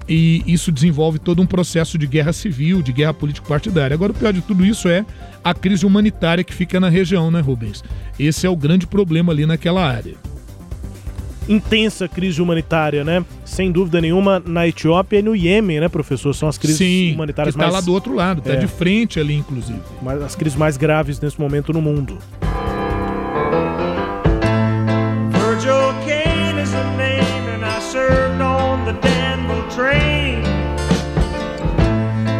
e 0.08 0.42
isso 0.46 0.70
desenvolve 0.70 1.18
todo 1.18 1.42
um 1.42 1.46
processo 1.46 1.98
de 1.98 2.06
guerra 2.06 2.32
civil, 2.32 2.82
de 2.82 2.92
guerra 2.92 3.14
político-partidária. 3.14 3.94
Agora, 3.94 4.12
o 4.12 4.14
pior 4.14 4.32
de 4.32 4.40
tudo 4.40 4.64
isso 4.64 4.88
é 4.88 5.04
a 5.42 5.52
crise 5.52 5.84
humanitária 5.84 6.44
que 6.44 6.54
fica 6.54 6.78
na 6.78 6.88
região, 6.88 7.30
né, 7.30 7.40
Rubens? 7.40 7.82
Esse 8.18 8.46
é 8.46 8.50
o 8.50 8.56
grande 8.56 8.86
problema 8.86 9.32
ali 9.32 9.46
naquela 9.46 9.84
área 9.84 10.14
intensa 11.48 12.08
crise 12.08 12.42
humanitária, 12.42 13.04
né? 13.04 13.24
Sem 13.44 13.70
dúvida 13.70 14.00
nenhuma, 14.00 14.42
na 14.44 14.66
Etiópia 14.66 15.18
e 15.18 15.22
no 15.22 15.34
Iêmen, 15.34 15.80
né, 15.80 15.88
professor? 15.88 16.34
São 16.34 16.48
as 16.48 16.58
crises 16.58 16.78
Sim, 16.78 17.14
humanitárias 17.14 17.54
que 17.54 17.58
tá 17.60 17.66
mais. 17.66 17.74
lá 17.74 17.80
do 17.80 17.92
outro 17.92 18.14
lado, 18.14 18.42
tá 18.42 18.54
é. 18.54 18.56
de 18.56 18.66
frente 18.66 19.20
ali, 19.20 19.34
inclusive. 19.34 19.78
As 20.24 20.34
crises 20.34 20.58
mais 20.58 20.76
graves 20.76 21.20
nesse 21.20 21.40
momento 21.40 21.72
no 21.72 21.80
mundo. 21.80 22.18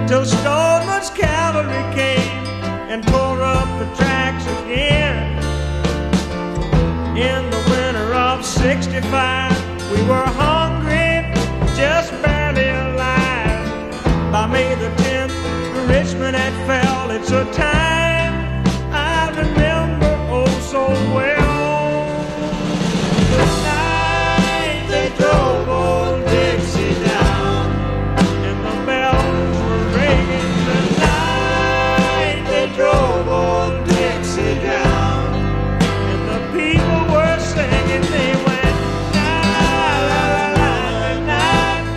Till 0.06 0.24
Stoneman's 0.24 1.10
cavalry 1.10 1.82
came 1.92 2.46
and 2.88 3.02
tore 3.08 3.42
up 3.42 3.66
the 3.80 3.86
tracks 3.96 4.44
again. 4.62 5.36
In 7.16 7.50
the 7.50 7.60
winter 7.68 8.14
of 8.14 8.44
65, 8.44 9.90
we 9.90 10.02
were 10.04 10.24
hungry, 10.24 11.34
just 11.74 12.12
barely 12.22 12.68
alive. 12.68 14.30
By 14.30 14.46
May 14.46 14.74
the 14.76 14.90
10th, 15.02 15.88
Richmond 15.88 16.36
had 16.36 16.54
fell. 16.68 17.10
It's 17.10 17.32
a 17.32 17.44
time 17.52 17.75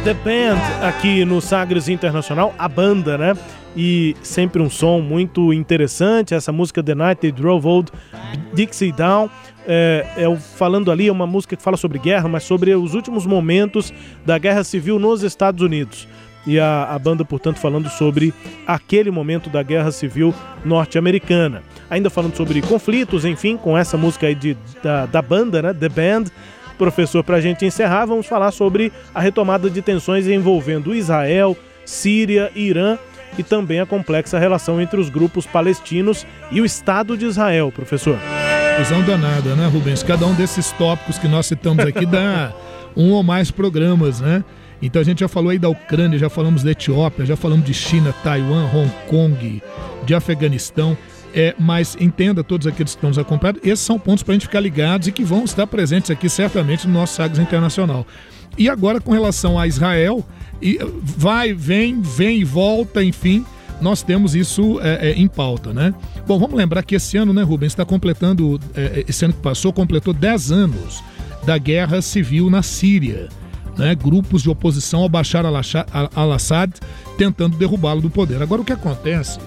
The 0.09 0.15
Band 0.15 0.57
aqui 0.81 1.23
no 1.23 1.39
Sagres 1.39 1.87
Internacional, 1.87 2.51
a 2.57 2.67
banda, 2.67 3.15
né? 3.15 3.37
E 3.77 4.15
sempre 4.23 4.59
um 4.59 4.67
som 4.67 5.01
muito 5.01 5.53
interessante. 5.53 6.33
Essa 6.33 6.51
música 6.51 6.81
The 6.81 6.95
Night 6.95 7.21
They 7.21 7.31
Drove 7.31 7.67
Old 7.67 7.91
Dixie 8.51 8.91
Down. 8.91 9.29
É, 9.67 10.03
é, 10.17 10.35
falando 10.35 10.91
ali, 10.91 11.09
é 11.09 11.11
uma 11.11 11.27
música 11.27 11.55
que 11.55 11.61
fala 11.61 11.77
sobre 11.77 11.99
guerra, 11.99 12.27
mas 12.27 12.41
sobre 12.41 12.73
os 12.73 12.95
últimos 12.95 13.27
momentos 13.27 13.93
da 14.25 14.39
guerra 14.39 14.63
civil 14.63 14.97
nos 14.97 15.21
Estados 15.21 15.61
Unidos. 15.61 16.07
E 16.47 16.59
a, 16.59 16.85
a 16.85 16.97
banda, 16.97 17.23
portanto, 17.23 17.59
falando 17.59 17.87
sobre 17.87 18.33
aquele 18.65 19.11
momento 19.11 19.47
da 19.47 19.61
guerra 19.61 19.91
civil 19.91 20.33
norte-americana. 20.65 21.61
Ainda 21.87 22.09
falando 22.09 22.35
sobre 22.35 22.63
conflitos, 22.63 23.25
enfim, 23.25 23.57
com 23.57 23.77
essa 23.77 23.95
música 23.95 24.25
aí 24.25 24.33
de, 24.33 24.57
da, 24.81 25.05
da 25.05 25.21
banda, 25.21 25.61
né? 25.61 25.71
The 25.71 25.89
Band 25.89 26.31
Professor, 26.79 27.25
para 27.25 27.35
a 27.35 27.41
gente 27.41 27.65
encerrar, 27.65 28.05
vamos 28.05 28.25
falar 28.25 28.51
sobre 28.51 28.89
a 29.13 29.19
retomada 29.19 29.69
de 29.69 29.81
tensões 29.81 30.25
envolvendo 30.27 30.95
Israel, 30.95 31.57
Síria, 31.83 32.49
Irã 32.55 32.97
e 33.37 33.43
também 33.43 33.81
a 33.81 33.85
complexa 33.85 34.39
relação 34.39 34.81
entre 34.81 34.97
os 34.97 35.09
grupos 35.09 35.45
palestinos 35.45 36.25
e 36.49 36.61
o 36.61 36.65
Estado 36.65 37.17
de 37.17 37.25
Israel, 37.25 37.69
professor. 37.69 38.17
Fusão 38.77 39.03
danada, 39.03 39.55
né, 39.57 39.67
Rubens? 39.67 40.01
Cada 40.03 40.25
um 40.25 40.33
desses 40.33 40.71
tópicos 40.71 41.17
que 41.17 41.27
nós 41.27 41.47
citamos 41.47 41.85
aqui 41.85 42.05
dá 42.05 42.53
um 42.95 43.11
ou 43.11 43.23
mais 43.23 43.51
programas, 43.51 44.21
né? 44.21 44.41
Então 44.81 45.01
a 45.01 45.05
gente 45.05 45.19
já 45.19 45.27
falou 45.27 45.49
aí 45.49 45.59
da 45.59 45.67
Ucrânia, 45.67 46.17
já 46.17 46.29
falamos 46.29 46.63
da 46.63 46.71
Etiópia, 46.71 47.25
já 47.25 47.35
falamos 47.35 47.65
de 47.65 47.73
China, 47.73 48.15
Taiwan, 48.23 48.69
Hong 48.73 48.91
Kong, 49.09 49.61
de 50.05 50.15
Afeganistão. 50.15 50.97
É, 51.33 51.53
mas 51.59 51.95
entenda 51.99 52.43
todos 52.43 52.65
aqueles 52.65 52.93
que 52.93 52.97
estão 52.97 53.09
nos 53.09 53.19
acompanhando, 53.19 53.59
esses 53.63 53.85
são 53.85 53.99
pontos 53.99 54.23
para 54.23 54.31
a 54.31 54.35
gente 54.35 54.47
ficar 54.47 54.59
ligados 54.59 55.07
e 55.07 55.11
que 55.11 55.23
vão 55.23 55.43
estar 55.43 55.67
presentes 55.67 56.09
aqui 56.09 56.27
certamente 56.27 56.87
no 56.87 56.93
nosso 56.93 57.15
Sagres 57.15 57.39
Internacional. 57.39 58.05
E 58.57 58.67
agora 58.67 58.99
com 58.99 59.11
relação 59.11 59.59
a 59.59 59.67
Israel, 59.67 60.25
e 60.61 60.79
vai, 61.01 61.53
vem, 61.53 62.01
vem 62.01 62.39
e 62.39 62.43
volta, 62.43 63.03
enfim, 63.03 63.45
nós 63.79 64.01
temos 64.01 64.35
isso 64.35 64.79
é, 64.81 65.09
é, 65.09 65.13
em 65.13 65.27
pauta, 65.27 65.71
né? 65.71 65.93
Bom, 66.27 66.37
vamos 66.37 66.57
lembrar 66.57 66.83
que 66.83 66.95
esse 66.95 67.15
ano, 67.17 67.31
né, 67.31 67.41
Rubens, 67.43 67.71
está 67.71 67.85
completando, 67.85 68.59
é, 68.75 69.05
esse 69.07 69.23
ano 69.23 69.33
que 69.33 69.41
passou, 69.41 69.71
completou 69.71 70.13
10 70.13 70.51
anos 70.51 71.03
da 71.45 71.57
guerra 71.57 72.01
civil 72.01 72.49
na 72.49 72.61
Síria. 72.61 73.29
né, 73.77 73.95
grupos 73.95 74.43
de 74.43 74.49
oposição 74.49 75.03
ao 75.03 75.09
Bashar 75.09 75.45
al-Assad 76.13 76.73
tentando 77.17 77.55
derrubá-lo 77.55 78.01
do 78.01 78.09
poder. 78.09 78.41
Agora, 78.41 78.61
o 78.61 78.65
que 78.65 78.73
acontece 78.73 79.39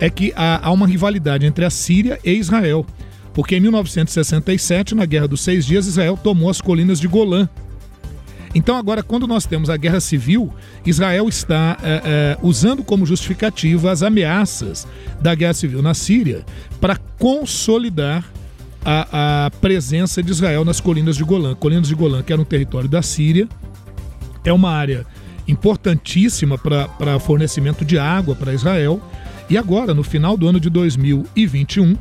é 0.00 0.10
que 0.10 0.32
há, 0.36 0.66
há 0.66 0.70
uma 0.70 0.86
rivalidade 0.86 1.46
entre 1.46 1.64
a 1.64 1.70
Síria 1.70 2.18
e 2.24 2.32
Israel. 2.32 2.86
Porque 3.32 3.56
em 3.56 3.60
1967, 3.60 4.94
na 4.94 5.04
Guerra 5.04 5.28
dos 5.28 5.42
Seis 5.42 5.66
Dias, 5.66 5.86
Israel 5.86 6.18
tomou 6.22 6.48
as 6.48 6.60
colinas 6.60 6.98
de 6.98 7.06
Golã. 7.06 7.48
Então, 8.54 8.74
agora, 8.76 9.02
quando 9.02 9.26
nós 9.26 9.44
temos 9.44 9.68
a 9.68 9.76
guerra 9.76 10.00
civil, 10.00 10.50
Israel 10.86 11.28
está 11.28 11.76
é, 11.82 12.00
é, 12.04 12.38
usando 12.42 12.82
como 12.82 13.04
justificativa 13.04 13.92
as 13.92 14.02
ameaças 14.02 14.86
da 15.20 15.34
guerra 15.34 15.52
civil 15.52 15.82
na 15.82 15.92
Síria 15.92 16.42
para 16.80 16.96
consolidar 17.18 18.24
a, 18.82 19.46
a, 19.46 19.50
presença 19.50 20.22
de 20.22 20.30
Israel 20.30 20.64
nas 20.64 20.80
colinas 20.80 21.16
de 21.16 21.24
Golã. 21.24 21.54
Colinas 21.54 21.88
de 21.88 21.94
Golã, 21.94 22.22
que 22.22 22.32
era 22.32 22.40
um 22.40 22.46
território 22.46 22.88
da 22.88 23.02
Síria, 23.02 23.46
é 24.42 24.52
uma 24.52 24.70
área 24.70 25.04
importantíssima 25.46 26.56
para 26.56 27.18
fornecimento 27.20 27.84
de 27.84 27.98
água 27.98 28.34
para 28.34 28.54
Israel. 28.54 29.02
E 29.48 29.56
agora, 29.56 29.94
no 29.94 30.02
final 30.02 30.36
do 30.36 30.48
ano 30.48 30.58
de 30.58 30.68
2021, 30.68 31.96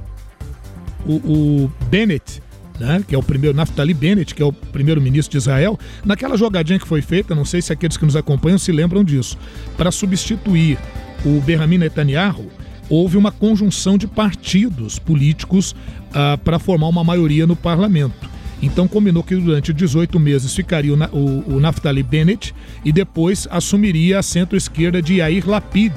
o, 1.06 1.14
o 1.14 1.72
Bennett, 1.90 2.42
né, 2.80 3.04
que 3.08 3.14
é 3.14 3.18
o 3.18 3.22
primeiro, 3.24 3.56
Naftali 3.56 3.94
Bennett, 3.94 4.34
que 4.34 4.42
é 4.42 4.46
o 4.46 4.52
primeiro-ministro 4.52 5.32
de 5.32 5.38
Israel, 5.38 5.80
naquela 6.04 6.36
jogadinha 6.36 6.80
que 6.80 6.88
foi 6.88 7.04
feita, 7.04 7.36
não 7.36 7.46
sei 7.46 7.62
se 7.62 7.72
aqueles 7.72 7.98
que 7.98 8.06
nos 8.06 8.16
acompanham 8.16 8.58
se 8.58 8.72
lembram 8.72 9.04
disso, 9.04 9.38
para 9.78 9.92
substituir 9.92 10.80
o 11.24 11.40
Benjamin 11.42 11.78
Netanyahu, 11.78 12.50
houve 12.90 13.16
uma 13.16 13.32
conjunção 13.32 13.98
de 13.98 14.08
partidos 14.08 14.98
políticos 14.98 15.74
uh, 16.10 16.38
para 16.44 16.58
formar 16.58 16.88
uma 16.88 17.04
maioria 17.04 17.46
no 17.46 17.56
parlamento. 17.56 18.30
Então 18.62 18.88
combinou 18.88 19.22
que 19.22 19.36
durante 19.36 19.72
18 19.72 20.20
meses 20.20 20.56
ficaria 20.56 20.94
o, 20.94 20.98
o, 21.16 21.56
o 21.56 21.60
Naftali 21.60 22.02
Bennett 22.02 22.56
e 22.84 22.92
depois 22.92 23.48
assumiria 23.52 24.18
a 24.20 24.24
centro-esquerda 24.24 25.02
de 25.02 25.16
Yair 25.16 25.48
Lapid 25.48 25.94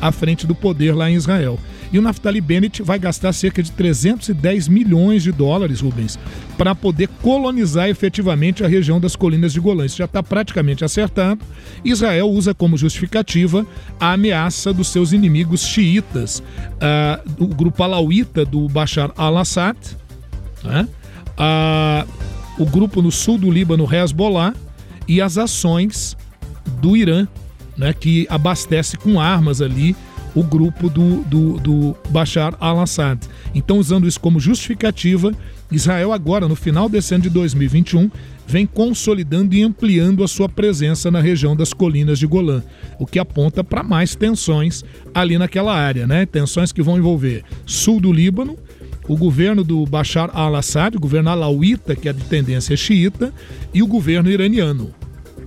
à 0.00 0.12
frente 0.12 0.46
do 0.46 0.54
poder 0.54 0.94
lá 0.94 1.10
em 1.10 1.14
Israel. 1.14 1.58
E 1.92 1.98
o 1.98 2.02
Naftali 2.02 2.40
Bennett 2.40 2.82
vai 2.82 2.98
gastar 2.98 3.32
cerca 3.32 3.62
de 3.62 3.70
310 3.72 4.68
milhões 4.68 5.22
de 5.22 5.30
dólares, 5.32 5.80
Rubens, 5.80 6.18
para 6.58 6.74
poder 6.74 7.08
colonizar 7.22 7.88
efetivamente 7.88 8.64
a 8.64 8.68
região 8.68 8.98
das 9.00 9.14
colinas 9.14 9.52
de 9.52 9.60
Golã. 9.60 9.86
Isso 9.86 9.98
já 9.98 10.04
está 10.04 10.22
praticamente 10.22 10.84
acertado. 10.84 11.40
Israel 11.84 12.28
usa 12.28 12.52
como 12.52 12.76
justificativa 12.76 13.66
a 14.00 14.12
ameaça 14.12 14.72
dos 14.72 14.88
seus 14.88 15.12
inimigos 15.12 15.64
xiitas, 15.64 16.40
uh, 16.40 17.30
do 17.30 17.46
grupo 17.46 17.82
alauíta 17.82 18.44
do 18.44 18.68
Bashar 18.68 19.12
al-Assad, 19.16 19.78
uh, 20.64 22.08
o 22.58 22.66
grupo 22.66 23.00
no 23.00 23.12
sul 23.12 23.38
do 23.38 23.50
Líbano, 23.50 23.88
Hezbollah, 23.92 24.54
e 25.06 25.20
as 25.20 25.38
ações 25.38 26.16
do 26.80 26.96
Irã, 26.96 27.28
né, 27.76 27.92
que 27.92 28.26
abastece 28.30 28.96
com 28.96 29.20
armas 29.20 29.60
ali 29.60 29.94
o 30.36 30.42
grupo 30.42 30.90
do, 30.90 31.22
do, 31.22 31.58
do 31.58 31.96
Bashar 32.10 32.54
al-Assad. 32.60 33.18
Então, 33.54 33.78
usando 33.78 34.06
isso 34.06 34.20
como 34.20 34.38
justificativa, 34.38 35.32
Israel 35.72 36.12
agora, 36.12 36.46
no 36.46 36.54
final 36.54 36.90
desse 36.90 37.14
ano 37.14 37.22
de 37.22 37.30
2021, 37.30 38.10
vem 38.46 38.66
consolidando 38.66 39.54
e 39.54 39.62
ampliando 39.62 40.22
a 40.22 40.28
sua 40.28 40.46
presença 40.46 41.10
na 41.10 41.20
região 41.20 41.56
das 41.56 41.72
colinas 41.72 42.18
de 42.18 42.26
Golã, 42.26 42.62
o 42.98 43.06
que 43.06 43.18
aponta 43.18 43.64
para 43.64 43.82
mais 43.82 44.14
tensões 44.14 44.84
ali 45.14 45.38
naquela 45.38 45.74
área, 45.74 46.06
né? 46.06 46.26
Tensões 46.26 46.70
que 46.70 46.82
vão 46.82 46.98
envolver 46.98 47.42
sul 47.64 47.98
do 47.98 48.12
Líbano, 48.12 48.58
o 49.08 49.16
governo 49.16 49.64
do 49.64 49.86
Bashar 49.86 50.30
al-Assad, 50.34 50.96
o 50.96 51.00
governo 51.00 51.30
alauíta, 51.30 51.96
que 51.96 52.10
é 52.10 52.12
de 52.12 52.24
tendência 52.24 52.76
xiita, 52.76 53.32
e 53.72 53.82
o 53.82 53.86
governo 53.86 54.30
iraniano. 54.30 54.94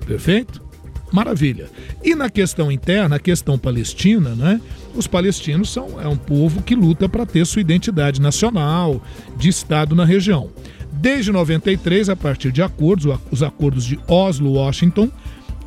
Perfeito? 0.05 0.68
Maravilha. 1.11 1.69
E 2.03 2.13
na 2.13 2.29
questão 2.29 2.71
interna, 2.71 3.15
a 3.15 3.19
questão 3.19 3.57
palestina, 3.57 4.35
né? 4.35 4.61
Os 4.95 5.07
palestinos 5.07 5.71
são 5.71 5.99
é 6.01 6.07
um 6.07 6.17
povo 6.17 6.61
que 6.61 6.75
luta 6.75 7.09
para 7.09 7.25
ter 7.25 7.45
sua 7.45 7.61
identidade 7.61 8.21
nacional, 8.21 9.01
de 9.37 9.49
Estado 9.49 9.95
na 9.95 10.05
região. 10.05 10.49
Desde 10.91 11.31
93, 11.31 12.09
a 12.09 12.15
partir 12.15 12.51
de 12.51 12.61
acordos, 12.61 13.17
os 13.31 13.41
acordos 13.41 13.85
de 13.85 13.99
Oslo-Washington, 14.07 15.09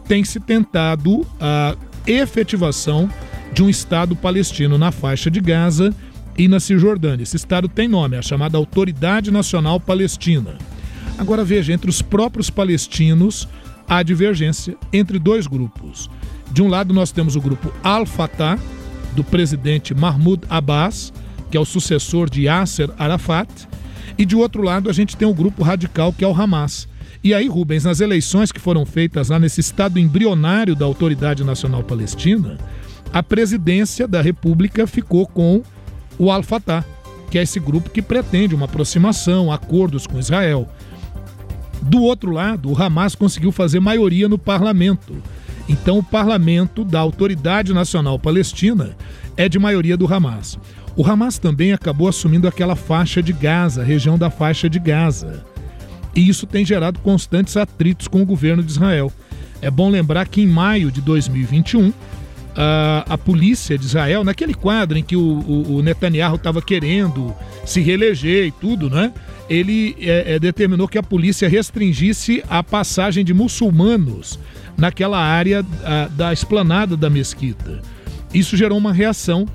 tem 0.07 0.24
se 0.24 0.38
tentado 0.38 1.26
a 1.40 1.76
efetivação 2.07 3.09
de 3.53 3.62
um 3.62 3.68
Estado 3.68 4.14
palestino 4.16 4.76
na 4.76 4.90
faixa 4.90 5.30
de 5.30 5.40
Gaza 5.40 5.95
e 6.36 6.49
na 6.49 6.61
Cisjordânia. 6.61 7.22
Esse 7.22 7.36
Estado 7.36 7.68
tem 7.68 7.88
nome, 7.88 8.16
é 8.16 8.18
a 8.18 8.22
chamada 8.22 8.59
Autoridade 8.59 9.30
Nacional 9.30 9.78
Palestina. 9.78 10.57
Agora 11.18 11.45
veja, 11.45 11.72
entre 11.72 11.88
os 11.88 12.03
próprios 12.03 12.51
palestinos, 12.51 13.49
há 13.89 14.03
divergência 14.03 14.76
entre 14.93 15.18
dois 15.18 15.47
grupos. 15.47 16.11
De 16.51 16.62
um 16.62 16.68
lado, 16.68 16.93
nós 16.93 17.12
temos 17.12 17.37
o 17.37 17.41
grupo 17.41 17.72
Al-Fatah, 17.83 18.59
do 19.14 19.22
presidente 19.22 19.95
Mahmoud 19.95 20.45
Abbas, 20.49 21.12
que 21.51 21.57
é 21.57 21.61
o 21.61 21.64
sucessor 21.64 22.30
de 22.30 22.43
Yasser 22.43 22.91
Arafat, 22.99 23.68
e 24.16 24.24
de 24.24 24.37
outro 24.37 24.62
lado, 24.62 24.91
a 24.91 24.93
gente 24.93 25.16
tem 25.16 25.26
o 25.26 25.35
grupo 25.35 25.62
radical, 25.62 26.12
que 26.12 26.24
é 26.24 26.28
o 26.28 26.35
Hamas. 26.35 26.89
E 27.24 27.33
aí, 27.33 27.47
Rubens, 27.47 27.85
nas 27.85 28.01
eleições 28.01 28.51
que 28.51 28.61
foram 28.61 28.85
feitas 28.85 29.28
lá 29.28 29.39
nesse 29.39 29.61
estado 29.61 29.99
embrionário 29.99 30.74
da 30.74 30.85
Autoridade 30.85 31.45
Nacional 31.45 31.83
Palestina, 31.83 32.59
a 33.12 33.22
presidência 33.22 34.09
da 34.09 34.20
República 34.20 34.87
ficou 34.87 35.26
com 35.26 35.62
o 36.18 36.30
Al-Fatah, 36.30 36.85
que 37.30 37.39
é 37.39 37.43
esse 37.43 37.61
grupo 37.61 37.91
que 37.91 38.03
pretende 38.03 38.55
uma 38.55 38.64
aproximação, 38.64 39.53
acordos 39.53 40.07
com 40.07 40.18
Israel. 40.18 40.68
Do 41.83 42.01
outro 42.01 42.30
lado, 42.30 42.70
o 42.70 42.80
Hamas 42.80 43.14
conseguiu 43.14 43.51
fazer 43.51 43.80
maioria 43.80 44.28
no 44.28 44.39
parlamento. 44.39 45.16
Então, 45.68 45.99
o 45.99 46.03
parlamento 46.03 46.85
da 46.85 47.01
Autoridade 47.01 47.72
Nacional 47.72 48.18
Palestina 48.18 48.97
é 49.37 49.49
de 49.49 49.59
maioria 49.59 49.97
do 49.97 50.12
Hamas. 50.12 50.59
O 50.97 51.05
Hamas 51.05 51.39
também 51.39 51.72
acabou 51.72 52.09
assumindo 52.09 52.47
aquela 52.47 52.76
faixa 52.76 53.22
de 53.22 53.33
Gaza, 53.33 53.83
região 53.83 54.16
da 54.16 54.30
faixa 54.30 54.68
de 54.68 54.78
Gaza. 54.78 55.45
E 56.14 56.28
isso 56.28 56.47
tem 56.47 56.64
gerado 56.64 57.01
constantes 57.01 57.57
atritos 57.57 58.07
com 58.07 58.22
o 58.22 58.26
governo 58.26 58.62
de 58.62 58.70
Israel. 58.70 59.11
É 59.61 59.70
bom 59.70 59.89
lembrar 59.89 60.26
que 60.28 60.43
em 60.43 60.47
maio 60.47 60.91
de 60.91 61.01
2021, 61.01 61.93
a, 62.57 63.05
a 63.09 63.18
polícia 63.18 63.78
de 63.78 63.84
Israel, 63.84 64.24
naquele 64.24 64.55
quadro 64.55 64.98
em 64.98 65.03
que 65.03 65.16
o, 65.16 65.20
o, 65.20 65.76
o 65.76 65.82
Netanyahu 65.82 66.36
estava 66.36 66.61
querendo 66.61 67.34
se 67.64 67.80
reeleger 67.80 68.46
e 68.46 68.50
tudo, 68.50 68.90
né? 68.90 69.12
Ele 69.48 69.96
é, 70.00 70.34
é, 70.34 70.38
determinou 70.38 70.88
que 70.88 70.98
a 70.98 71.03
polícia 71.03 71.48
restringisse 71.48 72.42
a 72.48 72.62
passagem 72.62 73.24
de 73.24 73.34
muçulmanos 73.34 74.38
naquela 74.76 75.18
área 75.18 75.64
a, 75.84 76.09
da 76.09 76.32
esplanada 76.32 76.96
da 76.96 77.11
mesquita. 77.11 77.80
Isso 78.32 78.57
gerou 78.57 78.78
uma 78.78 78.92
reação 78.92 79.46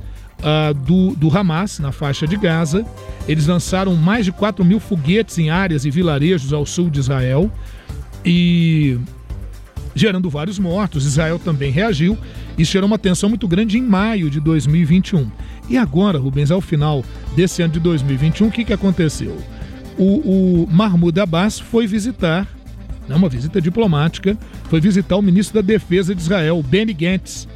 do, 0.86 1.16
do 1.16 1.36
Hamas 1.36 1.80
na 1.80 1.92
faixa 1.92 2.28
de 2.28 2.38
Gaza. 2.38 2.86
Eles 3.28 3.48
lançaram 3.48 3.96
mais 3.96 4.24
de 4.24 4.32
4 4.32 4.64
mil 4.64 4.80
foguetes 4.80 5.40
em 5.40 5.50
áreas 5.50 5.84
e 5.84 5.90
vilarejos 5.90 6.54
ao 6.54 6.64
sul 6.64 6.92
de 6.92 7.00
Israel 7.00 7.52
e 8.24 9.00
gerando 9.98 10.30
vários 10.30 10.60
mortos. 10.60 11.06
Israel 11.06 11.40
também 11.40 11.72
reagiu 11.72 12.18
isso 12.58 12.72
gerou 12.72 12.88
uma 12.88 12.98
tensão 12.98 13.30
muito 13.30 13.48
grande 13.48 13.78
em 13.78 13.82
maio 13.82 14.30
de 14.30 14.40
2021. 14.40 15.30
E 15.70 15.78
agora, 15.78 16.18
Rubens, 16.18 16.50
ao 16.50 16.60
final 16.60 17.04
desse 17.36 17.62
ano 17.62 17.74
de 17.74 17.80
2021, 17.80 18.48
o 18.48 18.52
que, 18.52 18.66
que 18.66 18.74
aconteceu? 18.74 19.38
O, 19.98 20.64
o 20.64 20.68
Mahmoud 20.70 21.20
Abbas 21.20 21.60
foi 21.60 21.86
visitar, 21.86 22.48
né, 23.08 23.16
uma 23.16 23.30
visita 23.30 23.62
diplomática, 23.62 24.36
foi 24.70 24.82
visitar 24.82 25.18
o 25.18 25.22
ministro 25.22 25.62
da 25.62 25.66
Defesa 25.66 26.16
de 26.16 26.22
Israel, 26.22 26.64
Benny 26.64 26.94
Gantz. 26.94 27.48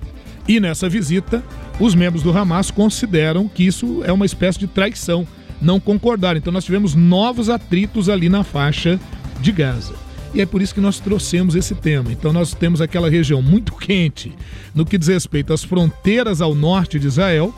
E 0.47 0.59
nessa 0.59 0.87
visita, 0.87 1.43
os 1.79 1.95
membros 1.95 2.21
do 2.21 2.35
Hamas 2.35 2.69
consideram 2.69 3.47
que 3.47 3.65
isso 3.65 4.03
é 4.03 4.11
uma 4.11 4.25
espécie 4.25 4.59
de 4.59 4.67
traição, 4.67 5.25
não 5.59 5.79
concordaram. 5.79 6.37
Então 6.37 6.53
nós 6.53 6.65
tivemos 6.65 6.93
novos 6.93 7.49
atritos 7.49 8.07
ali 8.07 8.29
na 8.29 8.43
faixa 8.43 8.99
de 9.39 9.51
Gaza. 9.51 10.10
E 10.33 10.41
é 10.41 10.45
por 10.45 10.61
isso 10.61 10.73
que 10.73 10.81
nós 10.81 10.99
trouxemos 10.99 11.55
esse 11.55 11.75
tema. 11.75 12.11
Então, 12.11 12.31
nós 12.31 12.53
temos 12.53 12.79
aquela 12.79 13.09
região 13.09 13.41
muito 13.41 13.73
quente 13.73 14.33
no 14.73 14.85
que 14.85 14.97
diz 14.97 15.09
respeito 15.09 15.51
às 15.51 15.63
fronteiras 15.63 16.41
ao 16.41 16.55
norte 16.55 16.97
de 16.97 17.07
Israel, 17.07 17.53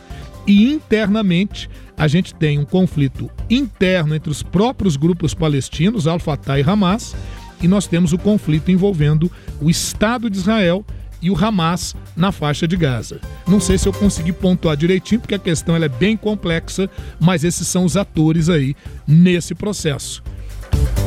e 0.47 0.71
internamente 0.71 1.69
a 1.95 2.07
gente 2.07 2.34
tem 2.34 2.57
um 2.57 2.65
conflito 2.65 3.30
interno 3.49 4.15
entre 4.15 4.30
os 4.32 4.41
próprios 4.41 4.95
grupos 4.95 5.34
palestinos, 5.34 6.07
Al-Fatah 6.07 6.59
e 6.59 6.63
Hamas, 6.63 7.15
e 7.61 7.67
nós 7.67 7.88
temos 7.88 8.11
o 8.11 8.17
conflito 8.17 8.71
envolvendo 8.71 9.32
o 9.61 9.69
Estado 9.69 10.30
de 10.30 10.38
Israel 10.38 10.84
e 11.21 11.30
o 11.30 11.38
Hamas 11.38 11.95
na 12.17 12.32
faixa 12.32 12.67
de 12.67 12.76
Gaza. 12.76 13.21
Não 13.47 13.59
sei 13.61 13.78
se 13.78 13.88
eu 13.88 13.93
consegui 13.93 14.34
pontuar 14.34 14.76
direitinho, 14.76 15.21
porque 15.21 15.36
a 15.36 15.39
questão 15.39 15.76
é 15.76 15.88
bem 15.88 16.17
complexa, 16.17 16.89
mas 17.19 17.45
esses 17.45 17.67
são 17.67 17.86
os 17.86 17.95
atores 17.95 18.49
aí 18.49 18.76
nesse 19.07 19.55
processo. 19.55 20.21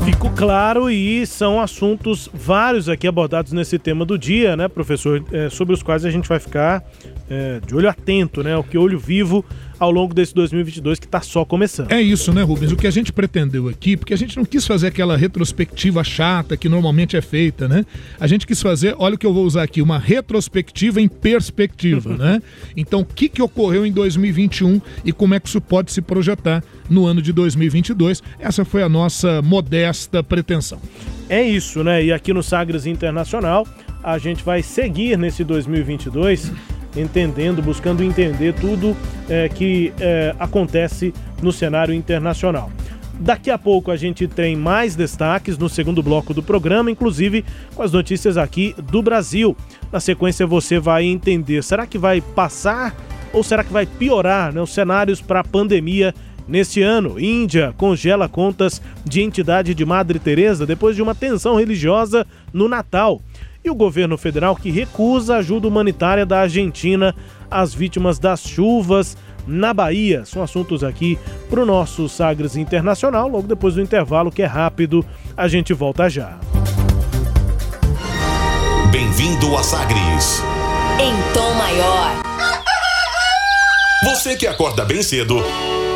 Ficou 0.04 0.30
claro 0.30 0.88
e 0.88 1.26
são 1.26 1.60
assuntos 1.60 2.28
vários 2.32 2.88
aqui 2.88 3.08
abordados 3.08 3.52
nesse 3.52 3.78
tema 3.78 4.04
do 4.04 4.16
dia, 4.16 4.56
né, 4.56 4.68
professor? 4.68 5.24
É, 5.32 5.50
sobre 5.50 5.74
os 5.74 5.82
quais 5.82 6.04
a 6.04 6.10
gente 6.10 6.28
vai 6.28 6.38
ficar 6.38 6.84
é, 7.28 7.60
de 7.66 7.74
olho 7.74 7.88
atento, 7.88 8.42
né? 8.42 8.56
O 8.56 8.62
que 8.62 8.78
olho 8.78 8.98
vivo 8.98 9.44
ao 9.78 9.90
longo 9.90 10.14
desse 10.14 10.34
2022 10.34 10.98
que 10.98 11.06
está 11.06 11.20
só 11.20 11.44
começando. 11.44 11.92
É 11.92 12.00
isso, 12.00 12.32
né, 12.32 12.42
Rubens? 12.42 12.72
O 12.72 12.76
que 12.76 12.86
a 12.86 12.90
gente 12.90 13.12
pretendeu 13.12 13.68
aqui, 13.68 13.96
porque 13.96 14.14
a 14.14 14.16
gente 14.16 14.36
não 14.36 14.44
quis 14.44 14.66
fazer 14.66 14.86
aquela 14.86 15.16
retrospectiva 15.16 16.02
chata 16.02 16.56
que 16.56 16.68
normalmente 16.68 17.16
é 17.16 17.20
feita, 17.20 17.68
né? 17.68 17.84
A 18.18 18.26
gente 18.26 18.46
quis 18.46 18.60
fazer, 18.60 18.94
olha 18.98 19.14
o 19.14 19.18
que 19.18 19.26
eu 19.26 19.34
vou 19.34 19.44
usar 19.44 19.62
aqui, 19.62 19.82
uma 19.82 19.98
retrospectiva 19.98 21.00
em 21.00 21.08
perspectiva, 21.08 22.16
né? 22.16 22.42
Então, 22.76 23.00
o 23.00 23.04
que, 23.04 23.28
que 23.28 23.42
ocorreu 23.42 23.84
em 23.84 23.92
2021 23.92 24.80
e 25.04 25.12
como 25.12 25.34
é 25.34 25.40
que 25.40 25.48
isso 25.48 25.60
pode 25.60 25.92
se 25.92 26.00
projetar 26.00 26.64
no 26.88 27.06
ano 27.06 27.20
de 27.20 27.32
2022? 27.32 28.22
Essa 28.38 28.64
foi 28.64 28.82
a 28.82 28.88
nossa 28.88 29.42
modesta 29.42 30.22
pretensão. 30.22 30.80
É 31.28 31.42
isso, 31.42 31.82
né? 31.84 32.04
E 32.04 32.12
aqui 32.12 32.32
no 32.32 32.42
Sagres 32.42 32.86
Internacional, 32.86 33.66
a 34.02 34.18
gente 34.18 34.44
vai 34.44 34.62
seguir 34.62 35.18
nesse 35.18 35.42
2022 35.42 36.52
entendendo, 36.96 37.62
buscando 37.62 38.02
entender 38.02 38.54
tudo 38.54 38.96
é, 39.28 39.48
que 39.48 39.92
é, 40.00 40.34
acontece 40.38 41.12
no 41.42 41.52
cenário 41.52 41.94
internacional. 41.94 42.70
Daqui 43.18 43.50
a 43.50 43.56
pouco 43.56 43.90
a 43.90 43.96
gente 43.96 44.28
tem 44.28 44.54
mais 44.54 44.94
destaques 44.94 45.56
no 45.56 45.68
segundo 45.68 46.02
bloco 46.02 46.34
do 46.34 46.42
programa, 46.42 46.90
inclusive 46.90 47.44
com 47.74 47.82
as 47.82 47.90
notícias 47.90 48.36
aqui 48.36 48.74
do 48.90 49.00
Brasil. 49.00 49.56
Na 49.90 50.00
sequência 50.00 50.46
você 50.46 50.78
vai 50.78 51.04
entender, 51.04 51.62
será 51.64 51.86
que 51.86 51.96
vai 51.96 52.20
passar 52.20 52.94
ou 53.32 53.42
será 53.42 53.64
que 53.64 53.72
vai 53.72 53.86
piorar 53.86 54.52
né, 54.52 54.60
os 54.60 54.72
cenários 54.72 55.20
para 55.20 55.40
a 55.40 55.44
pandemia 55.44 56.14
neste 56.46 56.82
ano? 56.82 57.18
Índia 57.18 57.74
congela 57.78 58.28
contas 58.28 58.82
de 59.02 59.22
entidade 59.22 59.74
de 59.74 59.84
Madre 59.84 60.18
Teresa 60.18 60.66
depois 60.66 60.94
de 60.94 61.00
uma 61.00 61.14
tensão 61.14 61.56
religiosa 61.56 62.26
no 62.52 62.68
Natal 62.68 63.22
e 63.66 63.70
o 63.70 63.74
governo 63.74 64.16
federal 64.16 64.54
que 64.54 64.70
recusa 64.70 65.36
ajuda 65.36 65.66
humanitária 65.66 66.24
da 66.24 66.40
Argentina 66.40 67.14
às 67.50 67.74
vítimas 67.74 68.18
das 68.18 68.40
chuvas 68.40 69.16
na 69.46 69.74
Bahia. 69.74 70.24
São 70.24 70.42
assuntos 70.42 70.84
aqui 70.84 71.18
para 71.50 71.60
o 71.62 71.66
nosso 71.66 72.08
Sagres 72.08 72.56
Internacional. 72.56 73.28
Logo 73.28 73.48
depois 73.48 73.74
do 73.74 73.82
intervalo, 73.82 74.30
que 74.30 74.42
é 74.42 74.46
rápido, 74.46 75.04
a 75.36 75.48
gente 75.48 75.74
volta 75.74 76.08
já. 76.08 76.38
Bem-vindo 78.90 79.56
a 79.56 79.62
Sagres. 79.62 80.42
Em 81.00 81.12
tom 81.34 81.52
maior. 81.54 82.12
Você 84.26 84.34
que 84.34 84.48
acorda 84.48 84.84
bem 84.84 85.04
cedo 85.04 85.40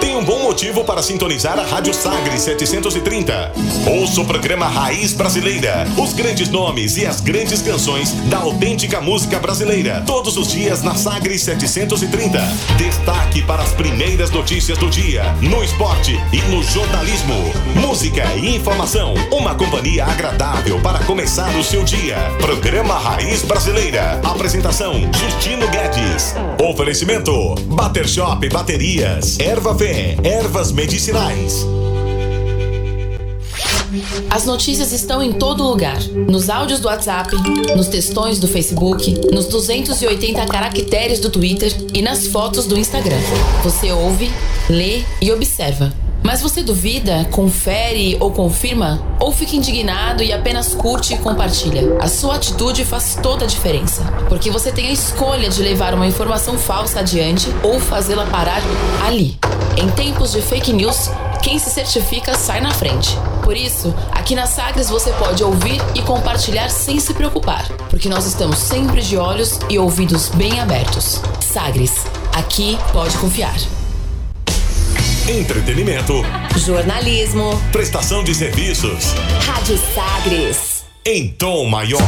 tem 0.00 0.16
um 0.16 0.24
bom 0.24 0.38
motivo 0.42 0.82
para 0.82 1.02
sintonizar 1.02 1.58
a 1.58 1.62
Rádio 1.62 1.92
Sagre 1.92 2.38
730. 2.38 3.52
Ouça 3.86 4.20
o 4.20 4.24
programa 4.24 4.66
Raiz 4.66 5.12
Brasileira, 5.12 5.86
os 5.96 6.14
grandes 6.14 6.48
nomes 6.48 6.96
e 6.96 7.04
as 7.04 7.20
grandes 7.20 7.60
canções 7.60 8.12
da 8.30 8.38
autêntica 8.38 9.00
música 9.00 9.38
brasileira, 9.38 10.02
todos 10.06 10.36
os 10.38 10.48
dias 10.48 10.82
na 10.82 10.94
Sagre 10.94 11.38
730. 11.38 12.38
Destaque 12.78 13.42
para 13.42 13.62
as 13.62 13.72
primeiras 13.72 14.30
notícias 14.30 14.78
do 14.78 14.88
dia, 14.88 15.22
no 15.42 15.62
esporte 15.62 16.18
e 16.32 16.40
no 16.50 16.62
jornalismo. 16.62 17.34
Música 17.74 18.24
e 18.36 18.56
informação, 18.56 19.14
uma 19.30 19.54
companhia 19.54 20.06
agradável 20.06 20.80
para 20.80 20.98
começar 21.00 21.54
o 21.56 21.62
seu 21.62 21.84
dia. 21.84 22.16
Programa 22.40 22.94
Raiz 22.94 23.42
Brasileira. 23.42 24.18
Apresentação: 24.24 24.94
Justino 25.12 25.68
Guedes. 25.68 26.34
Oferecimento: 26.58 27.54
Bater 27.66 28.08
Shop 28.20 28.46
Baterias, 28.50 29.38
Erva 29.40 29.72
Verde 29.72 30.28
ervas 30.28 30.72
medicinais. 30.72 31.66
As 34.28 34.44
notícias 34.44 34.92
estão 34.92 35.22
em 35.22 35.32
todo 35.32 35.64
lugar. 35.64 35.98
Nos 36.28 36.50
áudios 36.50 36.80
do 36.80 36.88
WhatsApp, 36.88 37.34
nos 37.74 37.88
textões 37.88 38.38
do 38.38 38.46
Facebook, 38.46 39.10
nos 39.32 39.46
280 39.46 40.44
caracteres 40.44 41.18
do 41.18 41.30
Twitter 41.30 41.74
e 41.94 42.02
nas 42.02 42.26
fotos 42.26 42.66
do 42.66 42.78
Instagram. 42.78 43.16
Você 43.64 43.90
ouve, 43.90 44.30
lê 44.68 45.02
e 45.22 45.32
observa. 45.32 45.90
Mas 46.22 46.40
você 46.40 46.62
duvida, 46.62 47.24
confere 47.30 48.16
ou 48.20 48.30
confirma? 48.30 49.02
Ou 49.18 49.32
fica 49.32 49.56
indignado 49.56 50.22
e 50.22 50.32
apenas 50.32 50.74
curte 50.74 51.14
e 51.14 51.18
compartilha? 51.18 51.96
A 52.00 52.08
sua 52.08 52.36
atitude 52.36 52.84
faz 52.84 53.18
toda 53.22 53.44
a 53.44 53.48
diferença. 53.48 54.02
Porque 54.28 54.50
você 54.50 54.70
tem 54.70 54.88
a 54.88 54.92
escolha 54.92 55.48
de 55.48 55.62
levar 55.62 55.94
uma 55.94 56.06
informação 56.06 56.58
falsa 56.58 57.00
adiante 57.00 57.48
ou 57.62 57.80
fazê-la 57.80 58.26
parar 58.26 58.62
ali. 59.04 59.38
Em 59.76 59.88
tempos 59.90 60.32
de 60.32 60.42
fake 60.42 60.72
news, 60.72 61.10
quem 61.42 61.58
se 61.58 61.70
certifica 61.70 62.34
sai 62.34 62.60
na 62.60 62.70
frente. 62.70 63.16
Por 63.42 63.56
isso, 63.56 63.94
aqui 64.12 64.34
na 64.34 64.46
Sagres 64.46 64.90
você 64.90 65.10
pode 65.12 65.42
ouvir 65.42 65.80
e 65.94 66.02
compartilhar 66.02 66.68
sem 66.68 67.00
se 67.00 67.14
preocupar, 67.14 67.66
porque 67.88 68.08
nós 68.08 68.26
estamos 68.26 68.58
sempre 68.58 69.00
de 69.00 69.16
olhos 69.16 69.58
e 69.68 69.78
ouvidos 69.78 70.28
bem 70.28 70.60
abertos. 70.60 71.20
Sagres, 71.40 72.04
aqui 72.32 72.78
pode 72.92 73.16
confiar. 73.18 73.79
Entretenimento. 75.30 76.24
Jornalismo. 76.56 77.52
Prestação 77.70 78.24
de 78.24 78.34
serviços. 78.34 79.12
Rádio 79.46 79.78
Sagres. 79.94 80.84
Em 81.06 81.28
tom 81.28 81.66
maior. 81.66 82.02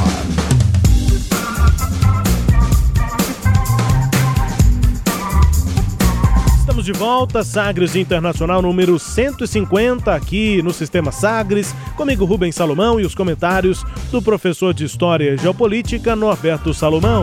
Estamos 6.59 6.85
de 6.85 6.93
volta, 6.93 7.45
Sagres 7.45 7.95
Internacional 7.95 8.61
número 8.61 8.99
150 8.99 10.13
aqui 10.13 10.61
no 10.61 10.73
Sistema 10.73 11.13
Sagres, 11.13 11.73
comigo 11.97 12.25
Rubens 12.25 12.57
Salomão 12.57 12.99
e 12.99 13.07
os 13.07 13.15
comentários 13.15 13.85
do 14.11 14.21
professor 14.21 14.75
de 14.75 14.85
História 14.85 15.35
e 15.35 15.39
Geopolítica 15.39 16.17
Norberto 16.17 16.75
Salomão. 16.75 17.23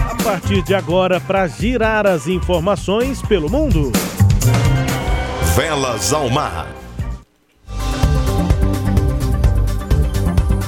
A 0.00 0.20
partir 0.24 0.62
de 0.64 0.74
agora, 0.74 1.20
para 1.20 1.46
girar 1.46 2.08
as 2.08 2.26
informações 2.26 3.22
pelo 3.22 3.48
mundo. 3.48 3.92
Velas 5.54 6.14
ao 6.14 6.30
mar. 6.30 6.66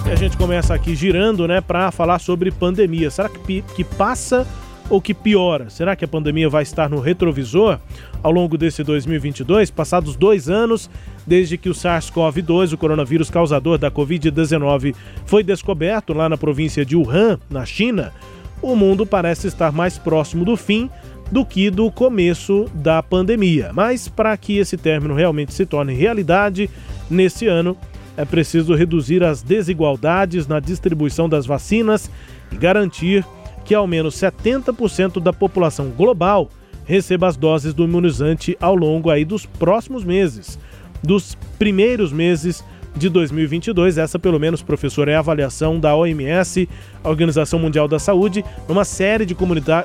E 0.06 0.10
a 0.10 0.14
gente 0.14 0.36
começa 0.36 0.74
aqui 0.74 0.94
girando, 0.94 1.48
né, 1.48 1.62
para 1.62 1.90
falar 1.90 2.18
sobre 2.18 2.50
pandemia. 2.50 3.10
Será 3.10 3.30
que, 3.30 3.62
que 3.62 3.82
passa 3.82 4.46
ou 4.90 5.00
que 5.00 5.14
piora? 5.14 5.70
Será 5.70 5.96
que 5.96 6.04
a 6.04 6.08
pandemia 6.08 6.50
vai 6.50 6.64
estar 6.64 6.90
no 6.90 7.00
retrovisor 7.00 7.78
ao 8.22 8.30
longo 8.30 8.58
desse 8.58 8.84
2022, 8.84 9.70
passados 9.70 10.16
dois 10.16 10.50
anos 10.50 10.90
desde 11.26 11.56
que 11.56 11.70
o 11.70 11.74
SARS-CoV-2, 11.74 12.74
o 12.74 12.76
coronavírus 12.76 13.30
causador 13.30 13.78
da 13.78 13.90
Covid-19, 13.90 14.94
foi 15.24 15.42
descoberto 15.42 16.12
lá 16.12 16.28
na 16.28 16.36
província 16.36 16.84
de 16.84 16.94
Wuhan, 16.94 17.38
na 17.48 17.64
China? 17.64 18.12
O 18.60 18.76
mundo 18.76 19.06
parece 19.06 19.46
estar 19.46 19.72
mais 19.72 19.96
próximo 19.96 20.44
do 20.44 20.58
fim 20.58 20.90
do 21.34 21.44
que 21.44 21.68
do 21.68 21.90
começo 21.90 22.70
da 22.72 23.02
pandemia. 23.02 23.72
Mas 23.74 24.06
para 24.06 24.36
que 24.36 24.56
esse 24.58 24.76
término 24.76 25.16
realmente 25.16 25.52
se 25.52 25.66
torne 25.66 25.92
realidade 25.92 26.70
nesse 27.10 27.48
ano, 27.48 27.76
é 28.16 28.24
preciso 28.24 28.72
reduzir 28.72 29.24
as 29.24 29.42
desigualdades 29.42 30.46
na 30.46 30.60
distribuição 30.60 31.28
das 31.28 31.44
vacinas 31.44 32.08
e 32.52 32.56
garantir 32.56 33.26
que 33.64 33.74
ao 33.74 33.84
menos 33.84 34.14
70% 34.14 35.20
da 35.20 35.32
população 35.32 35.88
global 35.88 36.48
receba 36.84 37.26
as 37.26 37.36
doses 37.36 37.74
do 37.74 37.82
imunizante 37.82 38.56
ao 38.60 38.76
longo 38.76 39.10
aí 39.10 39.24
dos 39.24 39.44
próximos 39.44 40.04
meses, 40.04 40.56
dos 41.02 41.36
primeiros 41.58 42.12
meses 42.12 42.62
de 42.96 43.08
2022. 43.08 43.98
Essa, 43.98 44.18
pelo 44.18 44.38
menos, 44.38 44.62
professor, 44.62 45.08
é 45.08 45.16
a 45.16 45.18
avaliação 45.18 45.78
da 45.78 45.94
OMS, 45.94 46.68
a 47.02 47.08
Organização 47.08 47.58
Mundial 47.58 47.88
da 47.88 47.98
Saúde, 47.98 48.44
numa 48.68 48.84
série 48.84 49.26
de 49.26 49.34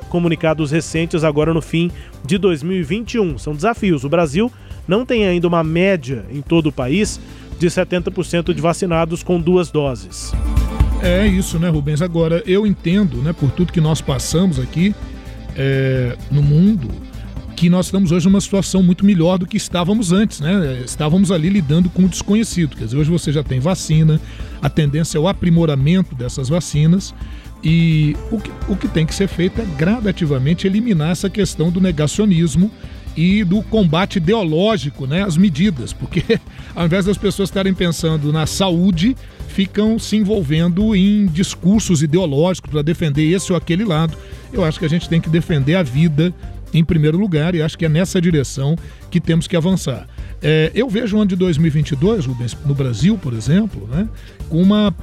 comunicados 0.08 0.70
recentes 0.70 1.24
agora 1.24 1.52
no 1.52 1.62
fim 1.62 1.90
de 2.24 2.38
2021. 2.38 3.38
São 3.38 3.54
desafios. 3.54 4.04
O 4.04 4.08
Brasil 4.08 4.50
não 4.86 5.04
tem 5.04 5.26
ainda 5.26 5.46
uma 5.46 5.62
média 5.62 6.24
em 6.30 6.40
todo 6.40 6.68
o 6.68 6.72
país 6.72 7.20
de 7.58 7.66
70% 7.66 8.54
de 8.54 8.60
vacinados 8.60 9.22
com 9.22 9.40
duas 9.40 9.70
doses. 9.70 10.32
É 11.02 11.26
isso, 11.26 11.58
né, 11.58 11.68
Rubens? 11.68 12.02
Agora, 12.02 12.42
eu 12.46 12.66
entendo, 12.66 13.18
né, 13.18 13.32
por 13.32 13.50
tudo 13.50 13.72
que 13.72 13.80
nós 13.80 14.00
passamos 14.00 14.58
aqui 14.58 14.94
é, 15.56 16.16
no 16.30 16.42
mundo, 16.42 16.88
que 17.60 17.68
nós 17.68 17.88
estamos 17.88 18.10
hoje 18.10 18.26
numa 18.26 18.40
situação 18.40 18.82
muito 18.82 19.04
melhor 19.04 19.36
do 19.36 19.46
que 19.46 19.58
estávamos 19.58 20.12
antes, 20.12 20.40
né? 20.40 20.80
Estávamos 20.82 21.30
ali 21.30 21.50
lidando 21.50 21.90
com 21.90 22.04
o 22.04 22.08
desconhecido. 22.08 22.74
Quer 22.74 22.86
dizer, 22.86 22.96
hoje 22.96 23.10
você 23.10 23.30
já 23.30 23.42
tem 23.42 23.60
vacina, 23.60 24.18
a 24.62 24.70
tendência 24.70 25.18
é 25.18 25.20
o 25.20 25.28
aprimoramento 25.28 26.14
dessas 26.14 26.48
vacinas. 26.48 27.14
E 27.62 28.16
o 28.30 28.40
que, 28.40 28.50
o 28.66 28.74
que 28.74 28.88
tem 28.88 29.04
que 29.04 29.14
ser 29.14 29.28
feito 29.28 29.60
é 29.60 29.66
gradativamente 29.76 30.66
eliminar 30.66 31.10
essa 31.10 31.28
questão 31.28 31.70
do 31.70 31.82
negacionismo 31.82 32.70
e 33.14 33.44
do 33.44 33.60
combate 33.64 34.16
ideológico, 34.16 35.06
né, 35.06 35.22
as 35.22 35.36
medidas, 35.36 35.92
porque 35.92 36.40
ao 36.74 36.86
invés 36.86 37.04
das 37.04 37.18
pessoas 37.18 37.50
estarem 37.50 37.74
pensando 37.74 38.32
na 38.32 38.46
saúde, 38.46 39.14
ficam 39.48 39.98
se 39.98 40.16
envolvendo 40.16 40.96
em 40.96 41.26
discursos 41.26 42.02
ideológicos 42.02 42.70
para 42.70 42.80
defender 42.80 43.30
esse 43.30 43.52
ou 43.52 43.58
aquele 43.58 43.84
lado. 43.84 44.16
Eu 44.50 44.64
acho 44.64 44.78
que 44.78 44.86
a 44.86 44.88
gente 44.88 45.10
tem 45.10 45.20
que 45.20 45.28
defender 45.28 45.74
a 45.74 45.82
vida 45.82 46.34
em 46.72 46.84
primeiro 46.84 47.18
lugar 47.18 47.54
e 47.54 47.62
acho 47.62 47.76
que 47.76 47.84
é 47.84 47.88
nessa 47.88 48.20
direção 48.20 48.76
que 49.10 49.20
temos 49.20 49.46
que 49.46 49.56
avançar. 49.56 50.06
É, 50.42 50.70
eu 50.74 50.88
vejo 50.88 51.16
o 51.16 51.20
ano 51.20 51.28
de 51.28 51.36
2022, 51.36 52.26
Rubens, 52.26 52.56
no 52.64 52.74
Brasil, 52.74 53.18
por 53.18 53.32
exemplo, 53.32 53.88
né, 53.90 54.08
com 54.48 54.62
uma 54.62 54.94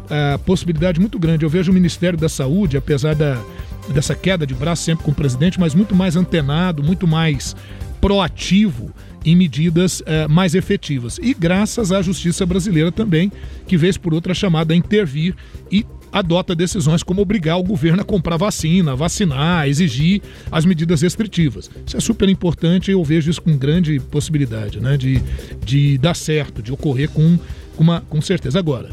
possibilidade 0.45 0.99
muito 0.99 1.19
grande. 1.19 1.45
Eu 1.45 1.49
vejo 1.49 1.71
o 1.71 1.73
Ministério 1.73 2.17
da 2.17 2.29
Saúde, 2.29 2.77
apesar 2.77 3.13
da, 3.13 3.41
dessa 3.89 4.15
queda 4.15 4.45
de 4.45 4.53
braço 4.53 4.83
sempre 4.83 5.03
com 5.05 5.11
o 5.11 5.15
presidente, 5.15 5.59
mas 5.59 5.75
muito 5.75 5.95
mais 5.95 6.15
antenado, 6.15 6.83
muito 6.83 7.07
mais 7.07 7.55
proativo 8.01 8.91
em 9.25 9.35
medidas 9.35 10.01
eh, 10.05 10.27
mais 10.27 10.55
efetivas. 10.55 11.19
E 11.21 11.33
graças 11.33 11.91
à 11.91 12.01
justiça 12.01 12.45
brasileira 12.45 12.91
também, 12.91 13.31
que 13.67 13.75
vez 13.75 13.97
por 13.97 14.13
outra 14.13 14.31
é 14.31 14.35
chamada 14.35 14.73
a 14.73 14.77
intervir 14.77 15.35
e 15.69 15.85
adota 16.11 16.55
decisões 16.55 17.03
como 17.03 17.21
obrigar 17.21 17.57
o 17.57 17.63
governo 17.63 18.01
a 18.01 18.05
comprar 18.05 18.37
vacina, 18.37 18.95
vacinar, 18.95 19.67
exigir 19.67 20.21
as 20.51 20.65
medidas 20.65 21.01
restritivas. 21.01 21.69
Isso 21.85 21.97
é 21.97 21.99
super 21.99 22.29
importante 22.29 22.89
e 22.89 22.93
eu 22.93 23.03
vejo 23.03 23.29
isso 23.29 23.41
com 23.41 23.57
grande 23.57 23.99
possibilidade 23.99 24.79
né, 24.79 24.97
de, 24.97 25.21
de 25.63 25.97
dar 25.97 26.15
certo, 26.15 26.61
de 26.61 26.71
ocorrer 26.71 27.09
com, 27.09 27.37
com, 27.75 27.83
uma, 27.83 28.01
com 28.01 28.21
certeza. 28.21 28.59
Agora, 28.59 28.89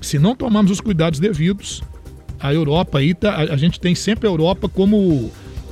se 0.00 0.18
não 0.18 0.34
tomarmos 0.34 0.70
os 0.70 0.80
cuidados 0.80 1.18
devidos, 1.18 1.82
a 2.40 2.52
Europa 2.52 2.98
aí, 2.98 3.14
tá, 3.14 3.34
a, 3.34 3.54
a 3.54 3.56
gente 3.56 3.80
tem 3.80 3.94
sempre 3.94 4.28
a 4.28 4.30
Europa 4.30 4.68
como 4.68 5.30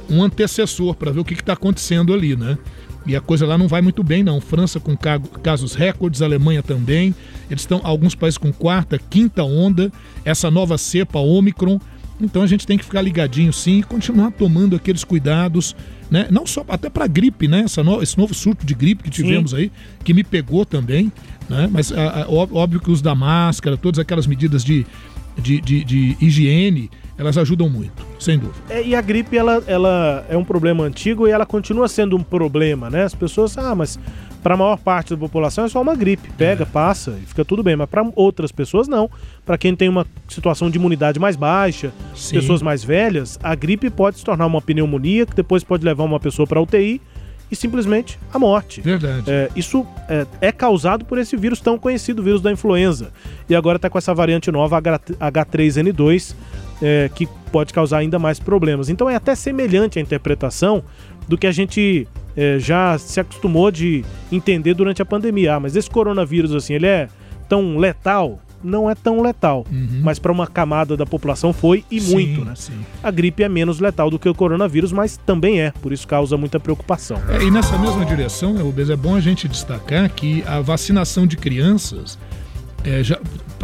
um 0.08 0.22
antecessor 0.22 0.94
para 0.94 1.10
ver 1.10 1.20
o 1.20 1.24
que 1.24 1.34
está 1.34 1.54
acontecendo 1.54 2.12
ali, 2.12 2.36
né? 2.36 2.58
E 3.06 3.16
a 3.16 3.20
coisa 3.20 3.46
lá 3.46 3.58
não 3.58 3.66
vai 3.66 3.82
muito 3.82 4.02
bem, 4.02 4.22
não. 4.22 4.40
França 4.40 4.78
com 4.78 4.96
casos 5.42 5.74
recordes, 5.74 6.22
Alemanha 6.22 6.62
também. 6.62 7.14
Eles 7.52 7.62
estão, 7.62 7.82
alguns 7.84 8.14
países 8.14 8.38
com 8.38 8.50
quarta, 8.50 8.98
quinta 8.98 9.44
onda, 9.44 9.92
essa 10.24 10.50
nova 10.50 10.78
cepa 10.78 11.18
Omicron. 11.18 11.78
Então 12.18 12.42
a 12.42 12.46
gente 12.46 12.66
tem 12.66 12.78
que 12.78 12.84
ficar 12.84 13.02
ligadinho 13.02 13.52
sim 13.52 13.80
e 13.80 13.82
continuar 13.82 14.30
tomando 14.30 14.74
aqueles 14.74 15.04
cuidados, 15.04 15.76
né? 16.10 16.28
Não 16.30 16.46
só 16.46 16.64
até 16.68 16.88
para 16.88 17.06
gripe, 17.06 17.46
né? 17.48 17.60
Essa 17.60 17.84
no, 17.84 18.02
esse 18.02 18.16
novo 18.16 18.32
surto 18.32 18.64
de 18.64 18.74
gripe 18.74 19.02
que 19.02 19.10
tivemos 19.10 19.50
sim. 19.50 19.56
aí, 19.58 19.72
que 20.02 20.14
me 20.14 20.24
pegou 20.24 20.64
também, 20.64 21.12
né? 21.46 21.68
Mas 21.70 21.92
a, 21.92 22.22
a, 22.22 22.30
óbvio 22.30 22.80
que 22.80 22.90
os 22.90 23.02
da 23.02 23.14
máscara, 23.14 23.76
todas 23.76 23.98
aquelas 23.98 24.26
medidas 24.26 24.64
de, 24.64 24.86
de, 25.36 25.60
de, 25.60 25.84
de 25.84 26.16
higiene, 26.20 26.90
elas 27.16 27.36
ajudam 27.38 27.68
muito, 27.68 28.04
sem 28.18 28.38
dúvida. 28.38 28.58
É, 28.70 28.82
e 28.82 28.94
a 28.94 29.00
gripe, 29.00 29.36
ela, 29.36 29.62
ela 29.66 30.24
é 30.28 30.36
um 30.36 30.44
problema 30.44 30.84
antigo 30.84 31.28
e 31.28 31.30
ela 31.30 31.46
continua 31.46 31.88
sendo 31.88 32.16
um 32.16 32.22
problema, 32.22 32.88
né? 32.88 33.04
As 33.04 33.14
pessoas, 33.14 33.56
ah, 33.58 33.74
mas 33.74 33.98
para 34.42 34.54
a 34.54 34.56
maior 34.56 34.78
parte 34.78 35.10
da 35.10 35.16
população 35.16 35.64
é 35.64 35.68
só 35.68 35.80
uma 35.80 35.94
gripe, 35.94 36.28
pega, 36.36 36.64
é. 36.64 36.66
passa 36.66 37.16
e 37.22 37.26
fica 37.26 37.44
tudo 37.44 37.62
bem, 37.62 37.76
mas 37.76 37.88
para 37.88 38.04
outras 38.16 38.50
pessoas 38.50 38.88
não. 38.88 39.08
Para 39.44 39.56
quem 39.56 39.76
tem 39.76 39.88
uma 39.88 40.06
situação 40.28 40.68
de 40.68 40.78
imunidade 40.78 41.20
mais 41.20 41.36
baixa, 41.36 41.92
Sim. 42.14 42.36
pessoas 42.36 42.60
mais 42.60 42.82
velhas, 42.82 43.38
a 43.42 43.54
gripe 43.54 43.88
pode 43.88 44.18
se 44.18 44.24
tornar 44.24 44.46
uma 44.46 44.60
pneumonia 44.60 45.26
que 45.26 45.34
depois 45.34 45.62
pode 45.62 45.84
levar 45.84 46.04
uma 46.04 46.18
pessoa 46.18 46.46
para 46.46 46.60
UTI 46.60 47.00
e 47.52 47.54
simplesmente 47.54 48.18
a 48.32 48.38
morte. 48.38 48.80
Verdade. 48.80 49.30
É, 49.30 49.50
isso 49.54 49.86
é, 50.08 50.26
é, 50.40 50.50
causado 50.50 51.04
por 51.04 51.18
esse 51.18 51.36
vírus 51.36 51.60
tão 51.60 51.78
conhecido, 51.78 52.20
o 52.20 52.24
vírus 52.24 52.40
da 52.40 52.50
influenza. 52.50 53.12
E 53.48 53.54
agora 53.54 53.76
está 53.76 53.90
com 53.90 53.98
essa 53.98 54.14
variante 54.14 54.50
nova 54.50 54.80
H3N2, 54.80 56.34
é, 56.82 57.08
que 57.14 57.28
pode 57.52 57.72
causar 57.72 57.98
ainda 57.98 58.18
mais 58.18 58.40
problemas. 58.40 58.88
Então 58.88 59.08
é 59.08 59.14
até 59.14 59.34
semelhante 59.34 59.98
a 59.98 60.02
interpretação 60.02 60.82
do 61.28 61.38
que 61.38 61.46
a 61.46 61.52
gente 61.52 62.08
é, 62.36 62.58
já 62.58 62.98
se 62.98 63.20
acostumou 63.20 63.70
de 63.70 64.04
entender 64.30 64.74
durante 64.74 65.00
a 65.00 65.04
pandemia. 65.04 65.54
Ah, 65.54 65.60
mas 65.60 65.76
esse 65.76 65.88
coronavírus, 65.88 66.54
assim, 66.54 66.74
ele 66.74 66.86
é 66.86 67.08
tão 67.48 67.76
letal? 67.78 68.40
Não 68.64 68.88
é 68.88 68.94
tão 68.94 69.20
letal, 69.20 69.66
uhum. 69.68 70.02
mas 70.04 70.20
para 70.20 70.30
uma 70.30 70.46
camada 70.46 70.96
da 70.96 71.04
população 71.04 71.52
foi 71.52 71.84
e 71.90 72.00
sim, 72.00 72.12
muito, 72.12 72.44
né? 72.44 72.52
Sim. 72.54 72.78
A 73.02 73.10
gripe 73.10 73.42
é 73.42 73.48
menos 73.48 73.80
letal 73.80 74.08
do 74.08 74.20
que 74.20 74.28
o 74.28 74.34
coronavírus, 74.34 74.92
mas 74.92 75.16
também 75.16 75.60
é, 75.60 75.72
por 75.82 75.92
isso 75.92 76.06
causa 76.06 76.36
muita 76.36 76.60
preocupação. 76.60 77.20
É, 77.28 77.42
e 77.42 77.50
nessa 77.50 77.76
mesma 77.76 78.04
direção, 78.04 78.56
Rubens, 78.56 78.88
é 78.88 78.94
bom 78.94 79.16
a 79.16 79.20
gente 79.20 79.48
destacar 79.48 80.08
que 80.10 80.44
a 80.46 80.60
vacinação 80.60 81.26
de 81.26 81.36
crianças 81.36 82.16
é, 82.84 83.02
já, 83.02 83.18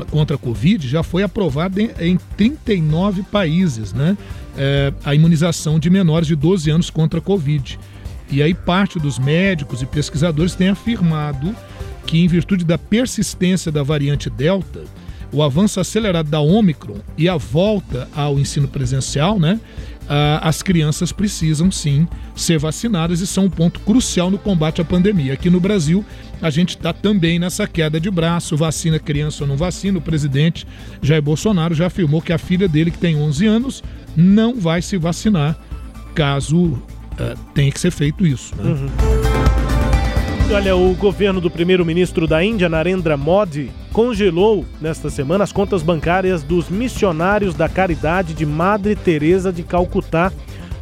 contra 0.04 0.36
a 0.36 0.38
Covid 0.38 0.86
já 0.86 1.02
foi 1.02 1.22
aprovada 1.22 1.80
em, 1.80 1.90
em 2.00 2.18
39 2.36 3.22
países, 3.24 3.92
né? 3.92 4.16
É, 4.56 4.92
a 5.04 5.14
imunização 5.14 5.78
de 5.78 5.88
menores 5.88 6.26
de 6.26 6.34
12 6.34 6.70
anos 6.70 6.90
contra 6.90 7.18
a 7.20 7.22
Covid. 7.22 7.78
E 8.30 8.42
aí 8.42 8.52
parte 8.52 8.98
dos 8.98 9.18
médicos 9.18 9.80
e 9.82 9.86
pesquisadores 9.86 10.54
têm 10.54 10.68
afirmado 10.68 11.54
que, 12.06 12.18
em 12.18 12.28
virtude 12.28 12.64
da 12.64 12.76
persistência 12.76 13.70
da 13.70 13.82
variante 13.82 14.28
Delta, 14.28 14.84
o 15.32 15.42
avanço 15.42 15.78
acelerado 15.78 16.30
da 16.30 16.40
Omicron 16.40 16.96
e 17.16 17.28
a 17.28 17.36
volta 17.36 18.08
ao 18.14 18.38
ensino 18.38 18.66
presencial, 18.66 19.38
né? 19.38 19.60
As 20.40 20.62
crianças 20.62 21.12
precisam 21.12 21.70
sim 21.70 22.08
ser 22.34 22.58
vacinadas 22.58 23.20
e 23.20 23.26
são 23.26 23.44
um 23.44 23.50
ponto 23.50 23.80
crucial 23.80 24.30
no 24.30 24.38
combate 24.38 24.80
à 24.80 24.84
pandemia. 24.84 25.34
Aqui 25.34 25.50
no 25.50 25.60
Brasil, 25.60 26.04
a 26.40 26.50
gente 26.50 26.70
está 26.70 26.92
também 26.92 27.38
nessa 27.38 27.66
queda 27.66 28.00
de 28.00 28.10
braço, 28.10 28.56
vacina 28.56 28.98
criança 28.98 29.44
ou 29.44 29.48
não 29.48 29.56
vacina. 29.56 29.98
O 29.98 30.02
presidente 30.02 30.66
Jair 31.02 31.22
Bolsonaro 31.22 31.74
já 31.74 31.86
afirmou 31.86 32.22
que 32.22 32.32
a 32.32 32.38
filha 32.38 32.68
dele, 32.68 32.90
que 32.90 32.98
tem 32.98 33.16
11 33.16 33.46
anos, 33.46 33.84
não 34.16 34.58
vai 34.58 34.80
se 34.80 34.96
vacinar 34.96 35.56
caso 36.14 36.58
uh, 36.58 36.80
tenha 37.54 37.70
que 37.70 37.78
ser 37.78 37.90
feito 37.90 38.26
isso. 38.26 38.54
Né? 38.56 38.70
Uhum. 38.70 39.77
Olha, 40.50 40.74
o 40.74 40.94
governo 40.94 41.42
do 41.42 41.50
primeiro-ministro 41.50 42.26
da 42.26 42.42
Índia, 42.42 42.70
Narendra 42.70 43.18
Modi, 43.18 43.70
congelou 43.92 44.64
nesta 44.80 45.10
semana 45.10 45.44
as 45.44 45.52
contas 45.52 45.82
bancárias 45.82 46.42
dos 46.42 46.70
missionários 46.70 47.54
da 47.54 47.68
caridade 47.68 48.32
de 48.32 48.46
Madre 48.46 48.96
Teresa 48.96 49.52
de 49.52 49.62
Calcutá 49.62 50.32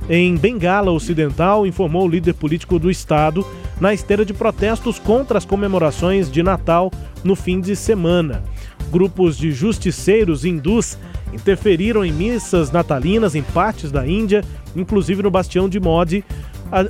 em 0.08 0.36
Bengala 0.36 0.92
Ocidental, 0.92 1.66
informou 1.66 2.04
o 2.04 2.08
líder 2.08 2.34
político 2.34 2.78
do 2.78 2.88
estado 2.88 3.44
na 3.80 3.92
esteira 3.92 4.24
de 4.24 4.32
protestos 4.32 5.00
contra 5.00 5.36
as 5.36 5.44
comemorações 5.44 6.30
de 6.30 6.44
Natal 6.44 6.92
no 7.24 7.34
fim 7.34 7.60
de 7.60 7.74
semana. 7.74 8.44
Grupos 8.90 9.36
de 9.36 9.50
justiceiros 9.50 10.44
hindus 10.44 10.96
interferiram 11.32 12.04
em 12.04 12.12
missas 12.12 12.70
natalinas 12.70 13.34
em 13.34 13.42
partes 13.42 13.90
da 13.90 14.06
Índia, 14.06 14.44
inclusive 14.76 15.24
no 15.24 15.30
bastião 15.30 15.68
de 15.68 15.80
Modi, 15.80 16.24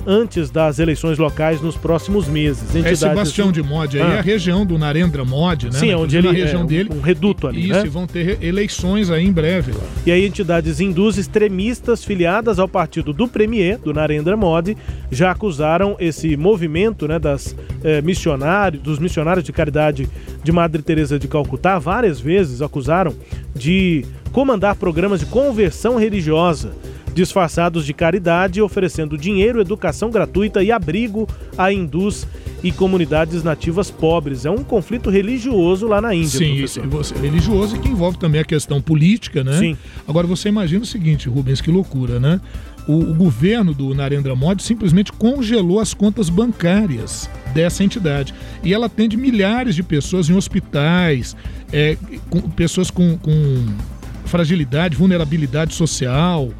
antes 0.05 0.49
das 0.49 0.79
eleições 0.79 1.17
locais 1.17 1.61
nos 1.61 1.75
próximos 1.75 2.27
meses. 2.27 2.63
Entidades... 2.69 3.03
Esse 3.03 3.13
bastião 3.13 3.51
de 3.51 3.61
Modi 3.61 4.01
aí 4.01 4.11
ah. 4.11 4.15
é 4.15 4.19
a 4.19 4.21
região 4.21 4.65
do 4.65 4.77
Narendra 4.77 5.23
Modi, 5.23 5.67
né? 5.67 5.79
Sim, 5.79 5.93
onde 5.93 6.17
ele 6.17 6.31
região 6.31 6.63
é 6.63 6.65
dele, 6.65 6.89
um 6.93 7.01
reduto 7.01 7.47
ali, 7.47 7.65
Isso, 7.65 7.73
né? 7.73 7.85
e 7.85 7.89
vão 7.89 8.07
ter 8.07 8.41
eleições 8.43 9.09
aí 9.09 9.25
em 9.25 9.31
breve 9.31 9.71
lá. 9.71 9.83
E 10.05 10.11
aí 10.11 10.25
entidades 10.25 10.79
hindus 10.79 11.17
extremistas 11.17 12.03
filiadas 12.03 12.59
ao 12.59 12.67
partido 12.67 13.13
do 13.13 13.27
Premier, 13.27 13.77
do 13.77 13.93
Narendra 13.93 14.35
Modi, 14.35 14.77
já 15.11 15.31
acusaram 15.31 15.95
esse 15.99 16.35
movimento, 16.35 17.07
né, 17.07 17.19
das 17.19 17.55
eh, 17.83 18.01
missionários, 18.01 18.81
dos 18.81 18.99
missionários 18.99 19.43
de 19.43 19.51
caridade 19.51 20.09
de 20.43 20.51
Madre 20.51 20.81
Teresa 20.81 21.19
de 21.19 21.27
Calcutá, 21.27 21.79
várias 21.79 22.19
vezes 22.19 22.61
acusaram 22.61 23.13
de 23.55 24.05
comandar 24.31 24.75
programas 24.75 25.19
de 25.19 25.25
conversão 25.25 25.97
religiosa 25.97 26.71
disfarçados 27.17 27.83
de 27.83 27.93
caridade, 27.93 28.61
oferecendo 28.61 29.17
dinheiro, 29.17 29.59
educação 29.59 30.11
gratuita 30.11 30.61
e 30.61 30.71
abrigo 30.71 31.27
a 31.57 31.73
hindus 31.73 32.27
e 32.63 32.71
comunidades 32.71 33.41
nativas 33.41 33.89
pobres. 33.89 34.45
É 34.45 34.51
um 34.51 34.63
conflito 34.63 35.09
religioso 35.09 35.87
lá 35.87 35.99
na 35.99 36.13
Índia. 36.13 36.37
Sim, 36.37 36.57
professor. 36.83 37.17
religioso 37.19 37.75
e 37.75 37.79
que 37.79 37.89
envolve 37.89 38.19
também 38.19 38.39
a 38.39 38.43
questão 38.43 38.79
política, 38.79 39.43
né? 39.43 39.57
Sim. 39.57 39.77
Agora 40.07 40.27
você 40.27 40.49
imagina 40.49 40.83
o 40.83 40.85
seguinte, 40.85 41.27
Rubens, 41.27 41.59
que 41.59 41.71
loucura, 41.71 42.19
né? 42.19 42.39
O, 42.87 42.93
o 42.93 43.13
governo 43.15 43.73
do 43.73 43.95
Narendra 43.95 44.35
Modi 44.35 44.61
simplesmente 44.61 45.11
congelou 45.11 45.79
as 45.79 45.95
contas 45.95 46.29
bancárias 46.29 47.27
dessa 47.51 47.83
entidade. 47.83 48.31
E 48.63 48.75
ela 48.75 48.85
atende 48.85 49.17
milhares 49.17 49.73
de 49.73 49.81
pessoas 49.81 50.29
em 50.29 50.35
hospitais, 50.35 51.35
é, 51.73 51.97
com, 52.29 52.41
pessoas 52.41 52.91
com, 52.91 53.17
com 53.17 53.65
fragilidade, 54.25 54.95
vulnerabilidade 54.95 55.73
social, 55.73 56.51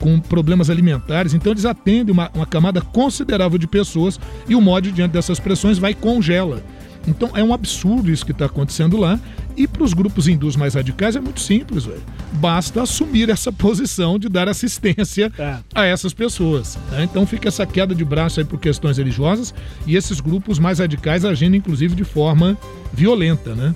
com 0.00 0.18
problemas 0.18 0.70
alimentares. 0.70 1.34
Então 1.34 1.52
eles 1.52 1.64
atendem 1.64 2.12
uma, 2.12 2.30
uma 2.34 2.46
camada 2.46 2.80
considerável 2.80 3.58
de 3.58 3.68
pessoas 3.68 4.18
e 4.48 4.56
o 4.56 4.60
mod, 4.60 4.90
diante 4.90 5.12
dessas 5.12 5.38
pressões, 5.38 5.78
vai 5.78 5.92
e 5.92 5.94
congela. 5.94 6.62
Então 7.06 7.30
é 7.34 7.42
um 7.42 7.54
absurdo 7.54 8.10
isso 8.10 8.24
que 8.24 8.32
está 8.32 8.46
acontecendo 8.46 8.96
lá. 8.96 9.18
E 9.56 9.66
para 9.66 9.82
os 9.82 9.92
grupos 9.92 10.26
hindus 10.26 10.56
mais 10.56 10.74
radicais 10.74 11.16
é 11.16 11.20
muito 11.20 11.40
simples, 11.40 11.84
velho. 11.84 12.02
Basta 12.32 12.82
assumir 12.82 13.28
essa 13.28 13.52
posição 13.52 14.18
de 14.18 14.28
dar 14.28 14.48
assistência 14.48 15.30
é. 15.38 15.58
a 15.74 15.84
essas 15.84 16.14
pessoas. 16.14 16.78
Né? 16.90 17.04
Então 17.04 17.26
fica 17.26 17.48
essa 17.48 17.66
queda 17.66 17.94
de 17.94 18.04
braço 18.04 18.40
aí 18.40 18.46
por 18.46 18.58
questões 18.58 18.96
religiosas 18.96 19.52
e 19.86 19.96
esses 19.96 20.20
grupos 20.20 20.58
mais 20.58 20.78
radicais 20.78 21.24
agindo, 21.24 21.56
inclusive, 21.56 21.94
de 21.94 22.04
forma 22.04 22.56
violenta, 22.92 23.54
né? 23.54 23.74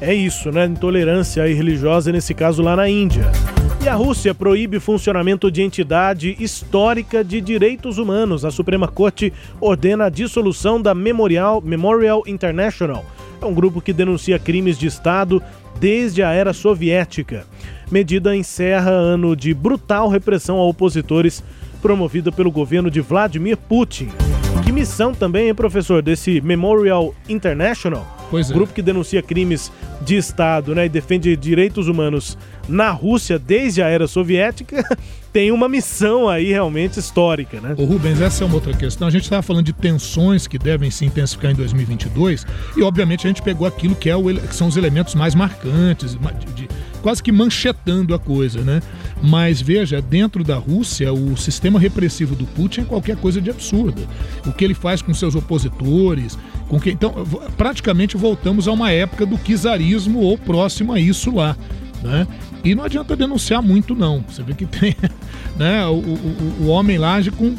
É 0.00 0.14
isso, 0.14 0.50
né? 0.50 0.66
Intolerância 0.66 1.46
religiosa, 1.46 2.12
nesse 2.12 2.34
caso 2.34 2.62
lá 2.62 2.76
na 2.76 2.88
Índia. 2.88 3.30
E 3.82 3.88
a 3.88 3.94
Rússia 3.94 4.34
proíbe 4.34 4.80
funcionamento 4.80 5.50
de 5.50 5.62
entidade 5.62 6.36
histórica 6.38 7.22
de 7.24 7.40
direitos 7.40 7.98
humanos. 7.98 8.44
A 8.44 8.50
Suprema 8.50 8.88
Corte 8.88 9.32
ordena 9.60 10.06
a 10.06 10.10
dissolução 10.10 10.82
da 10.82 10.94
Memorial, 10.94 11.62
Memorial 11.62 12.24
International. 12.26 13.04
É 13.40 13.46
um 13.46 13.54
grupo 13.54 13.80
que 13.80 13.92
denuncia 13.92 14.38
crimes 14.38 14.78
de 14.78 14.86
Estado 14.86 15.42
desde 15.78 16.22
a 16.22 16.32
era 16.32 16.52
soviética. 16.52 17.46
Medida 17.90 18.34
encerra 18.34 18.90
ano 18.90 19.36
de 19.36 19.54
brutal 19.54 20.08
repressão 20.08 20.58
a 20.58 20.64
opositores 20.64 21.42
promovida 21.80 22.32
pelo 22.32 22.50
governo 22.50 22.90
de 22.90 23.00
Vladimir 23.00 23.56
Putin. 23.56 24.08
Que 24.64 24.72
missão 24.72 25.14
também, 25.14 25.54
professor, 25.54 26.02
desse 26.02 26.40
Memorial 26.40 27.14
International? 27.28 28.15
Pois 28.30 28.50
é. 28.50 28.54
grupo 28.54 28.72
que 28.72 28.82
denuncia 28.82 29.22
crimes 29.22 29.72
de 30.02 30.16
Estado 30.16 30.74
né, 30.74 30.86
e 30.86 30.88
defende 30.88 31.34
direitos 31.36 31.88
humanos 31.88 32.36
na 32.68 32.90
Rússia 32.90 33.38
desde 33.38 33.82
a 33.82 33.88
era 33.88 34.06
soviética, 34.06 34.82
tem 35.32 35.52
uma 35.52 35.68
missão 35.68 36.28
aí 36.28 36.48
realmente 36.48 36.98
histórica, 36.98 37.60
né? 37.60 37.74
Ô 37.76 37.84
Rubens, 37.84 38.20
essa 38.20 38.42
é 38.42 38.46
uma 38.46 38.54
outra 38.54 38.72
questão. 38.72 39.06
A 39.06 39.10
gente 39.10 39.24
estava 39.24 39.42
falando 39.42 39.66
de 39.66 39.72
tensões 39.72 40.46
que 40.46 40.58
devem 40.58 40.90
se 40.90 41.04
intensificar 41.04 41.50
em 41.50 41.54
2022 41.54 42.46
e, 42.76 42.82
obviamente, 42.82 43.26
a 43.26 43.28
gente 43.28 43.42
pegou 43.42 43.66
aquilo 43.66 43.94
que, 43.94 44.08
é 44.08 44.16
o, 44.16 44.24
que 44.34 44.54
são 44.54 44.66
os 44.66 44.76
elementos 44.76 45.14
mais 45.14 45.34
marcantes, 45.34 46.14
de, 46.14 46.52
de, 46.54 46.68
quase 47.02 47.22
que 47.22 47.30
manchetando 47.30 48.14
a 48.14 48.18
coisa, 48.18 48.62
né? 48.62 48.80
Mas 49.22 49.60
veja, 49.60 50.00
dentro 50.00 50.42
da 50.42 50.56
Rússia, 50.56 51.12
o 51.12 51.36
sistema 51.36 51.78
repressivo 51.78 52.34
do 52.34 52.46
Putin 52.46 52.80
é 52.80 52.84
qualquer 52.84 53.16
coisa 53.16 53.40
de 53.40 53.50
absurda. 53.50 54.02
O 54.46 54.52
que 54.52 54.64
ele 54.64 54.74
faz 54.74 55.02
com 55.02 55.12
seus 55.14 55.34
opositores, 55.34 56.38
com 56.68 56.80
que 56.80 56.90
então 56.90 57.12
praticamente 57.56 58.16
voltamos 58.16 58.66
a 58.66 58.72
uma 58.72 58.90
época 58.90 59.24
do 59.24 59.38
czarismo 59.38 60.20
ou 60.20 60.36
próximo 60.36 60.92
a 60.92 61.00
isso 61.00 61.34
lá. 61.34 61.56
Né? 62.02 62.26
E 62.64 62.74
não 62.74 62.84
adianta 62.84 63.16
denunciar 63.16 63.62
muito, 63.62 63.94
não. 63.94 64.24
Você 64.28 64.42
vê 64.42 64.54
que 64.54 64.66
tem. 64.66 64.94
Né? 65.56 65.86
O, 65.86 65.94
o, 65.94 66.56
o 66.64 66.66
homem 66.66 66.98
lá 66.98 67.14
age 67.14 67.30
com, 67.30 67.54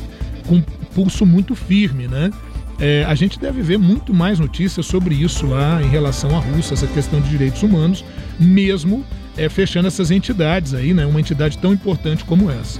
com 0.45 0.61
pulso 0.93 1.25
muito 1.25 1.55
firme, 1.55 2.07
né? 2.07 2.29
É, 2.79 3.03
a 3.07 3.15
gente 3.15 3.39
deve 3.39 3.63
ver 3.63 3.79
muito 3.79 4.13
mais 4.13 4.37
notícias 4.37 4.85
sobre 4.85 5.15
isso 5.15 5.47
lá 5.47 5.81
em 5.81 5.89
relação 5.89 6.35
à 6.35 6.39
Rússia, 6.39 6.75
essa 6.75 6.85
questão 6.85 7.19
de 7.19 7.27
direitos 7.27 7.63
humanos, 7.63 8.05
mesmo 8.39 9.03
é, 9.35 9.49
fechando 9.49 9.87
essas 9.87 10.11
entidades 10.11 10.75
aí, 10.75 10.93
né? 10.93 11.07
Uma 11.07 11.19
entidade 11.19 11.57
tão 11.57 11.73
importante 11.73 12.23
como 12.23 12.51
essa. 12.51 12.79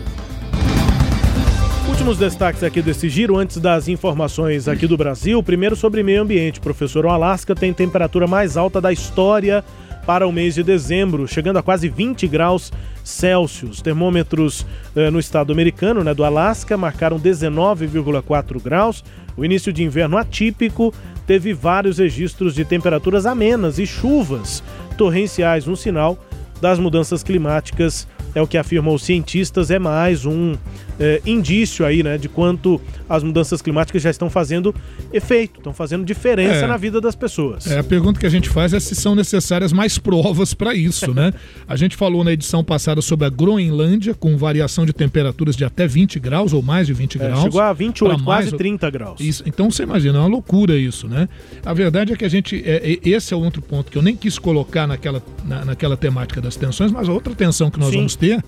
Últimos 1.88 2.18
destaques 2.18 2.64
aqui 2.64 2.82
desse 2.82 3.08
giro, 3.08 3.38
antes 3.38 3.58
das 3.58 3.88
informações 3.88 4.68
aqui 4.68 4.86
do 4.86 4.98
Brasil. 4.98 5.42
Primeiro 5.42 5.76
sobre 5.76 6.04
meio 6.04 6.22
ambiente. 6.22 6.60
Professor, 6.60 7.06
o 7.06 7.10
Alasca 7.10 7.56
tem 7.56 7.74
temperatura 7.74 8.28
mais 8.28 8.58
alta 8.58 8.82
da 8.82 8.92
história 8.92 9.64
para 10.06 10.28
o 10.28 10.32
mês 10.32 10.56
de 10.56 10.64
dezembro, 10.64 11.28
chegando 11.28 11.58
a 11.58 11.64
quase 11.64 11.88
20 11.88 12.28
graus 12.28 12.74
Celsius. 13.04 13.82
Termômetros 13.82 14.66
eh, 14.96 15.10
no 15.10 15.18
estado 15.20 15.54
americano, 15.54 16.04
né, 16.04 16.14
do 16.14 16.26
Alasca, 16.26 16.78
marcaram 16.78 17.20
19,4 17.20 18.62
graus. 18.62 19.04
O 19.38 19.46
início 19.46 19.72
de 19.72 19.84
inverno 19.84 20.18
atípico 20.18 20.94
teve 21.26 21.54
vários 21.54 22.00
registros 22.00 22.54
de 22.54 22.66
temperaturas 22.66 23.26
amenas 23.26 23.80
e 23.80 23.88
chuvas 23.88 24.62
torrenciais, 24.98 25.68
um 25.68 25.76
sinal 25.76 26.18
das 26.62 26.80
mudanças 26.80 27.24
climáticas 27.24 28.08
é 28.38 28.42
o 28.42 28.48
que 28.48 28.58
afirmam 28.58 28.94
os 28.94 29.04
cientistas, 29.04 29.72
é 29.72 29.80
mais 29.80 30.26
um 30.26 30.54
é, 31.00 31.22
indício 31.26 31.86
aí, 31.86 32.04
né, 32.04 32.18
de 32.18 32.28
quanto 32.28 32.82
as 33.08 33.24
mudanças 33.24 33.62
climáticas 33.62 34.02
já 34.02 34.10
estão 34.10 34.30
fazendo 34.30 34.74
efeito, 35.14 35.58
estão 35.60 35.74
fazendo 35.74 36.06
diferença 36.06 36.66
é, 36.66 36.68
na 36.68 36.78
vida 36.78 37.00
das 37.00 37.16
pessoas. 37.16 37.68
É, 37.68 37.80
a 37.80 37.84
pergunta 37.84 38.20
que 38.20 38.26
a 38.26 38.30
gente 38.30 38.50
faz 38.50 38.74
é 38.74 38.80
se 38.80 38.96
são 38.96 39.16
necessárias 39.16 39.72
mais 39.72 39.98
provas 39.98 40.54
para 40.54 40.74
isso, 40.74 41.14
né? 41.14 41.34
a 41.68 41.76
gente 41.76 41.96
falou 41.96 42.24
na 42.24 42.32
edição 42.32 42.64
passada 42.64 43.02
sobre 43.02 43.26
a 43.26 43.30
Groenlândia, 43.30 44.14
com 44.14 44.38
variação 44.38 44.86
de 44.86 44.94
temperaturas 44.94 45.56
de 45.56 45.66
até 45.66 45.88
20 45.88 46.20
graus 46.20 46.54
ou 46.54 46.62
mais 46.62 46.88
de 46.88 46.94
20 46.94 47.16
é, 47.16 47.20
graus. 47.20 47.44
Chegou 47.44 47.62
a 47.62 47.74
28, 47.74 48.24
quase 48.24 48.52
30 48.56 48.90
graus. 48.90 49.20
Isso, 49.20 49.44
então 49.46 49.70
você 49.70 49.84
imagina, 49.84 50.18
é 50.18 50.22
uma 50.22 50.28
loucura 50.28 50.78
isso, 50.78 51.08
né? 51.08 51.28
A 51.66 51.74
verdade 51.74 52.14
é 52.14 52.16
que 52.16 52.26
a 52.26 52.30
gente, 52.30 52.62
é, 52.66 52.92
é, 52.94 53.00
esse 53.10 53.34
é 53.34 53.38
outro 53.38 53.62
ponto 53.62 53.92
que 53.92 53.98
eu 53.98 54.02
nem 54.02 54.16
quis 54.16 54.40
colocar 54.40 54.88
naquela, 54.88 55.22
na, 55.46 55.66
naquela 55.66 55.98
temática 55.98 56.42
das 56.42 56.56
tensões, 56.56 56.92
mas 56.92 57.08
a 57.08 57.12
outra 57.12 57.34
tensão 57.34 57.70
que 57.70 57.80
nós 57.80 57.90
Sim. 57.90 57.98
vamos 57.98 58.16
ter 58.16 58.44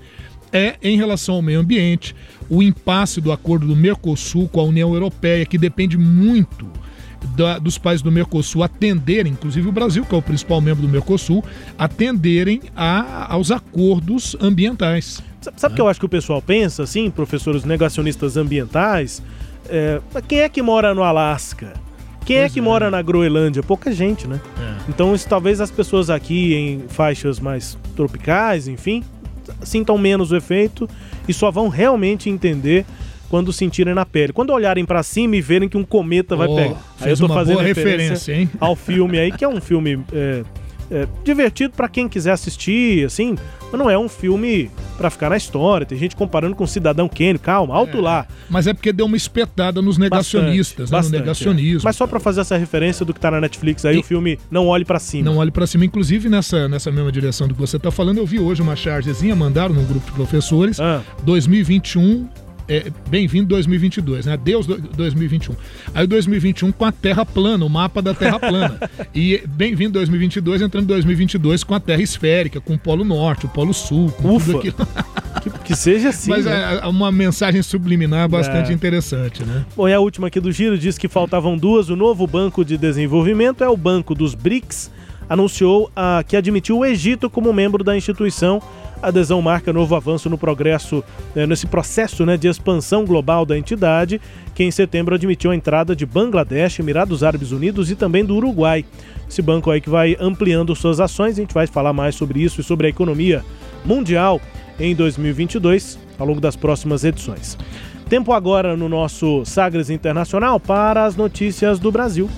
é 0.52 0.76
em 0.82 0.98
relação 0.98 1.36
ao 1.36 1.42
meio 1.42 1.60
ambiente, 1.60 2.16
o 2.50 2.64
impasse 2.64 3.22
do 3.22 3.32
acordo 3.32 3.68
do 3.68 3.76
Mercosul 3.76 4.48
com 4.48 4.60
a 4.60 4.64
União 4.64 4.94
Europeia, 4.94 5.46
que 5.46 5.58
depende 5.58 5.98
muito 5.98 6.68
da, 7.36 7.60
dos 7.60 7.78
países 7.78 8.02
do 8.02 8.12
Mercosul 8.12 8.64
atenderem, 8.64 9.34
inclusive 9.34 9.68
o 9.68 9.72
Brasil, 9.72 10.06
que 10.06 10.16
é 10.16 10.18
o 10.18 10.22
principal 10.22 10.62
membro 10.62 10.82
do 10.82 10.90
Mercosul, 10.90 11.44
atenderem 11.78 12.62
a, 12.76 13.34
aos 13.34 13.52
acordos 13.52 14.36
ambientais. 14.40 15.22
Sabe, 15.56 15.74
o 15.74 15.76
que 15.76 15.82
eu 15.82 15.88
acho 15.88 16.00
que 16.00 16.06
o 16.06 16.10
pessoal 16.10 16.42
pensa, 16.42 16.84
assim, 16.84 17.10
professores 17.10 17.64
negacionistas 17.64 18.36
ambientais? 18.36 19.22
É, 19.70 20.02
quem 20.28 20.40
é 20.40 20.50
que 20.50 20.62
mora 20.62 20.94
no 20.94 21.04
Alasca? 21.04 21.74
Quem 22.26 22.38
é 22.38 22.40
pois 22.42 22.52
é 22.52 22.54
que 22.54 22.60
é. 22.60 22.62
mora 22.62 22.92
na 22.92 23.02
Groenlândia? 23.02 23.64
Pouca 23.64 23.92
gente, 23.92 24.28
né? 24.28 24.40
É. 24.60 24.90
Então, 24.90 25.16
isso, 25.16 25.28
talvez 25.28 25.62
as 25.62 25.72
pessoas 25.72 26.10
aqui 26.10 26.54
em 26.54 26.84
faixas 26.90 27.40
mais 27.40 27.78
tropicais, 27.96 28.68
enfim, 28.68 29.04
sintam 29.64 29.98
menos 29.98 30.32
o 30.32 30.36
efeito 30.36 30.90
e 31.28 31.34
só 31.34 31.52
vão 31.52 31.68
realmente 31.68 32.30
entender 32.30 32.86
quando 33.30 33.54
sentirem 33.54 33.94
na 33.94 34.06
pele. 34.06 34.34
Quando 34.34 34.52
olharem 34.52 34.84
para 34.84 35.04
cima 35.04 35.36
e 35.36 35.42
verem 35.42 35.70
que 35.70 35.78
um 35.78 35.84
cometa 35.84 36.36
oh, 36.36 36.38
vai 36.38 36.48
pegar. 36.48 36.82
Aí 37.00 37.12
eu 37.12 37.18
tô 37.18 37.28
fazendo 37.28 37.60
referência, 37.60 38.34
hein? 38.34 38.50
ao 38.60 38.76
filme 38.76 39.20
aí, 39.20 39.32
que 39.32 39.46
é 39.46 39.48
um 39.48 39.62
filme 39.62 40.00
é, 40.12 40.44
é, 40.92 41.08
divertido 41.24 41.74
para 41.76 41.88
quem 41.88 42.08
quiser 42.08 42.32
assistir, 42.32 43.06
assim, 43.06 43.36
mas 43.72 43.80
não 43.80 43.90
é 43.90 43.98
um 43.98 44.10
filme 44.10 44.72
para 44.98 45.10
ficar 45.10 45.30
na 45.30 45.38
história. 45.38 45.86
Tem 45.86 45.98
gente 45.98 46.16
comparando 46.16 46.56
com 46.56 46.66
Cidadão 46.66 47.08
Kane, 47.08 47.38
calma, 47.38 47.76
alto 47.76 47.98
é, 47.98 48.02
lá. 48.02 48.28
Mas 48.50 48.68
é 48.68 48.74
porque 48.74 48.92
deu 48.92 49.06
uma 49.06 49.16
espetada 49.18 49.82
nos 49.82 49.98
negacionistas, 49.98 50.90
bastante, 50.90 50.92
né? 50.92 50.96
bastante, 50.96 51.12
no 51.12 51.20
negacionismo. 51.20 51.82
É. 51.82 51.84
Mas 51.86 51.96
só 51.96 52.08
para 52.08 52.20
fazer 52.20 52.42
essa 52.42 52.58
referência 52.58 53.06
do 53.06 53.14
que 53.14 53.20
tá 53.20 53.32
na 53.32 53.40
Netflix 53.40 53.86
aí, 53.86 53.98
e... 53.98 54.00
o 54.00 54.04
filme 54.04 54.40
Não 54.50 54.68
Olhe 54.68 54.84
para 54.84 55.00
Cima. 55.00 55.26
Não 55.26 55.38
Olhe 55.38 55.52
para 55.52 55.68
Cima. 55.68 55.86
Inclusive, 55.86 56.28
nessa, 56.30 56.68
nessa 56.68 56.92
mesma 56.92 57.12
direção 57.12 57.48
do 57.48 57.54
que 57.54 57.60
você 57.62 57.78
tá 57.78 57.92
falando, 57.92 58.18
eu 58.18 58.26
vi 58.26 58.40
hoje 58.40 58.62
uma 58.62 58.76
chargezinha, 58.76 59.36
mandaram 59.36 59.74
num 59.74 59.86
grupo 59.86 60.06
de 60.06 60.12
professores, 60.12 60.80
ah. 60.80 61.02
2021 61.24 62.28
é, 62.70 62.92
bem-vindo 63.10 63.48
2022, 63.48 64.28
né? 64.28 64.38
Deus 64.38 64.68
2021. 64.68 65.56
Aí 65.94 66.06
2021 66.06 66.72
com 66.72 66.86
a 66.86 66.92
Terra 66.92 67.26
plana, 67.26 67.66
o 67.66 67.70
mapa 67.70 68.00
da 68.00 68.14
Terra 68.14 68.40
plana. 68.40 68.80
e 69.14 69.42
bem-vindo 69.48 69.94
2022 69.94 70.62
entrando 70.62 70.84
em 70.84 70.88
2022 70.88 71.64
com 71.64 71.74
a 71.74 71.80
Terra 71.80 72.02
esférica, 72.02 72.62
com 72.62 72.76
o 72.76 72.80
Polo 72.80 73.04
Norte, 73.04 73.48
o 73.48 73.50
Polo 73.50 73.74
Sul, 73.74 74.12
com 74.12 74.36
Ufa. 74.36 74.46
tudo 74.46 74.58
aquilo. 74.60 74.88
que, 75.42 75.50
que, 75.50 75.76
seja 75.76 76.10
assim. 76.10 76.30
Mas 76.30 76.46
né? 76.46 76.80
é 76.84 76.86
uma 76.86 77.12
mensagem 77.12 77.64
subliminar 77.64 78.30
bastante 78.30 78.70
é. 78.70 78.74
interessante, 78.74 79.44
né? 79.44 79.66
Bom, 79.76 79.90
e 79.90 79.94
a 79.94 80.00
última 80.00 80.28
aqui 80.28 80.40
do 80.40 80.52
giro 80.52 80.78
diz 80.78 80.96
que 80.96 81.08
faltavam 81.08 81.58
duas. 81.58 81.90
O 81.90 81.96
novo 81.96 82.28
Banco 82.28 82.64
de 82.64 82.78
Desenvolvimento 82.78 83.64
é 83.64 83.68
o 83.68 83.76
Banco 83.76 84.14
dos 84.14 84.36
BRICS. 84.36 84.92
Anunciou 85.28 85.92
a, 85.96 86.24
que 86.28 86.36
admitiu 86.36 86.80
o 86.80 86.86
Egito 86.86 87.30
como 87.30 87.52
membro 87.52 87.84
da 87.84 87.98
instituição 87.98 88.62
a 89.02 89.08
adesão 89.08 89.42
marca 89.42 89.72
novo 89.72 89.96
avanço 89.96 90.30
no 90.30 90.38
progresso, 90.38 91.04
eh, 91.36 91.48
nesse 91.48 91.66
processo 91.68 92.26
né, 92.26 92.38
de 92.38 92.48
expansão 92.48 93.06
global 93.06 93.46
da 93.46 93.58
entidade, 93.58 94.20
que 94.54 94.64
em 94.64 94.72
setembro 94.72 95.16
admitiu 95.16 95.52
a 95.52 95.56
entrada 95.56 95.96
de 95.96 96.06
Bangladesh, 96.06 96.80
Emirados 96.80 97.24
Árabes 97.24 97.52
Unidos 97.52 97.90
e 97.90 97.96
também 97.96 98.26
do 98.26 98.36
Uruguai. 98.36 98.86
Esse 99.30 99.42
banco 99.42 99.72
aí 99.72 99.80
que 99.80 99.90
vai 99.90 100.18
ampliando 100.20 100.76
suas 100.76 101.00
ações, 101.00 101.38
a 101.38 101.42
gente 101.42 101.54
vai 101.54 101.68
falar 101.68 101.94
mais 101.94 102.16
sobre 102.16 102.42
isso 102.42 102.62
e 102.62 102.64
sobre 102.64 102.88
a 102.88 102.90
economia 102.90 103.44
mundial 103.86 104.42
em 104.80 104.96
2022 104.96 106.00
ao 106.18 106.28
longo 106.28 106.42
das 106.42 106.56
próximas 106.56 107.04
edições. 107.04 107.58
Tempo 108.10 108.34
agora 108.34 108.76
no 108.76 108.90
nosso 108.90 109.46
Sagres 109.46 109.90
Internacional 109.90 110.60
para 110.60 111.06
as 111.06 111.16
notícias 111.16 111.80
do 111.80 111.92
Brasil. 111.92 112.30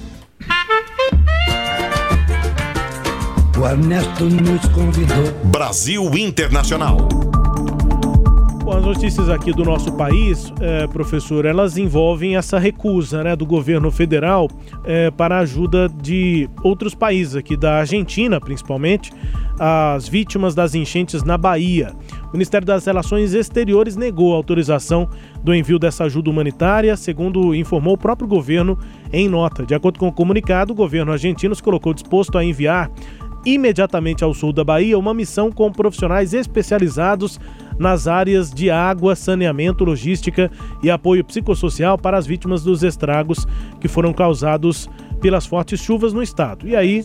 O 3.61 3.67
Ernesto 3.67 4.23
nos 4.23 4.67
convidou. 4.69 5.31
Brasil 5.51 6.03
Internacional. 6.17 6.97
Bom, 8.63 8.75
as 8.75 8.83
notícias 8.83 9.29
aqui 9.29 9.53
do 9.53 9.63
nosso 9.63 9.91
país, 9.91 10.51
é, 10.59 10.87
professor, 10.87 11.45
elas 11.45 11.77
envolvem 11.77 12.35
essa 12.35 12.57
recusa 12.57 13.23
né, 13.23 13.35
do 13.35 13.45
governo 13.45 13.91
federal 13.91 14.47
é, 14.83 15.11
para 15.11 15.35
a 15.35 15.39
ajuda 15.41 15.87
de 15.87 16.49
outros 16.63 16.95
países, 16.95 17.35
aqui 17.35 17.55
da 17.55 17.75
Argentina 17.75 18.41
principalmente, 18.41 19.11
as 19.59 20.07
vítimas 20.07 20.55
das 20.55 20.73
enchentes 20.73 21.23
na 21.23 21.37
Bahia. 21.37 21.93
O 22.29 22.31
Ministério 22.33 22.65
das 22.65 22.83
Relações 22.83 23.35
Exteriores 23.35 23.95
negou 23.95 24.33
a 24.33 24.37
autorização 24.37 25.07
do 25.43 25.53
envio 25.53 25.77
dessa 25.77 26.05
ajuda 26.05 26.31
humanitária, 26.31 26.97
segundo 26.97 27.53
informou 27.53 27.93
o 27.93 27.97
próprio 27.97 28.27
governo 28.27 28.75
em 29.13 29.29
nota. 29.29 29.63
De 29.67 29.75
acordo 29.75 29.99
com 29.99 30.07
o 30.07 30.11
comunicado, 30.11 30.73
o 30.73 30.75
governo 30.75 31.11
argentino 31.11 31.53
se 31.53 31.61
colocou 31.61 31.93
disposto 31.93 32.39
a 32.39 32.43
enviar 32.43 32.89
imediatamente 33.45 34.23
ao 34.23 34.33
sul 34.33 34.53
da 34.53 34.63
Bahia 34.63 34.97
uma 34.97 35.13
missão 35.13 35.51
com 35.51 35.71
profissionais 35.71 36.33
especializados 36.33 37.39
nas 37.79 38.07
áreas 38.07 38.51
de 38.51 38.69
água, 38.69 39.15
saneamento, 39.15 39.83
logística 39.83 40.51
e 40.83 40.89
apoio 40.89 41.23
psicossocial 41.23 41.97
para 41.97 42.17
as 42.17 42.27
vítimas 42.27 42.63
dos 42.63 42.83
estragos 42.83 43.47
que 43.79 43.87
foram 43.87 44.13
causados 44.13 44.89
pelas 45.19 45.45
fortes 45.45 45.79
chuvas 45.79 46.13
no 46.13 46.21
estado. 46.21 46.67
E 46.67 46.75
aí. 46.75 47.03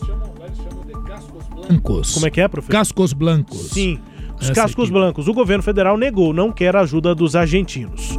Blancos. 1.68 2.14
Como 2.14 2.26
é 2.26 2.30
que 2.30 2.41
é, 2.41 2.49
professor? 2.49 2.72
Cascos 2.72 3.12
blancos. 3.12 3.70
Sim. 3.70 3.99
Os 4.39 4.45
Essa 4.45 4.55
cascos 4.55 4.84
aqui. 4.84 4.93
blancos. 4.93 5.28
O 5.28 5.34
governo 5.34 5.62
federal 5.62 5.97
negou, 5.97 6.32
não 6.32 6.53
quer 6.53 6.76
a 6.76 6.80
ajuda 6.80 7.14
dos 7.14 7.34
argentinos. 7.34 8.18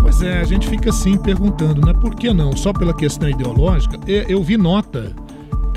Pois 0.00 0.22
é, 0.22 0.40
a 0.40 0.44
gente 0.44 0.68
fica 0.68 0.90
assim 0.90 1.16
perguntando, 1.16 1.80
né? 1.84 1.92
Por 1.94 2.14
que 2.14 2.32
não? 2.32 2.56
Só 2.56 2.72
pela 2.72 2.94
questão 2.94 3.28
ideológica? 3.28 3.98
Eu 4.06 4.42
vi 4.42 4.56
nota 4.56 5.14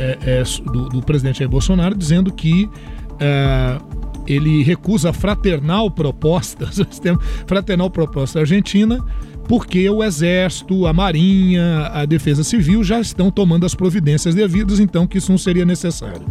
é, 0.02 0.18
é, 0.42 0.44
do, 0.72 0.90
do, 0.90 1.02
presidente 1.02 1.40
Jair 1.40 1.50
Bolsonaro 1.50 1.96
dizendo 1.96 2.32
que 2.34 2.70
é, 3.20 3.78
ele 4.26 4.64
recusa 4.64 5.12
a 5.12 5.14
fraternal 5.14 5.92
proposta, 5.92 6.70
fraternal 7.46 7.90
proposta 7.90 8.40
argentina 8.40 9.04
porque 9.48 9.90
o 9.90 10.02
Exército, 10.02 10.88
a 10.88 10.94
Marinha, 10.94 11.88
a 11.88 12.06
Defesa 12.06 12.42
Civil 12.42 12.84
já 12.86 13.02
estão 13.02 13.30
tomando 13.30 13.66
as 13.66 13.76
providências 13.76 14.34
devidas, 14.34 14.80
então 14.80 15.06
que 15.06 15.18
isso 15.18 15.30
não 15.30 15.38
seria 15.38 15.66
necessário. 15.66 16.22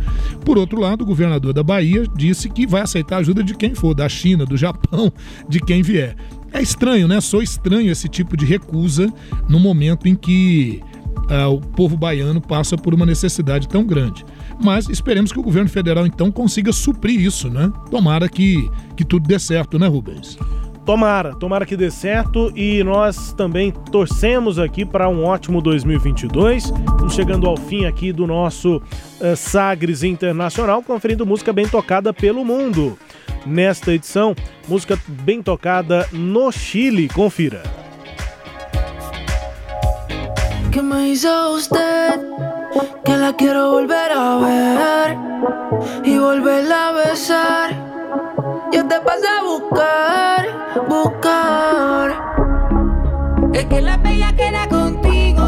Por 0.43 0.57
outro 0.57 0.81
lado, 0.81 1.03
o 1.03 1.07
governador 1.07 1.53
da 1.53 1.63
Bahia 1.63 2.05
disse 2.17 2.49
que 2.49 2.67
vai 2.67 2.81
aceitar 2.81 3.17
a 3.17 3.19
ajuda 3.19 3.45
de 3.45 3.55
quem 3.55 3.75
for, 3.75 3.95
da 3.95 4.09
China, 4.09 4.47
do 4.47 4.57
Japão, 4.57 5.13
de 5.47 5.61
quem 5.61 5.83
vier. 5.83 6.17
É 6.53 6.63
estranho, 6.63 7.07
né? 7.07 7.21
Sou 7.21 7.43
estranho 7.43 7.93
esse 7.93 8.09
tipo 8.09 8.37
de 8.37 8.47
recusa 8.47 9.13
no 9.49 9.61
momento 9.61 10.09
em 10.09 10.15
que 10.15 10.81
uh, 11.31 11.55
o 11.55 11.61
povo 11.61 11.97
baiano 11.97 12.41
passa 12.41 12.77
por 12.77 12.95
uma 12.95 13.07
necessidade 13.07 13.69
tão 13.69 13.85
grande. 13.85 14.25
Mas 14.63 14.89
esperemos 14.89 15.33
que 15.33 15.41
o 15.41 15.43
governo 15.43 15.69
federal 15.69 16.07
então 16.07 16.31
consiga 16.31 16.73
suprir 16.73 17.21
isso, 17.21 17.49
né? 17.49 17.73
Tomara 17.91 18.29
que, 18.29 18.71
que 18.97 19.05
tudo 19.05 19.27
dê 19.27 19.39
certo, 19.39 19.79
né, 19.79 19.87
Rubens? 19.87 20.39
Tomara, 20.85 21.35
tomara 21.35 21.67
que 21.67 21.77
dê 21.77 21.91
certo 21.91 22.51
e 22.57 22.83
nós 22.83 23.33
também 23.33 23.71
torcemos 23.71 24.59
aqui 24.59 24.85
para 24.85 25.09
um 25.09 25.25
ótimo 25.25 25.61
2022. 25.61 26.65
Estamos 26.65 27.15
chegando 27.15 27.47
ao 27.47 27.57
fim 27.57 27.85
aqui 27.85 28.13
do 28.13 28.27
nosso 28.27 28.77
uh, 28.77 29.37
Sagres 29.37 30.03
Internacional, 30.03 30.83
conferindo 30.83 31.27
música 31.27 31.53
bem 31.53 31.69
tocada 31.69 32.13
pelo 32.13 32.45
mundo. 32.45 32.99
Nesta 33.47 33.93
edição, 33.93 34.35
música 34.69 34.99
bem 35.07 35.43
tocada 35.43 36.09
no 36.13 36.51
Chile. 36.51 37.09
Confira. 37.09 37.63
Que 40.71 40.83
me 40.83 41.09
hizo 41.09 41.55
usted? 41.55 42.21
Que 43.05 43.17
la 43.17 43.33
quiero 43.33 43.73
volver 43.73 44.13
a 44.13 44.37
ver 44.37 45.19
y 46.05 46.17
volverla 46.17 46.89
a 46.89 46.93
besar. 46.93 47.71
Yo 48.73 48.87
te 48.87 49.01
paso 49.01 49.27
a 49.27 49.43
buscar, 49.43 50.47
buscar. 50.89 52.09
Es 53.53 53.65
que 53.67 53.81
la 53.81 53.97
bella 53.97 54.33
queda 54.37 54.69
contigo, 54.69 55.43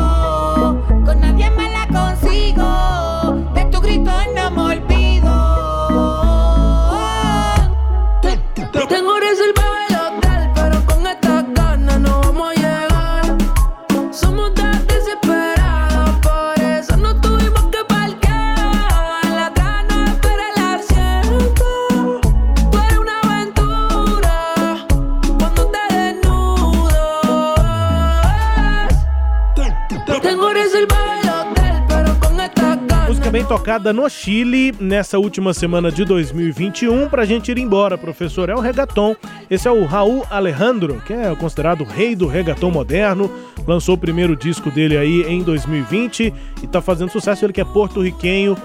tocada 33.53 33.93
no 33.93 34.09
Chile 34.09 34.75
nessa 34.81 35.19
última 35.19 35.53
semana 35.53 35.93
de 35.93 36.07
2021 36.07 37.07
pra 37.11 37.27
gente 37.27 37.53
ir 37.53 37.59
embora, 37.59 37.99
professor. 37.99 38.49
É 38.49 38.55
o 38.55 38.61
reggaeton. 38.61 39.15
Esse 39.51 39.69
é 39.69 39.71
o 39.71 39.85
Raul 39.85 40.25
Alejandro, 40.31 41.03
que 41.07 41.13
é 41.13 41.37
considerado 41.37 41.83
o 41.83 41.85
rei 41.85 42.17
do 42.17 42.27
reggaeton 42.27 42.71
moderno. 42.71 43.31
Lançou 43.67 43.95
o 43.95 43.99
primeiro 43.99 44.35
disco 44.35 44.71
dele 44.71 44.97
aí 44.97 45.27
em 45.29 45.43
2020 45.43 46.33
e 46.63 46.67
tá 46.67 46.81
fazendo 46.81 47.13
sucesso. 47.13 47.45
Ele 47.45 47.53
que 47.53 47.61
é 47.61 47.65
porto-riquenho. 47.65 48.57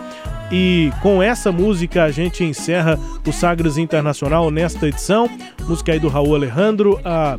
E 0.49 0.89
com 1.01 1.21
essa 1.21 1.51
música 1.51 2.05
a 2.05 2.11
gente 2.11 2.45
encerra 2.45 2.97
o 3.27 3.33
Sagres 3.33 3.77
Internacional 3.77 4.49
nesta 4.49 4.88
edição. 4.88 5.29
Música 5.67 5.91
aí 5.91 5.99
do 5.99 6.07
Raul 6.07 6.33
Alejandro, 6.33 6.97
a 7.03 7.38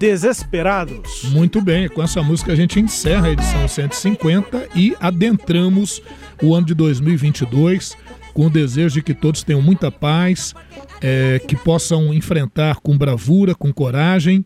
Desesperados. 0.00 1.24
Muito 1.24 1.60
bem, 1.60 1.86
com 1.86 2.02
essa 2.02 2.22
música 2.22 2.52
a 2.52 2.56
gente 2.56 2.80
encerra 2.80 3.26
a 3.26 3.32
edição 3.32 3.68
150 3.68 4.70
e 4.74 4.96
adentramos 4.98 6.00
o 6.42 6.54
ano 6.54 6.66
de 6.66 6.72
2022 6.72 7.98
com 8.32 8.46
o 8.46 8.50
desejo 8.50 8.94
de 8.94 9.02
que 9.02 9.12
todos 9.12 9.42
tenham 9.42 9.60
muita 9.60 9.92
paz, 9.92 10.54
é, 11.02 11.38
que 11.46 11.54
possam 11.54 12.14
enfrentar 12.14 12.76
com 12.76 12.96
bravura, 12.96 13.54
com 13.54 13.70
coragem, 13.70 14.42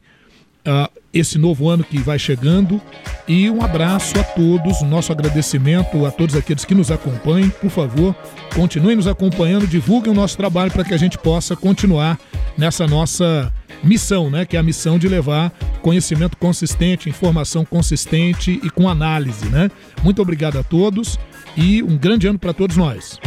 ah, 0.64 0.90
esse 1.12 1.38
novo 1.38 1.68
ano 1.68 1.84
que 1.84 1.98
vai 1.98 2.18
chegando. 2.18 2.82
E 3.28 3.48
um 3.48 3.62
abraço 3.62 4.18
a 4.18 4.24
todos, 4.24 4.82
nosso 4.82 5.12
agradecimento 5.12 6.04
a 6.04 6.10
todos 6.10 6.34
aqueles 6.34 6.64
que 6.64 6.74
nos 6.74 6.90
acompanhem. 6.90 7.48
Por 7.48 7.70
favor, 7.70 8.12
continuem 8.56 8.96
nos 8.96 9.06
acompanhando, 9.06 9.68
divulguem 9.68 10.10
o 10.10 10.16
nosso 10.16 10.36
trabalho 10.36 10.72
para 10.72 10.82
que 10.82 10.94
a 10.94 10.98
gente 10.98 11.16
possa 11.16 11.54
continuar 11.54 12.18
nessa 12.56 12.86
nossa 12.86 13.52
missão, 13.82 14.30
né? 14.30 14.44
Que 14.44 14.56
é 14.56 14.60
a 14.60 14.62
missão 14.62 14.98
de 14.98 15.08
levar 15.08 15.52
conhecimento 15.82 16.36
consistente, 16.36 17.08
informação 17.08 17.64
consistente 17.64 18.60
e 18.62 18.70
com 18.70 18.88
análise, 18.88 19.46
né? 19.46 19.70
Muito 20.02 20.22
obrigado 20.22 20.58
a 20.58 20.62
todos 20.62 21.18
e 21.56 21.82
um 21.82 21.96
grande 21.96 22.26
ano 22.26 22.38
para 22.38 22.52
todos 22.52 22.76
nós. 22.76 23.18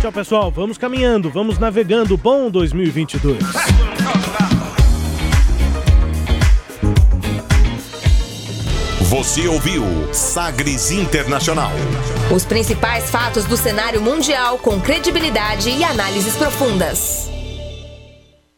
Tchau, 0.00 0.12
pessoal. 0.12 0.50
Vamos 0.50 0.78
caminhando, 0.78 1.30
vamos 1.30 1.58
navegando. 1.58 2.16
Bom 2.16 2.50
2022. 2.50 3.38
Você 9.12 9.46
ouviu 9.46 9.84
Sagres 10.12 10.90
Internacional. 10.90 11.70
Os 12.34 12.46
principais 12.46 13.10
fatos 13.10 13.44
do 13.44 13.58
cenário 13.58 14.00
mundial 14.00 14.58
com 14.58 14.80
credibilidade 14.80 15.68
e 15.68 15.84
análises 15.84 16.34
profundas. 16.34 17.30